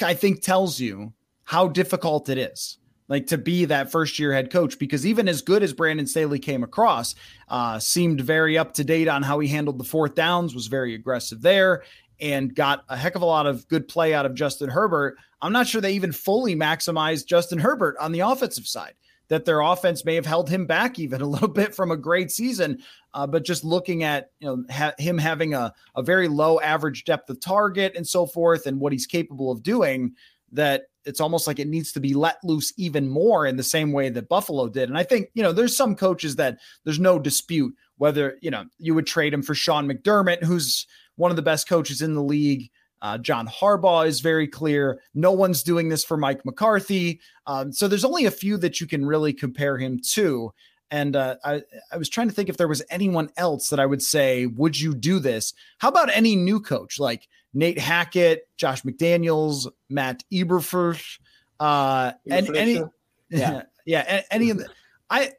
I 0.00 0.14
think 0.14 0.42
tells 0.42 0.80
you 0.80 1.12
how 1.44 1.68
difficult 1.68 2.28
it 2.28 2.38
is 2.38 2.78
like 3.10 3.26
to 3.26 3.36
be 3.36 3.66
that 3.66 3.90
first 3.90 4.18
year 4.18 4.32
head 4.32 4.50
coach 4.50 4.78
because 4.78 5.04
even 5.04 5.28
as 5.28 5.42
good 5.42 5.62
as 5.62 5.74
Brandon 5.74 6.06
Staley 6.06 6.38
came 6.38 6.62
across, 6.62 7.16
uh, 7.48 7.78
seemed 7.78 8.20
very 8.20 8.56
up 8.56 8.72
to 8.74 8.84
date 8.84 9.08
on 9.08 9.22
how 9.22 9.40
he 9.40 9.48
handled 9.48 9.78
the 9.78 9.84
fourth 9.84 10.14
downs, 10.14 10.54
was 10.54 10.68
very 10.68 10.94
aggressive 10.94 11.42
there, 11.42 11.82
and 12.20 12.54
got 12.54 12.84
a 12.88 12.96
heck 12.96 13.16
of 13.16 13.22
a 13.22 13.26
lot 13.26 13.46
of 13.46 13.66
good 13.68 13.88
play 13.88 14.14
out 14.14 14.24
of 14.24 14.34
Justin 14.34 14.70
Herbert. 14.70 15.18
I'm 15.42 15.52
not 15.52 15.66
sure 15.66 15.80
they 15.80 15.92
even 15.92 16.12
fully 16.12 16.54
maximized 16.54 17.26
Justin 17.26 17.58
Herbert 17.58 17.96
on 18.00 18.12
the 18.12 18.20
offensive 18.20 18.66
side. 18.66 18.94
That 19.28 19.44
their 19.44 19.60
offense 19.60 20.04
may 20.04 20.16
have 20.16 20.26
held 20.26 20.50
him 20.50 20.66
back 20.66 20.98
even 20.98 21.20
a 21.22 21.26
little 21.26 21.48
bit 21.48 21.72
from 21.72 21.92
a 21.92 21.96
great 21.96 22.32
season, 22.32 22.78
uh, 23.14 23.26
but 23.26 23.44
just 23.44 23.64
looking 23.64 24.02
at 24.04 24.30
you 24.38 24.46
know 24.46 24.64
ha- 24.70 24.94
him 24.98 25.18
having 25.18 25.54
a, 25.54 25.72
a 25.96 26.02
very 26.02 26.28
low 26.28 26.60
average 26.60 27.04
depth 27.04 27.30
of 27.30 27.40
target 27.40 27.94
and 27.96 28.06
so 28.06 28.26
forth, 28.26 28.66
and 28.66 28.80
what 28.80 28.92
he's 28.92 29.06
capable 29.06 29.50
of 29.52 29.62
doing, 29.62 30.14
that 30.52 30.84
it's 31.04 31.20
almost 31.20 31.46
like 31.46 31.58
it 31.58 31.68
needs 31.68 31.92
to 31.92 32.00
be 32.00 32.14
let 32.14 32.36
loose 32.44 32.72
even 32.76 33.08
more 33.08 33.46
in 33.46 33.56
the 33.56 33.62
same 33.62 33.92
way 33.92 34.10
that 34.10 34.28
Buffalo 34.28 34.68
did. 34.68 34.88
And 34.88 34.98
I 34.98 35.02
think, 35.02 35.28
you 35.34 35.42
know, 35.42 35.52
there's 35.52 35.76
some 35.76 35.96
coaches 35.96 36.36
that 36.36 36.58
there's 36.84 37.00
no 37.00 37.18
dispute 37.18 37.74
whether, 37.96 38.38
you 38.40 38.50
know, 38.50 38.64
you 38.78 38.94
would 38.94 39.06
trade 39.06 39.32
him 39.32 39.42
for 39.42 39.54
Sean 39.54 39.86
McDermott, 39.86 40.42
who's 40.42 40.86
one 41.16 41.30
of 41.30 41.36
the 41.36 41.42
best 41.42 41.68
coaches 41.68 42.02
in 42.02 42.14
the 42.14 42.22
league. 42.22 42.70
Uh, 43.02 43.16
John 43.16 43.48
Harbaugh 43.48 44.06
is 44.06 44.20
very 44.20 44.46
clear. 44.46 45.00
No 45.14 45.32
one's 45.32 45.62
doing 45.62 45.88
this 45.88 46.04
for 46.04 46.16
Mike 46.16 46.44
McCarthy. 46.44 47.20
Um, 47.46 47.72
so 47.72 47.88
there's 47.88 48.04
only 48.04 48.26
a 48.26 48.30
few 48.30 48.58
that 48.58 48.80
you 48.80 48.86
can 48.86 49.06
really 49.06 49.32
compare 49.32 49.78
him 49.78 50.00
to. 50.12 50.52
And 50.90 51.14
uh, 51.14 51.36
I, 51.44 51.62
I 51.92 51.96
was 51.96 52.08
trying 52.08 52.28
to 52.28 52.34
think 52.34 52.48
if 52.48 52.56
there 52.56 52.68
was 52.68 52.82
anyone 52.90 53.30
else 53.36 53.68
that 53.70 53.78
I 53.78 53.86
would 53.86 54.02
say, 54.02 54.46
would 54.46 54.78
you 54.78 54.94
do 54.94 55.18
this? 55.20 55.54
How 55.78 55.88
about 55.88 56.10
any 56.14 56.34
new 56.34 56.60
coach? 56.60 56.98
Like, 56.98 57.28
Nate 57.54 57.78
Hackett, 57.78 58.48
Josh 58.56 58.82
McDaniels, 58.82 59.68
Matt 59.88 60.24
Eberflus, 60.32 61.18
uh, 61.58 62.12
and 62.28 62.56
any, 62.56 62.82
yeah, 63.28 63.62
yeah, 63.84 64.22
any 64.30 64.50
of 64.50 64.58
the, 64.58 64.68
I, 65.08 65.32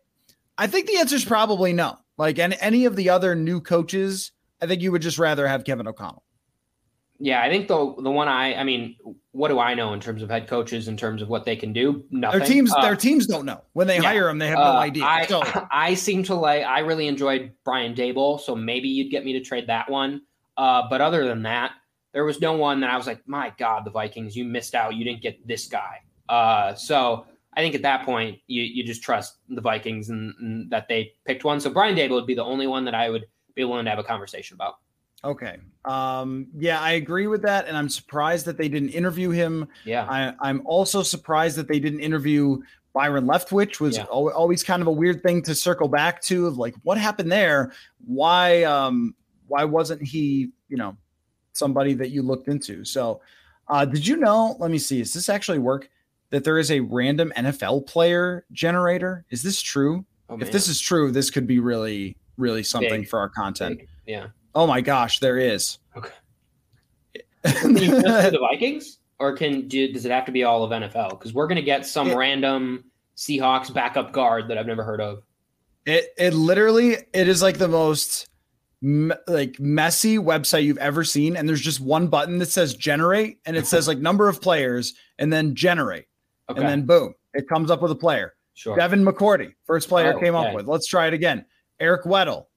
I 0.58 0.68
think 0.68 0.88
the 0.88 0.98
answer 0.98 1.16
is 1.16 1.26
probably 1.26 1.74
no. 1.74 1.98
Like 2.18 2.38
any 2.38 2.56
any 2.60 2.86
of 2.86 2.96
the 2.96 3.10
other 3.10 3.34
new 3.34 3.62
coaches, 3.62 4.32
I 4.62 4.68
think 4.68 4.82
you 4.82 4.92
would 4.92 5.02
just 5.02 5.18
rather 5.18 5.48
have 5.48 5.64
Kevin 5.64 5.88
O'Connell. 5.88 6.24
Yeah, 7.24 7.42
I 7.42 7.50
think 7.50 7.68
the 7.68 7.94
the 8.02 8.10
one 8.10 8.28
I 8.28 8.56
I 8.56 8.64
mean, 8.64 8.96
what 9.32 9.50
do 9.50 9.60
I 9.60 9.76
know 9.76 9.94
in 9.94 10.00
terms 10.00 10.24
of 10.24 10.30
head 10.30 10.48
coaches 10.48 10.88
in 10.88 10.98
terms 10.98 11.22
of 11.22 11.30
what 11.30 11.46
they 11.46 11.56
can 11.56 11.72
do? 11.72 12.04
Nothing. 12.10 12.40
Their 12.40 12.48
teams 12.48 12.74
uh, 12.76 12.82
their 12.82 12.96
teams 12.96 13.28
don't 13.28 13.46
know. 13.46 13.62
When 13.74 13.86
they 13.86 13.98
yeah, 13.98 14.02
hire 14.02 14.26
them, 14.26 14.40
they 14.40 14.48
have 14.48 14.58
uh, 14.58 14.74
no 14.74 14.80
idea. 14.80 15.04
I, 15.04 15.26
so. 15.28 15.44
I 15.72 15.94
seem 15.94 16.24
to 16.24 16.36
like 16.36 16.64
I 16.64 16.80
really 16.80 17.08
enjoyed 17.08 17.52
Brian 17.64 17.94
Daboll, 17.94 18.42
so 18.42 18.56
maybe 18.56 18.88
you'd 18.88 19.12
get 19.12 19.24
me 19.24 19.34
to 19.34 19.42
trade 19.42 19.68
that 19.68 19.90
one. 19.90 20.22
Uh, 20.58 20.84
but 20.90 21.00
other 21.00 21.28
than 21.28 21.44
that, 21.44 21.74
there 22.12 22.26
was 22.26 22.42
no 22.42 22.54
one 22.54 22.80
that 22.82 22.90
I 22.90 22.98
was 22.98 23.08
like, 23.08 23.22
my 23.28 23.54
God, 23.58 23.86
the 23.86 23.92
Vikings, 23.92 24.36
you 24.36 24.44
missed 24.44 24.74
out. 24.74 24.96
You 24.96 25.06
didn't 25.06 25.22
get 25.22 25.48
this 25.48 25.68
guy. 25.68 26.00
Uh, 26.28 26.74
so 26.74 27.26
I 27.54 27.62
think 27.62 27.76
at 27.76 27.82
that 27.84 28.06
point, 28.06 28.40
you, 28.48 28.64
you 28.64 28.84
just 28.84 29.04
trust 29.04 29.38
the 29.50 29.62
Vikings 29.62 30.10
and, 30.10 30.34
and, 30.40 30.72
that 30.72 30.88
they 30.88 31.14
picked 31.26 31.44
one. 31.44 31.60
So 31.60 31.70
Brian 31.70 31.96
Daboll 31.96 32.12
would 32.12 32.26
be 32.26 32.36
the 32.36 32.44
only 32.44 32.68
one 32.68 32.86
that 32.86 32.96
I 32.96 33.10
would 33.10 33.26
be 33.56 33.64
willing 33.64 33.86
to 33.86 33.90
have 33.92 34.00
a 34.00 34.04
conversation 34.04 34.56
about. 34.56 34.76
Okay. 35.24 35.58
Um, 35.86 36.48
yeah, 36.58 36.80
I 36.80 36.92
agree 36.92 37.28
with 37.28 37.42
that. 37.44 37.68
And 37.68 37.78
I'm 37.78 37.90
surprised 37.90 38.46
that 38.46 38.58
they 38.58 38.70
didn't 38.70 38.90
interview 38.90 39.30
him. 39.30 39.68
Yeah. 39.86 40.06
I, 40.08 40.50
am 40.50 40.62
also 40.66 41.04
surprised 41.04 41.58
that 41.58 41.68
they 41.68 41.80
didn't 41.80 42.02
interview 42.02 42.62
Byron 42.94 43.26
Leftwich 43.26 43.80
was 43.80 43.98
yeah. 43.98 44.04
always 44.04 44.64
kind 44.64 44.82
of 44.82 44.88
a 44.88 44.92
weird 44.92 45.24
thing 45.24 45.42
to 45.44 45.56
circle 45.56 45.88
back 45.88 46.22
to 46.24 46.48
of 46.48 46.58
like 46.58 46.76
what 46.84 46.98
happened 46.98 47.32
there? 47.32 47.72
Why 48.06 48.64
um 48.64 49.16
why 49.48 49.64
wasn't 49.64 50.02
he, 50.02 50.50
you 50.68 50.78
know, 50.78 50.98
somebody 51.54 51.94
that 51.96 52.10
you 52.10 52.22
looked 52.22 52.48
into. 52.48 52.84
So, 52.86 53.22
uh, 53.68 53.86
did 53.86 54.06
you 54.06 54.18
know? 54.18 54.56
Let 54.60 54.72
me 54.72 54.78
see. 54.78 55.00
Does 55.00 55.14
this 55.14 55.30
actually 55.30 55.60
work? 55.60 55.90
That 56.30 56.46
there 56.46 56.58
is 56.58 56.72
a 56.72 56.80
random 56.80 57.34
NFL 57.36 57.88
player 57.88 58.46
generator? 58.54 59.26
Is 59.30 59.44
this 59.44 59.62
true? 59.62 60.06
Oh, 60.30 60.38
if 60.40 60.50
this 60.50 60.70
is 60.70 60.80
true, 60.80 61.12
this 61.12 61.30
could 61.30 61.46
be 61.46 61.60
really, 61.60 62.16
really 62.38 62.64
something 62.64 63.02
Big. 63.02 63.10
for 63.10 63.20
our 63.20 63.28
content. 63.28 63.80
Big. 63.80 63.90
Yeah. 64.06 64.28
Oh 64.54 64.68
my 64.68 64.82
gosh, 64.82 65.20
there 65.20 65.38
is. 65.38 65.80
Okay. 65.96 66.10
can 67.44 67.76
you 67.76 67.90
the 67.90 68.38
Vikings, 68.40 69.00
or 69.20 69.36
can 69.36 69.68
do, 69.68 69.92
does 69.92 70.06
it 70.06 70.12
have 70.12 70.26
to 70.26 70.32
be 70.32 70.44
all 70.44 70.64
of 70.64 70.72
NFL? 70.72 71.12
Because 71.12 71.34
we're 71.34 71.48
gonna 71.48 71.62
get 71.62 71.86
some 71.86 72.12
it, 72.12 72.18
random 72.18 72.86
Seahawks 73.18 73.74
backup 73.74 74.12
guard 74.12 74.48
that 74.50 74.58
I've 74.58 74.68
never 74.68 74.84
heard 74.84 75.02
of. 75.02 75.24
It 75.86 76.14
it 76.18 76.34
literally 76.34 76.98
it 77.14 77.28
is 77.28 77.42
like 77.42 77.58
the 77.58 77.68
most 77.68 78.28
me- 78.82 79.16
like 79.28 79.60
messy 79.60 80.18
website 80.18 80.64
you've 80.64 80.78
ever 80.80 81.04
seen 81.04 81.36
and 81.36 81.48
there's 81.48 81.62
just 81.62 81.80
one 81.80 82.08
button 82.08 82.40
that 82.40 82.48
says 82.48 82.74
generate 82.74 83.40
and 83.46 83.56
it 83.56 83.68
says 83.68 83.88
like 83.88 83.98
number 84.00 84.28
of 84.28 84.42
players 84.42 84.94
and 85.20 85.32
then 85.32 85.56
generate 85.56 86.06
okay. 86.50 86.60
and 86.60 86.70
then 86.70 86.86
boom 86.86 87.14
it 87.34 87.48
comes 87.48 87.70
up 87.70 87.82
with 87.82 87.92
a 87.92 87.96
player 87.96 88.34
sure 88.54 88.76
devin 88.76 89.06
mccourty 89.06 89.54
first 89.66 89.88
player 89.88 90.14
oh, 90.16 90.20
came 90.20 90.36
okay. 90.36 90.50
up 90.50 90.56
with 90.56 90.68
let's 90.68 90.88
try 90.88 91.08
it 91.08 91.14
again 91.14 91.46
eric 91.80 92.04
weddle 92.04 92.48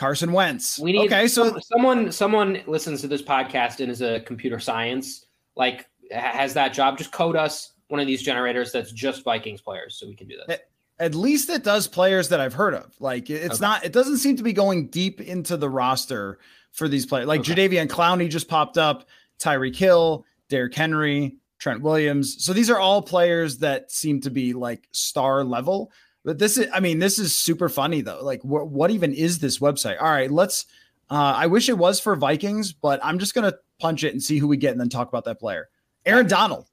carson 0.00 0.32
wentz 0.32 0.78
we 0.78 0.92
need 0.92 1.04
okay 1.04 1.28
so 1.28 1.58
someone 1.60 2.10
someone 2.10 2.62
listens 2.66 3.02
to 3.02 3.06
this 3.06 3.20
podcast 3.20 3.80
and 3.80 3.90
is 3.90 4.00
a 4.00 4.20
computer 4.20 4.58
science 4.58 5.26
like 5.56 5.86
has 6.10 6.54
that 6.54 6.72
job 6.72 6.96
just 6.96 7.12
code 7.12 7.36
us 7.36 7.74
one 7.88 8.00
of 8.00 8.06
these 8.06 8.22
generators 8.22 8.72
that's 8.72 8.92
just 8.92 9.22
vikings 9.24 9.60
players 9.60 9.96
so 9.96 10.08
we 10.08 10.14
can 10.14 10.26
do 10.26 10.36
that 10.46 10.62
at 11.00 11.14
least 11.14 11.48
it 11.48 11.64
does 11.64 11.88
players 11.88 12.28
that 12.28 12.40
I've 12.40 12.52
heard 12.52 12.74
of. 12.74 12.94
Like 13.00 13.30
it's 13.30 13.54
okay. 13.54 13.60
not, 13.62 13.84
it 13.84 13.92
doesn't 13.92 14.18
seem 14.18 14.36
to 14.36 14.42
be 14.42 14.52
going 14.52 14.88
deep 14.88 15.20
into 15.20 15.56
the 15.56 15.68
roster 15.68 16.38
for 16.72 16.88
these 16.88 17.06
players. 17.06 17.26
Like 17.26 17.40
okay. 17.40 17.54
Jadeveon 17.54 17.88
Clowney 17.88 18.28
just 18.28 18.48
popped 18.48 18.76
up, 18.76 19.08
Tyreek 19.40 19.74
Hill, 19.74 20.26
Derrick 20.50 20.74
Henry, 20.74 21.38
Trent 21.58 21.80
Williams. 21.80 22.44
So 22.44 22.52
these 22.52 22.70
are 22.70 22.78
all 22.78 23.00
players 23.00 23.58
that 23.58 23.90
seem 23.90 24.20
to 24.20 24.30
be 24.30 24.52
like 24.52 24.86
star 24.92 25.42
level. 25.42 25.90
But 26.24 26.38
this 26.38 26.58
is, 26.58 26.68
I 26.72 26.80
mean, 26.80 26.98
this 26.98 27.18
is 27.18 27.34
super 27.34 27.68
funny 27.68 28.02
though. 28.02 28.22
Like, 28.22 28.42
wh- 28.42 28.70
what 28.70 28.90
even 28.90 29.14
is 29.14 29.38
this 29.38 29.58
website? 29.58 30.00
All 30.00 30.10
right, 30.10 30.30
let's. 30.30 30.66
Uh, 31.08 31.34
I 31.36 31.46
wish 31.48 31.68
it 31.68 31.76
was 31.76 31.98
for 31.98 32.14
Vikings, 32.14 32.72
but 32.72 33.00
I'm 33.02 33.18
just 33.18 33.34
gonna 33.34 33.54
punch 33.80 34.04
it 34.04 34.12
and 34.12 34.22
see 34.22 34.38
who 34.38 34.46
we 34.46 34.56
get 34.56 34.72
and 34.72 34.80
then 34.80 34.88
talk 34.88 35.08
about 35.08 35.24
that 35.24 35.40
player. 35.40 35.68
Aaron 36.06 36.28
Donald. 36.28 36.68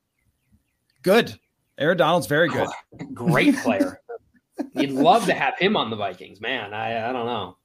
Good. 1.02 1.40
Aaron 1.78 1.98
Donald's 1.98 2.28
very 2.28 2.50
good. 2.50 2.68
Great 3.14 3.56
player. 3.58 4.00
You'd 4.74 4.92
love 4.92 5.26
to 5.26 5.34
have 5.34 5.58
him 5.58 5.78
on 5.78 5.90
the 5.90 5.96
Vikings, 5.96 6.42
man. 6.42 6.74
I 6.74 7.10
I 7.10 7.14
don't 7.14 7.26
know. 7.26 7.58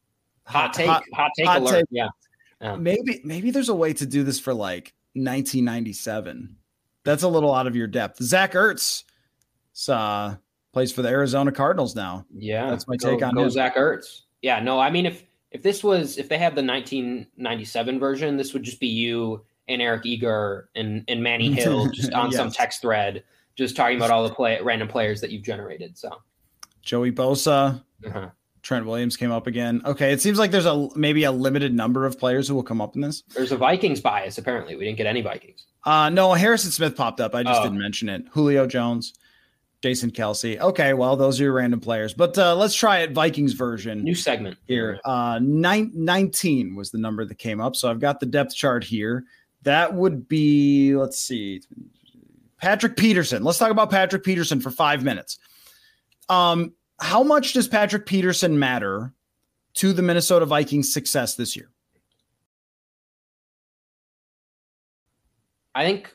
Hot 0.47 0.73
take, 0.73 0.89
hot, 0.89 1.05
hot 1.15 1.31
take 1.37 1.47
hot 1.47 1.61
alert. 1.61 1.73
Take. 1.73 1.85
Yeah. 1.91 2.09
yeah. 2.61 2.77
Maybe 2.77 3.21
maybe 3.25 3.51
there's 3.51 3.69
a 3.69 3.75
way 3.75 3.93
to 3.95 4.07
do 4.07 4.23
this 4.23 4.41
for 4.41 4.55
like 4.55 4.95
1997. 5.15 6.57
That's 7.05 7.23
a 7.23 7.29
little 7.29 7.55
out 7.55 7.67
of 7.67 7.75
your 7.75 7.87
depth. 7.87 8.23
Zach 8.23 8.53
Ertz 8.53 9.05
uh, 9.89 10.37
plays 10.73 10.93
for 10.93 11.03
the 11.03 11.09
Arizona 11.09 11.53
Cardinals 11.53 11.95
now. 11.95 12.27
Yeah, 12.35 12.71
that's 12.71 12.89
my 12.89 12.97
go, 12.97 13.11
take 13.11 13.23
on 13.23 13.31
it. 13.31 13.35
go 13.35 13.45
him. 13.45 13.51
Zach 13.51 13.77
Ertz. 13.77 14.23
Yeah, 14.41 14.61
no, 14.61 14.79
I 14.79 14.91
mean 14.91 15.07
if 15.07 15.25
if 15.51 15.63
this 15.63 15.85
was 15.85 16.19
if 16.19 16.29
they 16.29 16.39
had 16.39 16.55
the 16.55 16.65
1997 16.65 17.99
version, 17.99 18.37
this 18.37 18.53
would 18.53 18.63
just 18.63 18.81
be 18.81 18.89
you 18.89 19.45
and 19.69 19.81
Eric 19.81 20.07
Eager 20.07 20.69
and 20.75 21.05
and 21.09 21.23
Manny 21.23 21.53
Hill 21.53 21.91
just 21.91 22.13
on 22.13 22.31
yes. 22.31 22.37
some 22.37 22.51
text 22.51 22.83
thread, 22.83 23.23
just 23.55 23.77
talking 23.77 23.97
about 23.97 24.11
all 24.11 24.27
the 24.27 24.35
play 24.35 24.59
random 24.61 24.89
players 24.89 25.21
that 25.21 25.31
you've 25.31 25.43
generated. 25.43 25.97
So 25.97 26.21
Joey 26.83 27.13
Bosa. 27.13 27.83
Uh-huh. 28.05 28.31
Trent 28.63 28.87
Williams 28.87 29.17
came 29.17 29.33
up 29.33 29.49
again. 29.49 29.83
Okay, 29.85 30.13
it 30.13 30.21
seems 30.21 30.39
like 30.39 30.53
there's 30.53 30.67
a 30.67 30.89
maybe 30.95 31.25
a 31.25 31.33
limited 31.33 31.75
number 31.75 32.07
of 32.07 32.17
players 32.17 32.47
who 32.47 32.55
will 32.55 32.63
come 32.63 32.81
up 32.81 32.95
in 32.95 33.01
this. 33.01 33.25
There's 33.35 33.51
a 33.51 33.57
Vikings 33.57 34.01
bias. 34.01 34.39
Apparently, 34.39 34.77
we 34.77 34.85
didn't 34.85 34.99
get 34.99 35.07
any 35.07 35.21
Vikings. 35.21 35.67
Uh 35.85 36.09
no, 36.11 36.33
Harrison 36.33 36.71
Smith 36.71 36.97
popped 36.97 37.21
up. 37.21 37.35
I 37.35 37.43
just 37.43 37.61
oh. 37.61 37.65
didn't 37.65 37.81
mention 37.81 38.09
it. 38.09 38.25
Julio 38.31 38.67
Jones, 38.67 39.15
Jason 39.83 40.13
Kelce. 40.13 40.59
Okay, 40.61 40.95
well, 40.95 41.17
those 41.17 41.41
are 41.41 41.45
your 41.45 41.53
random 41.55 41.81
players. 41.81 42.15
But 42.15 42.39
uh, 42.39 42.55
let's 42.55 42.75
try 42.75 43.01
it 43.01 43.13
Vikings 43.13 43.53
version. 43.53 44.05
New 44.05 44.15
segment 44.15 44.57
here. 44.67 45.01
Uh, 45.05 45.41
nine, 45.43 45.91
19 45.95 46.77
was 46.77 46.93
the 46.93 46.99
number 46.99 47.25
that 47.25 47.39
came 47.39 47.61
up. 47.61 47.75
So 47.75 47.91
I've 47.91 47.99
got 47.99 48.21
the 48.21 48.27
depth 48.27 48.55
chart 48.55 48.85
here. 48.85 49.25
That 49.63 49.95
would 49.95 50.29
be, 50.29 50.95
let's 50.97 51.19
see, 51.19 51.63
Patrick 52.59 52.97
Peterson. 52.97 53.43
Let's 53.43 53.59
talk 53.59 53.71
about 53.73 53.91
Patrick 53.91 54.23
Peterson 54.23 54.61
for 54.61 54.71
five 54.71 55.03
minutes. 55.03 55.39
Um, 56.29 56.75
how 57.01 57.25
much 57.25 57.53
does 57.53 57.67
Patrick 57.67 58.07
Peterson 58.07 58.59
matter 58.59 59.13
to 59.75 59.93
the 59.93 60.03
Minnesota 60.03 60.47
Vikings' 60.47 60.93
success 60.93 61.35
this 61.35 61.57
year? 61.57 61.71
I 65.75 65.85
think 65.85 66.15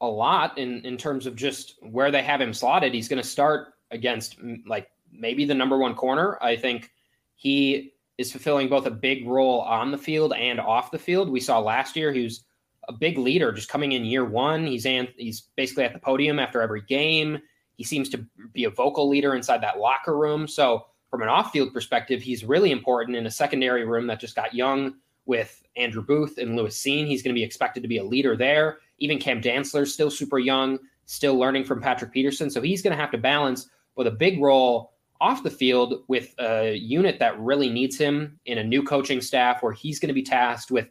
a 0.00 0.06
lot 0.06 0.56
in 0.58 0.80
in 0.84 0.96
terms 0.96 1.26
of 1.26 1.34
just 1.36 1.74
where 1.82 2.10
they 2.10 2.22
have 2.22 2.40
him 2.40 2.54
slotted. 2.54 2.94
He's 2.94 3.08
going 3.08 3.22
to 3.22 3.28
start 3.28 3.74
against 3.90 4.36
like 4.66 4.90
maybe 5.12 5.44
the 5.44 5.54
number 5.54 5.78
one 5.78 5.94
corner. 5.94 6.38
I 6.42 6.56
think 6.56 6.90
he 7.34 7.92
is 8.18 8.32
fulfilling 8.32 8.68
both 8.68 8.86
a 8.86 8.90
big 8.90 9.26
role 9.26 9.60
on 9.60 9.90
the 9.90 9.98
field 9.98 10.32
and 10.34 10.60
off 10.60 10.90
the 10.90 10.98
field. 10.98 11.30
We 11.30 11.40
saw 11.40 11.58
last 11.60 11.96
year 11.96 12.12
he 12.12 12.24
was 12.24 12.44
a 12.88 12.92
big 12.92 13.18
leader 13.18 13.52
just 13.52 13.68
coming 13.68 13.92
in 13.92 14.04
year 14.04 14.24
one. 14.24 14.66
He's 14.66 14.86
an, 14.86 15.08
he's 15.16 15.42
basically 15.56 15.84
at 15.84 15.92
the 15.92 15.98
podium 15.98 16.38
after 16.38 16.60
every 16.60 16.82
game. 16.82 17.38
He 17.76 17.84
seems 17.84 18.08
to 18.10 18.26
be 18.52 18.64
a 18.64 18.70
vocal 18.70 19.08
leader 19.08 19.34
inside 19.34 19.62
that 19.62 19.78
locker 19.78 20.16
room. 20.16 20.48
So 20.48 20.86
from 21.10 21.22
an 21.22 21.28
off-field 21.28 21.72
perspective, 21.72 22.20
he's 22.20 22.44
really 22.44 22.72
important 22.72 23.16
in 23.16 23.26
a 23.26 23.30
secondary 23.30 23.84
room 23.84 24.06
that 24.08 24.20
just 24.20 24.34
got 24.34 24.52
young 24.52 24.94
with 25.26 25.62
Andrew 25.76 26.02
Booth 26.02 26.38
and 26.38 26.56
Lewis 26.56 26.82
Cine. 26.82 27.06
He's 27.06 27.22
going 27.22 27.34
to 27.34 27.38
be 27.38 27.44
expected 27.44 27.82
to 27.82 27.88
be 27.88 27.98
a 27.98 28.04
leader 28.04 28.36
there. 28.36 28.78
Even 28.98 29.18
Cam 29.18 29.40
Dantzler's 29.40 29.92
still 29.92 30.10
super 30.10 30.38
young, 30.38 30.78
still 31.06 31.36
learning 31.36 31.64
from 31.64 31.80
Patrick 31.80 32.12
Peterson. 32.12 32.50
So 32.50 32.60
he's 32.60 32.82
going 32.82 32.96
to 32.96 33.00
have 33.00 33.12
to 33.12 33.18
balance 33.18 33.68
with 33.96 34.06
a 34.06 34.12
big 34.12 34.40
role 34.40 34.92
off 35.20 35.42
the 35.42 35.50
field 35.50 36.04
with 36.08 36.34
a 36.38 36.74
unit 36.76 37.18
that 37.18 37.38
really 37.40 37.68
needs 37.68 37.98
him 37.98 38.38
in 38.46 38.58
a 38.58 38.64
new 38.64 38.82
coaching 38.82 39.20
staff 39.20 39.62
where 39.62 39.72
he's 39.72 39.98
going 39.98 40.08
to 40.08 40.14
be 40.14 40.22
tasked 40.22 40.70
with 40.70 40.88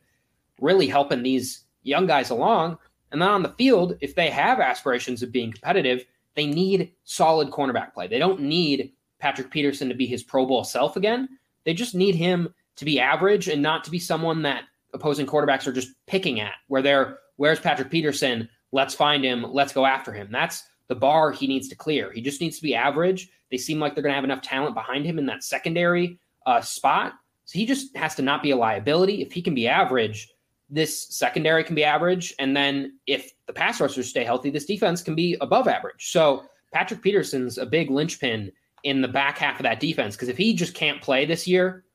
really 0.59 0.87
helping 0.87 1.23
these 1.23 1.63
young 1.83 2.05
guys 2.05 2.29
along. 2.29 2.77
And 3.11 3.21
then 3.21 3.29
on 3.29 3.43
the 3.43 3.53
field, 3.53 3.95
if 4.01 4.15
they 4.15 4.29
have 4.29 4.59
aspirations 4.59 5.23
of 5.23 5.31
being 5.31 5.51
competitive, 5.51 6.03
they 6.35 6.45
need 6.45 6.91
solid 7.05 7.49
cornerback 7.51 7.93
play. 7.93 8.07
They 8.07 8.19
don't 8.19 8.41
need 8.41 8.91
Patrick 9.19 9.49
Peterson 9.49 9.87
to 9.89 9.95
be 9.95 10.05
his 10.05 10.23
Pro 10.23 10.45
Bowl 10.45 10.63
self 10.63 10.97
again. 10.97 11.29
They 11.63 11.73
just 11.73 11.95
need 11.95 12.15
him 12.15 12.53
to 12.75 12.85
be 12.85 12.99
average 12.99 13.47
and 13.47 13.61
not 13.61 13.83
to 13.85 13.91
be 13.91 13.99
someone 13.99 14.41
that 14.43 14.63
opposing 14.93 15.25
quarterbacks 15.25 15.67
are 15.67 15.73
just 15.73 15.89
picking 16.05 16.39
at, 16.39 16.53
where 16.67 16.81
they're, 16.81 17.19
where's 17.37 17.59
Patrick 17.59 17.89
Peterson? 17.89 18.49
Let's 18.71 18.93
find 18.93 19.23
him. 19.23 19.45
Let's 19.49 19.73
go 19.73 19.85
after 19.85 20.11
him. 20.11 20.29
That's 20.31 20.63
the 20.87 20.95
bar 20.95 21.31
he 21.31 21.47
needs 21.47 21.69
to 21.69 21.75
clear. 21.75 22.11
He 22.11 22.21
just 22.21 22.41
needs 22.41 22.57
to 22.57 22.63
be 22.63 22.75
average. 22.75 23.29
They 23.49 23.57
seem 23.57 23.79
like 23.79 23.95
they're 23.95 24.03
going 24.03 24.11
to 24.11 24.17
have 24.17 24.23
enough 24.23 24.41
talent 24.41 24.75
behind 24.75 25.05
him 25.05 25.17
in 25.17 25.25
that 25.27 25.43
secondary 25.43 26.19
uh, 26.45 26.61
spot. 26.61 27.13
So 27.45 27.57
he 27.57 27.65
just 27.65 27.95
has 27.95 28.15
to 28.15 28.21
not 28.21 28.43
be 28.43 28.51
a 28.51 28.57
liability. 28.57 29.21
If 29.21 29.31
he 29.31 29.41
can 29.41 29.55
be 29.55 29.67
average, 29.67 30.29
this 30.69 31.07
secondary 31.15 31.63
can 31.63 31.75
be 31.75 31.83
average. 31.83 32.33
And 32.39 32.55
then 32.55 32.99
if 33.07 33.31
the 33.45 33.53
pass 33.53 33.79
rushers 33.79 34.09
stay 34.09 34.25
healthy, 34.25 34.49
this 34.49 34.65
defense 34.65 35.01
can 35.01 35.15
be 35.15 35.37
above 35.39 35.67
average. 35.67 36.11
So 36.11 36.43
Patrick 36.73 37.01
Peterson's 37.01 37.57
a 37.57 37.65
big 37.65 37.89
linchpin 37.89 38.51
in 38.83 39.01
the 39.01 39.07
back 39.07 39.37
half 39.37 39.59
of 39.59 39.63
that 39.63 39.79
defense 39.79 40.15
because 40.15 40.29
if 40.29 40.37
he 40.37 40.53
just 40.53 40.73
can't 40.73 41.01
play 41.01 41.25
this 41.25 41.47
year, 41.47 41.85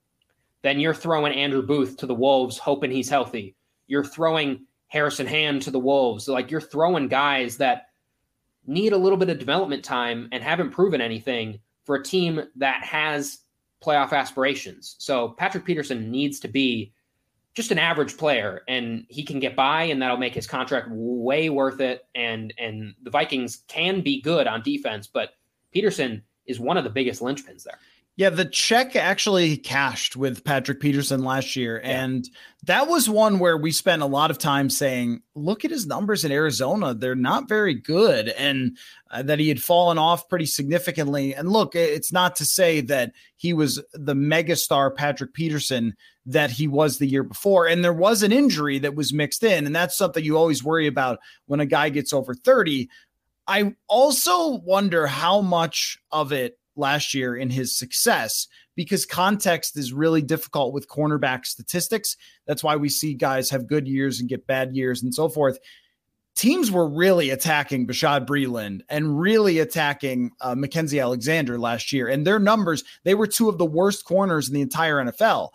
then 0.62 0.80
you're 0.80 0.94
throwing 0.94 1.34
Andrew 1.34 1.62
Booth 1.62 1.96
to 1.98 2.06
the 2.06 2.14
Wolves 2.14 2.56
hoping 2.56 2.90
he's 2.90 3.10
healthy. 3.10 3.54
You're 3.88 4.04
throwing 4.04 4.66
Harrison 4.92 5.26
Hand 5.26 5.62
to 5.62 5.70
the 5.70 5.78
Wolves. 5.78 6.28
Like 6.28 6.50
you're 6.50 6.60
throwing 6.60 7.08
guys 7.08 7.56
that 7.56 7.86
need 8.66 8.92
a 8.92 8.98
little 8.98 9.16
bit 9.16 9.30
of 9.30 9.38
development 9.38 9.82
time 9.82 10.28
and 10.32 10.44
haven't 10.44 10.70
proven 10.70 11.00
anything 11.00 11.60
for 11.84 11.96
a 11.96 12.04
team 12.04 12.42
that 12.56 12.84
has 12.84 13.38
playoff 13.82 14.12
aspirations. 14.12 14.96
So 14.98 15.30
Patrick 15.30 15.64
Peterson 15.64 16.10
needs 16.10 16.40
to 16.40 16.48
be 16.48 16.92
just 17.54 17.70
an 17.70 17.78
average 17.78 18.18
player 18.18 18.64
and 18.68 19.06
he 19.08 19.22
can 19.24 19.40
get 19.40 19.56
by 19.56 19.84
and 19.84 20.02
that'll 20.02 20.18
make 20.18 20.34
his 20.34 20.46
contract 20.46 20.88
way 20.90 21.48
worth 21.48 21.80
it 21.80 22.06
and 22.14 22.52
and 22.58 22.94
the 23.02 23.10
Vikings 23.10 23.62
can 23.68 24.02
be 24.02 24.20
good 24.22 24.46
on 24.46 24.62
defense 24.62 25.06
but 25.06 25.30
Peterson 25.70 26.22
is 26.46 26.60
one 26.60 26.76
of 26.76 26.84
the 26.84 26.90
biggest 26.90 27.22
linchpins 27.22 27.64
there. 27.64 27.78
Yeah, 28.16 28.28
the 28.28 28.44
check 28.44 28.94
actually 28.94 29.56
cashed 29.56 30.16
with 30.16 30.44
Patrick 30.44 30.80
Peterson 30.80 31.24
last 31.24 31.56
year. 31.56 31.80
Yeah. 31.82 32.04
And 32.04 32.28
that 32.64 32.86
was 32.86 33.08
one 33.08 33.38
where 33.38 33.56
we 33.56 33.72
spent 33.72 34.02
a 34.02 34.06
lot 34.06 34.30
of 34.30 34.36
time 34.36 34.68
saying, 34.68 35.22
look 35.34 35.64
at 35.64 35.70
his 35.70 35.86
numbers 35.86 36.22
in 36.22 36.30
Arizona. 36.30 36.92
They're 36.92 37.14
not 37.14 37.48
very 37.48 37.74
good. 37.74 38.28
And 38.28 38.76
uh, 39.10 39.22
that 39.22 39.38
he 39.38 39.48
had 39.48 39.62
fallen 39.62 39.96
off 39.96 40.28
pretty 40.28 40.44
significantly. 40.44 41.34
And 41.34 41.50
look, 41.50 41.74
it's 41.74 42.12
not 42.12 42.36
to 42.36 42.44
say 42.44 42.82
that 42.82 43.12
he 43.36 43.54
was 43.54 43.82
the 43.94 44.14
megastar 44.14 44.94
Patrick 44.94 45.32
Peterson 45.32 45.94
that 46.26 46.50
he 46.50 46.68
was 46.68 46.98
the 46.98 47.08
year 47.08 47.22
before. 47.24 47.66
And 47.66 47.82
there 47.82 47.94
was 47.94 48.22
an 48.22 48.30
injury 48.30 48.78
that 48.80 48.94
was 48.94 49.14
mixed 49.14 49.42
in. 49.42 49.64
And 49.64 49.74
that's 49.74 49.96
something 49.96 50.22
you 50.22 50.36
always 50.36 50.62
worry 50.62 50.86
about 50.86 51.18
when 51.46 51.60
a 51.60 51.66
guy 51.66 51.88
gets 51.88 52.12
over 52.12 52.34
30. 52.34 52.90
I 53.46 53.74
also 53.88 54.58
wonder 54.58 55.06
how 55.06 55.40
much 55.40 55.98
of 56.12 56.30
it 56.30 56.58
last 56.76 57.14
year 57.14 57.36
in 57.36 57.50
his 57.50 57.76
success 57.76 58.46
because 58.74 59.04
context 59.04 59.76
is 59.76 59.92
really 59.92 60.22
difficult 60.22 60.72
with 60.72 60.88
cornerback 60.88 61.44
statistics. 61.44 62.16
That's 62.46 62.64
why 62.64 62.76
we 62.76 62.88
see 62.88 63.14
guys 63.14 63.50
have 63.50 63.66
good 63.66 63.86
years 63.86 64.20
and 64.20 64.28
get 64.28 64.46
bad 64.46 64.74
years 64.74 65.02
and 65.02 65.14
so 65.14 65.28
forth. 65.28 65.58
Teams 66.34 66.70
were 66.70 66.88
really 66.88 67.28
attacking 67.28 67.86
Bashaud 67.86 68.26
Breeland 68.26 68.80
and 68.88 69.20
really 69.20 69.58
attacking 69.58 70.30
uh, 70.40 70.54
Mackensie 70.54 71.00
Alexander 71.00 71.58
last 71.58 71.92
year. 71.92 72.08
And 72.08 72.26
their 72.26 72.38
numbers, 72.38 72.84
they 73.04 73.14
were 73.14 73.26
two 73.26 73.50
of 73.50 73.58
the 73.58 73.66
worst 73.66 74.06
corners 74.06 74.48
in 74.48 74.54
the 74.54 74.62
entire 74.62 74.96
NFL 74.96 75.50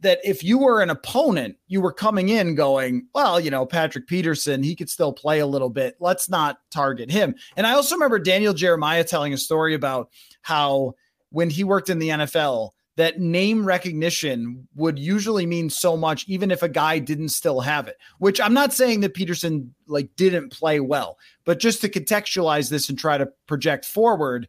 that 0.00 0.20
if 0.24 0.44
you 0.44 0.58
were 0.58 0.80
an 0.80 0.90
opponent, 0.90 1.56
you 1.66 1.80
were 1.80 1.92
coming 1.92 2.28
in 2.28 2.54
going, 2.54 3.06
well, 3.14 3.40
you 3.40 3.50
know, 3.50 3.66
Patrick 3.66 4.06
Peterson, 4.06 4.62
he 4.62 4.76
could 4.76 4.90
still 4.90 5.12
play 5.12 5.40
a 5.40 5.46
little 5.46 5.70
bit. 5.70 5.96
Let's 6.00 6.28
not 6.28 6.58
target 6.70 7.10
him. 7.10 7.34
And 7.56 7.66
I 7.66 7.72
also 7.72 7.94
remember 7.94 8.18
Daniel 8.18 8.54
Jeremiah 8.54 9.04
telling 9.04 9.32
a 9.32 9.38
story 9.38 9.74
about 9.74 10.10
how 10.42 10.94
when 11.30 11.50
he 11.50 11.64
worked 11.64 11.90
in 11.90 11.98
the 11.98 12.08
NFL, 12.08 12.70
that 12.98 13.20
name 13.20 13.64
recognition 13.64 14.66
would 14.74 14.98
usually 14.98 15.46
mean 15.46 15.70
so 15.70 15.96
much, 15.96 16.24
even 16.26 16.50
if 16.50 16.64
a 16.64 16.68
guy 16.68 16.98
didn't 16.98 17.28
still 17.28 17.60
have 17.60 17.86
it. 17.86 17.96
Which 18.18 18.40
I'm 18.40 18.54
not 18.54 18.72
saying 18.72 19.00
that 19.00 19.14
Peterson 19.14 19.72
like 19.86 20.10
didn't 20.16 20.50
play 20.50 20.80
well, 20.80 21.16
but 21.44 21.60
just 21.60 21.80
to 21.82 21.88
contextualize 21.88 22.70
this 22.70 22.88
and 22.88 22.98
try 22.98 23.16
to 23.16 23.28
project 23.46 23.84
forward, 23.84 24.48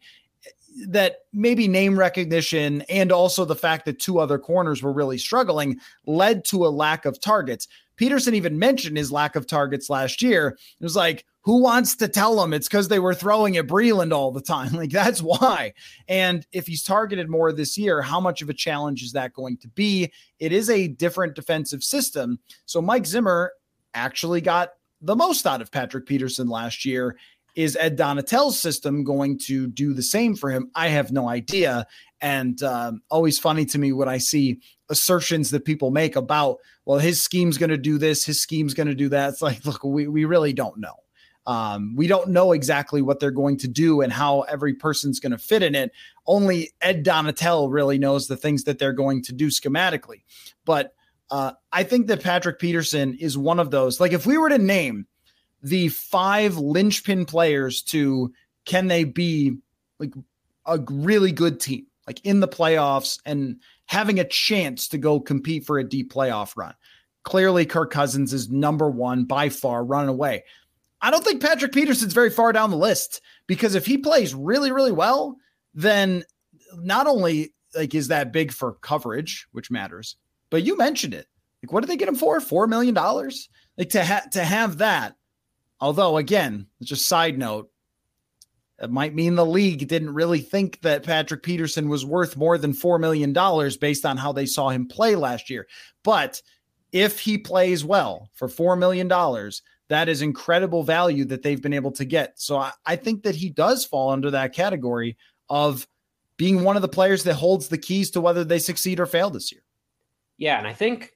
that 0.88 1.20
maybe 1.34 1.68
name 1.68 1.98
recognition 1.98 2.82
and 2.84 3.12
also 3.12 3.46
the 3.46 3.56
fact 3.56 3.86
that 3.86 4.00
two 4.00 4.20
other 4.20 4.38
corners 4.38 4.82
were 4.82 4.94
really 4.94 5.18
struggling 5.18 5.80
led 6.06 6.46
to 6.46 6.66
a 6.66 6.70
lack 6.70 7.06
of 7.06 7.20
targets. 7.20 7.68
Peterson 7.96 8.34
even 8.34 8.58
mentioned 8.58 8.98
his 8.98 9.12
lack 9.12 9.36
of 9.36 9.46
targets 9.46 9.90
last 9.90 10.22
year. 10.22 10.58
It 10.80 10.84
was 10.84 10.96
like, 10.96 11.26
who 11.42 11.62
wants 11.62 11.96
to 11.98 12.08
tell 12.08 12.36
them 12.36 12.54
it's 12.54 12.68
because 12.68 12.88
they 12.88 13.00
were 13.00 13.14
throwing 13.14 13.58
at 13.58 13.68
Breeland 13.68 14.14
all 14.14 14.32
the 14.32 14.42
time? 14.42 14.74
Like, 14.80 14.92
that's 14.92 15.22
why. 15.22 15.74
And 16.08 16.46
if 16.54 16.68
he's 16.68 16.84
targeted 16.84 17.30
more 17.30 17.52
this 17.52 17.78
year, 17.78 18.02
how 18.02 18.20
much 18.20 18.42
of 18.42 18.50
a 18.50 18.54
challenge 18.54 19.04
is 19.04 19.12
that 19.14 19.34
going 19.34 19.58
to 19.58 19.68
be? 19.68 20.12
It 20.40 20.54
is 20.54 20.70
a 20.70 20.88
different 20.88 21.36
defensive 21.36 21.84
system. 21.84 22.40
So 22.66 22.82
Mike 22.82 23.06
Zimmer 23.06 23.52
actually 23.94 24.40
got 24.40 24.70
the 25.02 25.16
most 25.16 25.46
out 25.46 25.62
of 25.62 25.72
Patrick 25.72 26.06
Peterson 26.06 26.48
last 26.48 26.86
year. 26.86 27.18
Is 27.56 27.76
Ed 27.76 27.98
Donatell's 27.98 28.60
system 28.60 29.04
going 29.04 29.40
to 29.46 29.68
do 29.68 29.94
the 29.94 30.04
same 30.04 30.36
for 30.36 30.50
him? 30.50 30.70
I 30.76 30.90
have 30.90 31.12
no 31.12 31.28
idea. 31.28 31.88
And 32.22 32.62
um, 32.64 33.02
always 33.10 33.40
funny 33.40 33.66
to 33.66 33.80
me 33.80 33.92
when 33.92 34.10
I 34.10 34.18
see 34.18 34.60
assertions 34.90 35.52
that 35.52 35.66
people 35.66 35.92
make 35.92 36.16
about, 36.16 36.58
well, 36.86 37.00
his 37.00 37.22
scheme's 37.22 37.58
going 37.58 37.70
to 37.70 37.78
do 37.78 37.98
this, 37.98 38.26
his 38.26 38.42
scheme's 38.42 38.74
going 38.74 38.88
to 38.88 38.96
do 38.96 39.10
that. 39.10 39.30
It's 39.30 39.42
like, 39.42 39.66
look, 39.66 39.84
we, 39.84 40.08
we 40.08 40.26
really 40.26 40.54
don't 40.54 40.80
know. 40.80 40.96
Um, 41.46 41.96
we 41.96 42.06
don't 42.08 42.30
know 42.30 42.52
exactly 42.52 43.02
what 43.02 43.20
they're 43.20 43.32
going 43.32 43.58
to 43.58 43.68
do 43.68 44.02
and 44.02 44.14
how 44.14 44.42
every 44.42 44.74
person's 44.76 45.20
going 45.20 45.32
to 45.32 45.38
fit 45.38 45.64
in 45.64 45.74
it. 45.74 45.92
Only 46.28 46.72
Ed 46.82 47.04
Donatell 47.04 47.72
really 47.72 47.98
knows 47.98 48.28
the 48.28 48.38
things 48.38 48.66
that 48.66 48.78
they're 48.78 48.94
going 48.94 49.24
to 49.24 49.34
do 49.34 49.48
schematically. 49.48 50.24
But 50.66 50.94
uh, 51.32 51.54
I 51.72 51.84
think 51.84 52.08
that 52.08 52.22
Patrick 52.22 52.60
Peterson 52.60 53.16
is 53.20 53.38
one 53.38 53.60
of 53.60 53.72
those. 53.72 54.00
Like, 54.00 54.14
if 54.14 54.26
we 54.26 54.38
were 54.38 54.50
to 54.50 54.58
name 54.58 55.08
the 55.62 55.90
five 55.90 56.58
linchpin 56.58 57.26
players 57.26 57.82
to 57.84 58.34
can 58.66 58.88
they 58.88 59.04
be 59.04 59.58
like 60.00 60.14
a 60.66 60.80
really 60.90 61.32
good 61.32 61.60
team, 61.60 61.88
like 62.08 62.24
in 62.26 62.40
the 62.40 62.48
playoffs 62.48 63.20
and 63.26 63.60
having 63.86 64.20
a 64.20 64.28
chance 64.28 64.88
to 64.90 64.98
go 64.98 65.20
compete 65.20 65.66
for 65.66 65.80
a 65.80 65.84
deep 65.84 66.14
playoff 66.14 66.56
run. 66.56 66.74
Clearly, 67.24 67.66
Kirk 67.66 67.92
Cousins 67.92 68.34
is 68.34 68.50
number 68.50 68.90
one 68.90 69.26
by 69.26 69.50
far, 69.50 69.84
running 69.84 70.10
away. 70.10 70.44
I 71.02 71.12
don't 71.12 71.24
think 71.24 71.42
Patrick 71.42 71.72
Peterson's 71.72 72.14
very 72.14 72.30
far 72.30 72.52
down 72.52 72.72
the 72.72 72.78
list 72.78 73.22
because 73.48 73.76
if 73.76 73.86
he 73.86 73.98
plays 73.98 74.36
really, 74.36 74.72
really 74.72 74.92
well, 74.92 75.38
then 75.74 76.24
not 76.76 77.08
only 77.08 77.54
like 77.76 77.96
is 77.96 78.08
that 78.10 78.34
big 78.34 78.52
for 78.52 78.74
coverage, 78.74 79.48
which 79.52 79.72
matters, 79.72 80.16
but 80.50 80.64
you 80.64 80.78
mentioned 80.78 81.14
it. 81.14 81.28
Like, 81.64 81.72
what 81.72 81.82
did 81.82 81.90
they 81.90 81.98
get 81.98 82.08
him 82.08 82.16
for? 82.16 82.40
Four 82.40 82.68
million 82.68 82.94
dollars? 82.94 83.50
Like 83.78 83.90
to 83.90 84.04
have 84.04 84.30
to 84.32 84.44
have 84.44 84.80
that. 84.80 85.16
Although, 85.82 86.18
again, 86.18 86.68
just 86.82 87.08
side 87.08 87.38
note, 87.38 87.72
it 88.82 88.90
might 88.90 89.14
mean 89.14 89.36
the 89.36 89.46
league 89.46 89.88
didn't 89.88 90.14
really 90.14 90.40
think 90.40 90.82
that 90.82 91.04
Patrick 91.04 91.44
Peterson 91.44 91.90
was 91.90 92.06
worth 92.06 92.38
more 92.38 92.58
than 92.58 92.74
$4 92.74 93.00
million 93.00 93.34
based 93.80 94.06
on 94.06 94.18
how 94.18 94.32
they 94.32 94.46
saw 94.46 94.70
him 94.70 94.88
play 94.88 95.16
last 95.16 95.50
year. 95.50 95.68
But 96.04 96.42
if 96.92 97.20
he 97.20 97.38
plays 97.38 97.84
well 97.84 98.30
for 98.34 98.48
$4 98.48 98.78
million, 98.78 99.08
that 99.90 100.08
is 100.08 100.22
incredible 100.22 100.84
value 100.84 101.26
that 101.26 101.42
they've 101.42 101.62
been 101.62 101.74
able 101.74 101.92
to 101.94 102.06
get. 102.06 102.40
So 102.40 102.58
I, 102.58 102.72
I, 102.86 102.96
think 102.96 103.24
that 103.24 103.36
he 103.36 103.50
does 103.50 103.86
fall 103.86 104.12
under 104.12 104.32
that 104.32 104.54
category 104.54 105.18
of 105.50 105.88
being 106.38 106.64
one 106.64 106.76
of 106.76 106.82
the 106.82 106.88
players 106.88 107.24
that 107.24 107.34
holds 107.34 107.68
the 107.68 107.78
keys 107.78 108.12
to 108.12 108.22
whether 108.22 108.44
they 108.44 108.60
succeed 108.60 109.00
or 109.00 109.06
fail 109.06 109.30
this 109.30 109.52
year. 109.52 109.62
Yeah. 110.38 110.58
And 110.58 110.68
I 110.68 110.74
think 110.74 111.14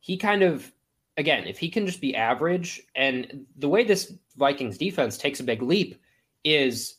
he 0.00 0.16
kind 0.16 0.42
of, 0.42 0.70
again, 1.16 1.46
if 1.46 1.58
he 1.58 1.68
can 1.68 1.86
just 1.86 2.00
be 2.00 2.14
average, 2.16 2.82
and 2.94 3.46
the 3.56 3.68
way 3.68 3.84
this 3.84 4.14
Vikings 4.36 4.78
defense 4.78 5.18
takes 5.18 5.40
a 5.40 5.44
big 5.44 5.62
leap 5.62 6.00
is 6.44 6.96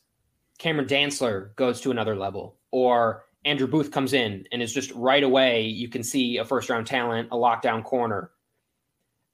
Cameron 0.59 0.87
Dantzler 0.87 1.55
goes 1.55 1.81
to 1.81 1.91
another 1.91 2.15
level, 2.15 2.57
or 2.71 3.25
Andrew 3.45 3.67
Booth 3.67 3.91
comes 3.91 4.13
in 4.13 4.45
and 4.51 4.61
is 4.61 4.73
just 4.73 4.91
right 4.91 5.23
away, 5.23 5.63
you 5.63 5.89
can 5.89 6.03
see 6.03 6.37
a 6.37 6.45
first 6.45 6.69
round 6.69 6.87
talent, 6.87 7.29
a 7.31 7.35
lockdown 7.35 7.83
corner. 7.83 8.31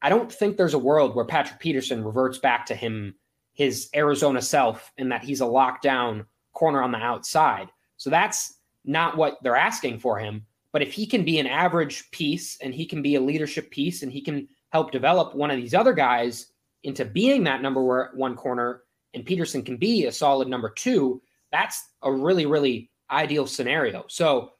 I 0.01 0.09
don't 0.09 0.31
think 0.31 0.55
there's 0.55 0.73
a 0.73 0.79
world 0.79 1.15
where 1.15 1.25
Patrick 1.25 1.59
Peterson 1.59 2.03
reverts 2.03 2.37
back 2.37 2.65
to 2.67 2.75
him, 2.75 3.15
his 3.53 3.89
Arizona 3.93 4.41
self, 4.41 4.91
and 4.97 5.11
that 5.11 5.23
he's 5.23 5.41
a 5.41 5.45
lockdown 5.45 6.25
corner 6.53 6.81
on 6.81 6.91
the 6.91 6.97
outside. 6.97 7.69
So 7.97 8.09
that's 8.09 8.55
not 8.85 9.17
what 9.17 9.37
they're 9.43 9.57
asking 9.57 9.99
for 9.99 10.17
him. 10.17 10.45
But 10.71 10.81
if 10.81 10.93
he 10.93 11.05
can 11.05 11.25
be 11.25 11.39
an 11.39 11.47
average 11.47 12.09
piece 12.11 12.57
and 12.61 12.73
he 12.73 12.85
can 12.85 13.01
be 13.01 13.15
a 13.15 13.21
leadership 13.21 13.71
piece 13.71 14.03
and 14.03 14.11
he 14.11 14.21
can 14.21 14.47
help 14.69 14.91
develop 14.91 15.35
one 15.35 15.51
of 15.51 15.57
these 15.57 15.73
other 15.73 15.93
guys 15.93 16.47
into 16.83 17.05
being 17.05 17.43
that 17.43 17.61
number 17.61 18.11
one 18.13 18.35
corner, 18.35 18.83
and 19.13 19.25
Peterson 19.25 19.63
can 19.63 19.77
be 19.77 20.05
a 20.05 20.11
solid 20.11 20.47
number 20.47 20.69
two, 20.69 21.21
that's 21.51 21.89
a 22.03 22.11
really, 22.11 22.45
really 22.45 22.91
ideal 23.11 23.47
scenario. 23.47 24.05
So 24.07 24.53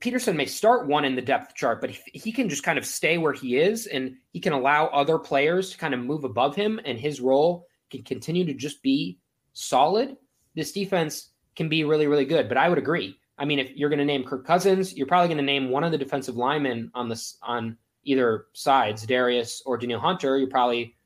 Peterson 0.00 0.36
may 0.36 0.46
start 0.46 0.86
one 0.86 1.04
in 1.04 1.14
the 1.14 1.22
depth 1.22 1.54
chart, 1.54 1.80
but 1.80 1.90
he, 1.90 2.32
can 2.32 2.48
just 2.48 2.62
kind 2.62 2.78
of 2.78 2.84
stay 2.84 3.16
where 3.16 3.32
he 3.32 3.56
is 3.56 3.86
and 3.86 4.16
he 4.32 4.40
can 4.40 4.52
allow 4.52 4.86
other 4.88 5.18
players 5.18 5.70
to 5.70 5.78
kind 5.78 5.94
of 5.94 6.00
move 6.00 6.24
above 6.24 6.54
him 6.54 6.80
and 6.84 6.98
his 6.98 7.20
role 7.20 7.66
can 7.90 8.02
continue 8.02 8.44
to 8.44 8.54
just 8.54 8.82
be 8.82 9.18
solid. 9.52 10.16
This 10.54 10.72
defense 10.72 11.30
can 11.56 11.68
be 11.68 11.84
really, 11.84 12.06
really 12.06 12.24
good. 12.24 12.48
But 12.48 12.58
I 12.58 12.68
would 12.68 12.78
agree. 12.78 13.16
I 13.38 13.44
mean, 13.44 13.58
if 13.58 13.70
you're 13.74 13.88
going 13.88 13.98
to 13.98 14.04
name 14.04 14.24
Kirk 14.24 14.46
Cousins, 14.46 14.94
you're 14.94 15.06
probably 15.06 15.28
going 15.28 15.38
to 15.38 15.44
name 15.44 15.70
one 15.70 15.84
of 15.84 15.92
the 15.92 15.98
defensive 15.98 16.36
linemen 16.36 16.90
on 16.94 17.08
this 17.08 17.38
on 17.42 17.78
either 18.04 18.46
sides, 18.52 19.06
Darius 19.06 19.62
or 19.66 19.76
Danielle 19.76 20.00
Hunter. 20.00 20.38
You're 20.38 20.48
probably 20.48 20.96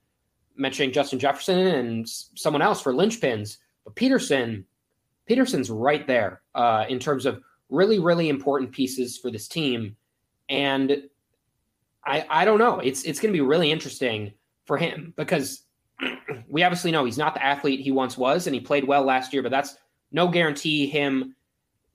mentioning 0.56 0.92
Justin 0.92 1.18
Jefferson 1.18 1.58
and 1.58 2.08
someone 2.08 2.62
else 2.62 2.80
for 2.80 2.92
linchpins, 2.92 3.58
but 3.84 3.94
Peterson, 3.94 4.64
Peterson's 5.26 5.70
right 5.70 6.06
there 6.06 6.42
uh, 6.54 6.84
in 6.88 6.98
terms 6.98 7.26
of 7.26 7.40
really, 7.68 7.98
really 7.98 8.28
important 8.28 8.72
pieces 8.72 9.16
for 9.16 9.30
this 9.30 9.48
team. 9.48 9.96
And 10.48 11.02
I, 12.04 12.26
I 12.28 12.44
don't 12.44 12.58
know. 12.58 12.80
It's 12.80 13.04
it's 13.04 13.20
going 13.20 13.32
to 13.32 13.36
be 13.36 13.44
really 13.44 13.70
interesting 13.70 14.32
for 14.64 14.76
him 14.76 15.12
because 15.16 15.62
we 16.48 16.62
obviously 16.62 16.90
know 16.90 17.04
he's 17.04 17.18
not 17.18 17.34
the 17.34 17.44
athlete 17.44 17.80
he 17.80 17.90
once 17.90 18.16
was, 18.16 18.46
and 18.46 18.54
he 18.54 18.60
played 18.60 18.84
well 18.84 19.04
last 19.04 19.32
year. 19.32 19.42
But 19.42 19.50
that's 19.50 19.76
no 20.10 20.28
guarantee 20.28 20.86
him 20.86 21.34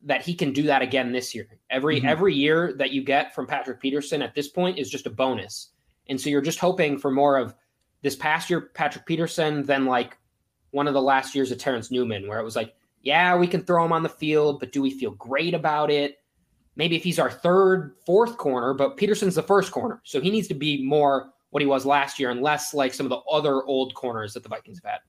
that 0.05 0.21
he 0.21 0.35
can 0.35 0.51
do 0.51 0.63
that 0.63 0.81
again 0.81 1.11
this 1.11 1.33
year. 1.33 1.47
Every 1.69 1.97
mm-hmm. 1.97 2.07
every 2.07 2.33
year 2.33 2.73
that 2.73 2.91
you 2.91 3.03
get 3.03 3.33
from 3.33 3.47
Patrick 3.47 3.79
Peterson 3.81 4.21
at 4.21 4.35
this 4.35 4.49
point 4.49 4.77
is 4.77 4.89
just 4.89 5.07
a 5.07 5.09
bonus, 5.09 5.69
and 6.07 6.19
so 6.19 6.29
you're 6.29 6.41
just 6.41 6.59
hoping 6.59 6.97
for 6.97 7.11
more 7.11 7.37
of 7.37 7.55
this 8.01 8.15
past 8.15 8.49
year, 8.49 8.71
Patrick 8.73 9.05
Peterson, 9.05 9.63
than 9.63 9.85
like 9.85 10.17
one 10.71 10.87
of 10.87 10.93
the 10.93 11.01
last 11.01 11.33
years 11.33 11.51
of 11.51 11.57
Terrence 11.57 11.89
Newman, 11.89 12.27
where 12.27 12.39
it 12.39 12.43
was 12.43 12.55
like, 12.55 12.75
yeah, 13.01 13.35
we 13.35 13.47
can 13.47 13.63
throw 13.63 13.85
him 13.85 13.93
on 13.93 14.03
the 14.03 14.09
field, 14.09 14.59
but 14.59 14.71
do 14.71 14.81
we 14.81 14.91
feel 14.91 15.11
great 15.11 15.53
about 15.53 15.89
it? 15.89 16.17
Maybe 16.75 16.95
if 16.95 17.03
he's 17.03 17.19
our 17.19 17.29
third, 17.29 17.95
fourth 18.05 18.37
corner, 18.37 18.73
but 18.73 18.97
Peterson's 18.97 19.35
the 19.35 19.43
first 19.43 19.71
corner. 19.71 20.01
So 20.03 20.19
he 20.19 20.31
needs 20.31 20.47
to 20.47 20.55
be 20.55 20.83
more 20.83 21.29
what 21.51 21.61
he 21.61 21.67
was 21.67 21.85
last 21.85 22.19
year 22.19 22.31
and 22.31 22.41
less 22.41 22.73
like 22.73 22.93
some 22.93 23.05
of 23.05 23.11
the 23.11 23.21
other 23.29 23.63
old 23.63 23.93
corners 23.93 24.33
that 24.33 24.41
the 24.41 24.49
Vikings 24.49 24.81
have 24.83 24.91
had. 24.93 24.99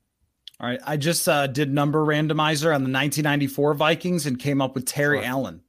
All 0.60 0.68
right. 0.68 0.80
I 0.84 0.96
just 0.96 1.28
uh, 1.28 1.46
did 1.46 1.72
number 1.72 2.04
randomizer 2.04 2.74
on 2.74 2.84
the 2.84 2.90
1994 2.90 3.74
Vikings 3.74 4.26
and 4.26 4.38
came 4.38 4.60
up 4.60 4.74
with 4.74 4.86
Terry 4.86 5.18
sure. 5.18 5.26
Allen. 5.26 5.60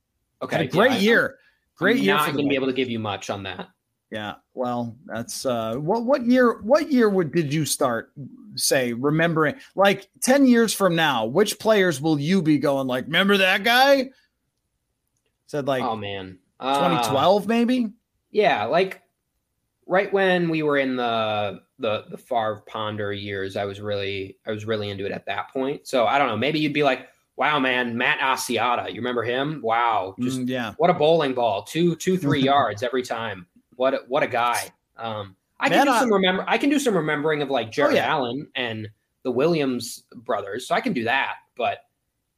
Okay. 0.42 0.58
Had 0.58 0.66
a 0.66 0.70
great 0.70 0.92
yeah, 0.94 0.98
year. 0.98 1.38
Great 1.76 1.98
I'm 1.98 2.04
year. 2.04 2.16
Not 2.16 2.34
going 2.34 2.46
to 2.46 2.50
be 2.50 2.56
able 2.56 2.68
to 2.68 2.74
give 2.74 2.90
you 2.90 3.00
much 3.00 3.30
on 3.30 3.44
that. 3.44 3.70
Yeah. 4.12 4.36
Well, 4.54 4.96
that's 5.06 5.46
uh 5.46 5.76
what 5.76 6.06
what 6.06 6.26
year 6.26 6.62
what 6.62 6.92
year 6.92 7.10
would 7.10 7.34
did 7.34 7.54
you 7.54 7.66
start 7.66 8.12
say 8.56 8.94
remembering 8.94 9.56
like 9.76 10.08
10 10.22 10.46
years 10.46 10.74
from 10.74 10.96
now, 10.96 11.26
which 11.26 11.60
players 11.60 12.00
will 12.00 12.20
you 12.20 12.42
be 12.42 12.60
going 12.60 12.88
like, 12.88 13.06
remember 13.06 13.38
that 13.38 13.64
guy? 13.64 14.12
Said 15.48 15.68
like 15.68 15.84
Oh 15.84 15.96
man. 15.96 16.38
Uh, 16.60 16.88
2012 16.88 17.48
maybe? 17.48 17.90
Yeah, 18.32 18.66
like 18.66 19.02
right 19.88 20.14
when 20.14 20.50
we 20.50 20.64
were 20.64 20.78
in 20.78 20.96
the 20.96 21.62
the 21.80 22.06
the 22.10 22.18
Favre 22.18 22.64
Ponder 22.68 23.12
years, 23.12 23.56
I 23.56 23.66
was 23.66 23.82
really 23.82 24.38
I 24.46 24.52
was 24.52 24.66
really 24.66 24.90
into 24.90 25.06
it 25.06 25.12
at 25.12 25.26
that 25.26 25.52
point. 25.52 25.88
So 25.88 26.06
I 26.06 26.18
don't 26.18 26.28
know, 26.28 26.38
maybe 26.38 26.60
you'd 26.60 26.74
be 26.74 26.84
like, 26.84 27.08
wow, 27.36 27.60
man, 27.60 27.98
Matt 27.98 28.20
Asiata, 28.20 28.90
you 28.90 28.96
remember 28.96 29.24
him? 29.24 29.62
Wow, 29.64 30.16
just 30.20 30.40
mm, 30.40 30.50
yeah, 30.50 30.74
what 30.78 30.90
a 30.90 30.94
bowling 30.94 31.34
ball, 31.34 31.64
two 31.64 31.96
two 31.96 32.18
three 32.18 32.42
yards 32.44 32.84
every 32.84 33.04
time. 33.04 33.48
What 33.76 33.94
a, 33.94 34.00
what 34.08 34.24
a 34.24 34.28
guy. 34.28 34.72
Um, 34.98 35.36
I 35.60 35.70
can 35.70 35.86
Man, 35.86 35.88
do 35.88 36.00
some 36.00 36.14
remember. 36.14 36.46
I 36.48 36.58
can 36.58 36.70
do 36.70 36.80
some 36.80 36.96
remembering 36.96 37.42
of 37.42 37.50
like 37.50 37.72
Jared 37.72 37.94
oh, 37.94 37.96
yeah. 37.96 38.08
Allen 38.08 38.48
and 38.56 38.90
the 39.24 39.32
Williams 39.32 40.04
brothers, 40.16 40.68
so 40.68 40.76
I 40.76 40.82
can 40.82 40.94
do 40.94 41.04
that. 41.06 41.36
But 41.58 41.80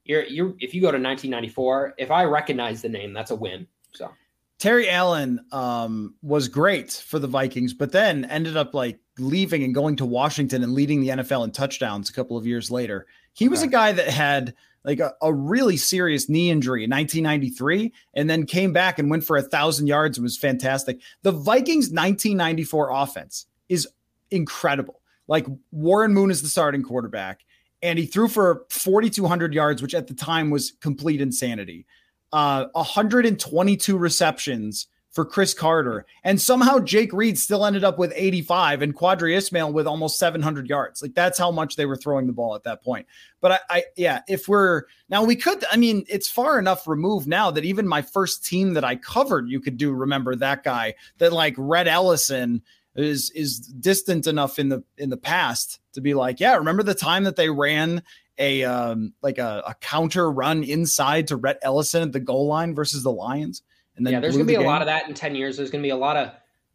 you're 0.04 0.24
you're 0.26 0.56
if 0.60 0.74
you 0.74 0.82
go 0.82 0.88
to 0.88 0.98
1994, 0.98 1.96
if 1.98 2.12
I 2.12 2.24
recognize 2.24 2.82
the 2.82 2.90
name, 2.90 3.14
that's 3.14 3.32
a 3.32 3.36
win. 3.36 3.68
So 3.94 4.12
Terry 4.60 4.90
Allen 4.90 5.46
um, 5.52 6.16
was 6.22 6.48
great 6.48 6.92
for 6.92 7.20
the 7.20 7.28
Vikings, 7.28 7.74
but 7.74 7.92
then 7.92 8.26
ended 8.26 8.58
up 8.58 8.74
like 8.74 9.00
leaving 9.20 9.64
and 9.64 9.74
going 9.74 9.96
to 9.98 10.06
Washington 10.06 10.64
and 10.64 10.74
leading 10.74 11.02
the 11.02 11.10
NFL 11.10 11.44
in 11.44 11.52
touchdowns 11.52 12.10
a 12.10 12.14
couple 12.14 12.38
of 12.38 12.46
years 12.46 12.72
later. 12.72 13.06
He 13.34 13.48
was 13.50 13.60
okay. 13.60 13.68
a 13.68 13.72
guy 13.72 13.92
that 13.92 14.08
had 14.08 14.54
like 14.84 15.00
a, 15.00 15.14
a, 15.22 15.34
really 15.34 15.76
serious 15.76 16.30
knee 16.30 16.50
injury 16.50 16.84
in 16.84 16.90
1993 16.90 17.92
and 18.14 18.30
then 18.30 18.46
came 18.46 18.72
back 18.72 19.00
and 19.00 19.10
went 19.10 19.24
for 19.24 19.36
a 19.36 19.42
thousand 19.42 19.88
yards 19.88 20.18
and 20.18 20.24
was 20.24 20.38
fantastic. 20.38 21.02
The 21.24 21.32
Vikings 21.32 21.90
1994 21.90 22.92
offense 22.92 23.48
is 23.68 23.88
incredible. 24.32 25.02
Like 25.28 25.46
Warren 25.72 26.14
Moon 26.14 26.32
is 26.32 26.42
the 26.42 26.48
starting 26.48 26.84
quarterback 26.84 27.42
and 27.82 28.00
he 28.00 28.06
threw 28.06 28.28
for 28.28 28.66
4,200 28.70 29.54
yards, 29.54 29.82
which 29.82 29.94
at 29.94 30.08
the 30.08 30.14
time 30.14 30.50
was 30.50 30.74
complete 30.82 31.22
insanity. 31.22 31.86
Uh, 32.32 32.66
122 32.74 33.98
receptions 33.98 34.88
for 35.18 35.26
Cris 35.26 35.56
Carter. 35.56 36.06
And 36.24 36.40
somehow 36.40 36.78
Jake 36.78 37.12
Reed 37.12 37.40
still 37.40 37.66
ended 37.66 37.84
up 37.84 37.98
with 37.98 38.14
85 38.16 38.84
and 38.84 38.96
Qadry 38.96 39.36
Ismail 39.36 39.74
with 39.74 39.88
almost 39.88 40.20
700 40.20 40.70
yards. 40.70 41.02
Like 41.02 41.16
that's 41.16 41.40
how 41.40 41.50
much 41.50 41.76
they 41.76 41.88
were 41.88 41.96
throwing 41.96 42.28
the 42.28 42.34
ball 42.34 42.54
at 42.54 42.66
that 42.66 42.84
point. 42.84 43.08
But 43.42 43.54
I, 43.54 43.60
I, 43.68 43.84
yeah, 43.96 44.22
if 44.28 44.48
we're 44.48 44.84
now 45.10 45.24
we 45.24 45.36
could, 45.36 45.66
I 45.72 45.78
mean, 45.78 46.06
it's 46.08 46.30
far 46.30 46.60
enough 46.60 46.88
removed 46.88 47.28
now 47.28 47.50
that 47.50 47.66
even 47.66 47.88
my 47.88 48.04
first 48.04 48.46
team 48.46 48.76
that 48.76 48.84
I 48.84 48.96
covered, 48.96 49.50
you 49.50 49.60
could 49.60 49.78
do 49.78 49.92
remember 49.92 50.36
that 50.36 50.64
guy 50.64 50.94
that 51.18 51.34
like 51.34 51.56
Rhett 51.58 51.88
Ellison 51.88 52.62
is 52.96 53.32
is 53.32 53.58
distant 53.58 54.28
enough 54.28 54.60
in 54.60 54.70
the 54.70 54.84
in 55.00 55.10
the 55.10 55.18
past 55.18 55.80
to 55.94 56.02
be 56.02 56.14
like, 56.14 56.40
yeah, 56.40 56.58
remember 56.58 56.84
the 56.84 56.94
time 56.94 57.24
that 57.24 57.38
they 57.38 57.50
ran 57.50 58.04
a 58.38 58.64
um 58.66 59.14
like 59.24 59.40
a, 59.40 59.64
a 59.66 59.74
counter 59.82 60.32
run 60.32 60.64
inside 60.64 61.30
to 61.30 61.38
Rhett 61.38 61.58
Ellison 61.64 62.04
at 62.04 62.12
the 62.12 62.20
goal 62.20 62.46
line 62.46 62.76
versus 62.76 63.02
the 63.02 63.12
Lions? 63.12 63.64
And 63.98 64.06
then 64.06 64.14
yeah, 64.14 64.20
there's 64.20 64.36
gonna 64.36 64.46
the 64.46 64.58
be 64.58 64.64
a 64.64 64.68
lot 64.68 64.82
of 64.82 64.86
that 64.88 65.08
in 65.08 65.14
ten 65.14 65.36
years. 65.36 65.58
There's 65.58 65.72
gonna 65.72 65.84
be 65.84 65.90
a 65.90 65.96
lot 65.98 66.16
of. 66.18 66.32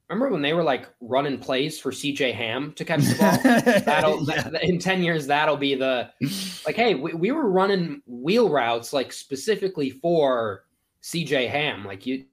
Remember 0.09 0.29
when 0.31 0.43
they 0.43 0.53
were 0.53 0.63
like 0.63 0.89
running 1.01 1.39
plays 1.39 1.81
for 1.81 1.91
CJ 1.91 2.35
Ham 2.35 2.73
to 2.77 2.85
catch 2.85 3.01
the 3.01 3.15
ball? 3.15 3.39
that'll 3.85 4.23
Yeah. 4.29 4.43
that, 4.51 4.65
in 4.65 4.79
10 4.79 5.03
years 5.03 5.27
that'll 5.27 5.57
be 5.57 5.75
the 5.75 6.11
like 6.67 6.77
hey 6.77 6.95
we, 6.95 7.15
we 7.15 7.31
were 7.33 7.49
running 7.49 8.03
wheel 8.07 8.51
routes 8.51 8.93
like 8.93 9.11
specifically 9.13 9.89
for 9.91 10.65
cj 11.03 11.49
ham 11.49 11.85
like 11.87 12.05
you 12.07 12.25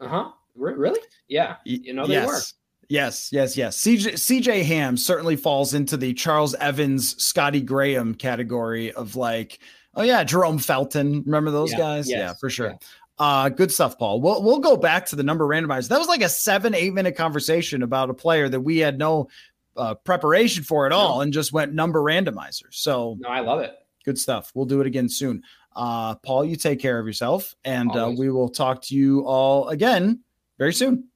uh-huh 0.00 0.30
Re- 0.54 0.74
really 0.74 1.00
yeah 1.28 1.56
you 1.64 1.92
know 1.92 2.06
they 2.06 2.14
yes. 2.14 2.26
were 2.26 2.40
Yes, 2.88 3.30
yes, 3.32 3.56
yes. 3.56 3.80
CJ 3.80 4.12
CJ 4.12 4.62
Ham 4.62 4.96
certainly 4.96 5.34
falls 5.34 5.74
into 5.74 5.96
the 5.96 6.14
Charles 6.14 6.54
Evans, 6.54 7.20
Scotty 7.20 7.60
Graham 7.60 8.14
category 8.14 8.92
of 8.92 9.16
like, 9.16 9.58
oh 9.96 10.02
yeah, 10.02 10.22
Jerome 10.22 10.58
Felton. 10.58 11.24
Remember 11.26 11.50
those 11.50 11.72
Yeah, 11.72 11.78
guys? 11.78 12.08
yes, 12.08 12.16
yeah, 12.16 12.34
for 12.34 12.48
sure. 12.48 12.68
yeah. 12.68 12.76
Uh, 13.18 13.48
good 13.48 13.72
stuff, 13.72 13.98
Paul. 13.98 14.20
We'll 14.20 14.42
we'll 14.42 14.58
go 14.58 14.76
back 14.76 15.06
to 15.06 15.16
the 15.16 15.22
number 15.22 15.46
randomized. 15.46 15.88
That 15.88 15.98
was 15.98 16.08
like 16.08 16.22
a 16.22 16.28
seven, 16.28 16.74
eight 16.74 16.92
minute 16.92 17.16
conversation 17.16 17.82
about 17.82 18.10
a 18.10 18.14
player 18.14 18.48
that 18.48 18.60
we 18.60 18.78
had 18.78 18.98
no 18.98 19.28
uh, 19.76 19.94
preparation 19.94 20.64
for 20.64 20.86
at 20.86 20.92
all, 20.92 21.22
and 21.22 21.32
just 21.32 21.52
went 21.52 21.72
number 21.72 22.00
randomizer. 22.00 22.66
So 22.70 23.16
no 23.20 23.28
i 23.28 23.40
love 23.40 23.60
it 23.60 23.74
good 24.06 24.18
stuff. 24.18 24.52
We'll 24.54 24.64
do 24.64 24.80
it 24.80 24.86
again 24.86 25.10
soon. 25.10 25.42
Uh, 25.74 26.14
Paul, 26.14 26.46
you 26.46 26.56
take 26.56 26.80
care 26.80 26.98
of 26.98 27.06
yourself, 27.06 27.54
and 27.64 27.94
uh, 27.94 28.10
we 28.16 28.30
will 28.30 28.48
talk 28.48 28.80
to 28.82 28.94
you 28.94 29.26
all 29.26 29.68
again 29.68 30.20
very 30.58 30.72
soon. 30.72 31.08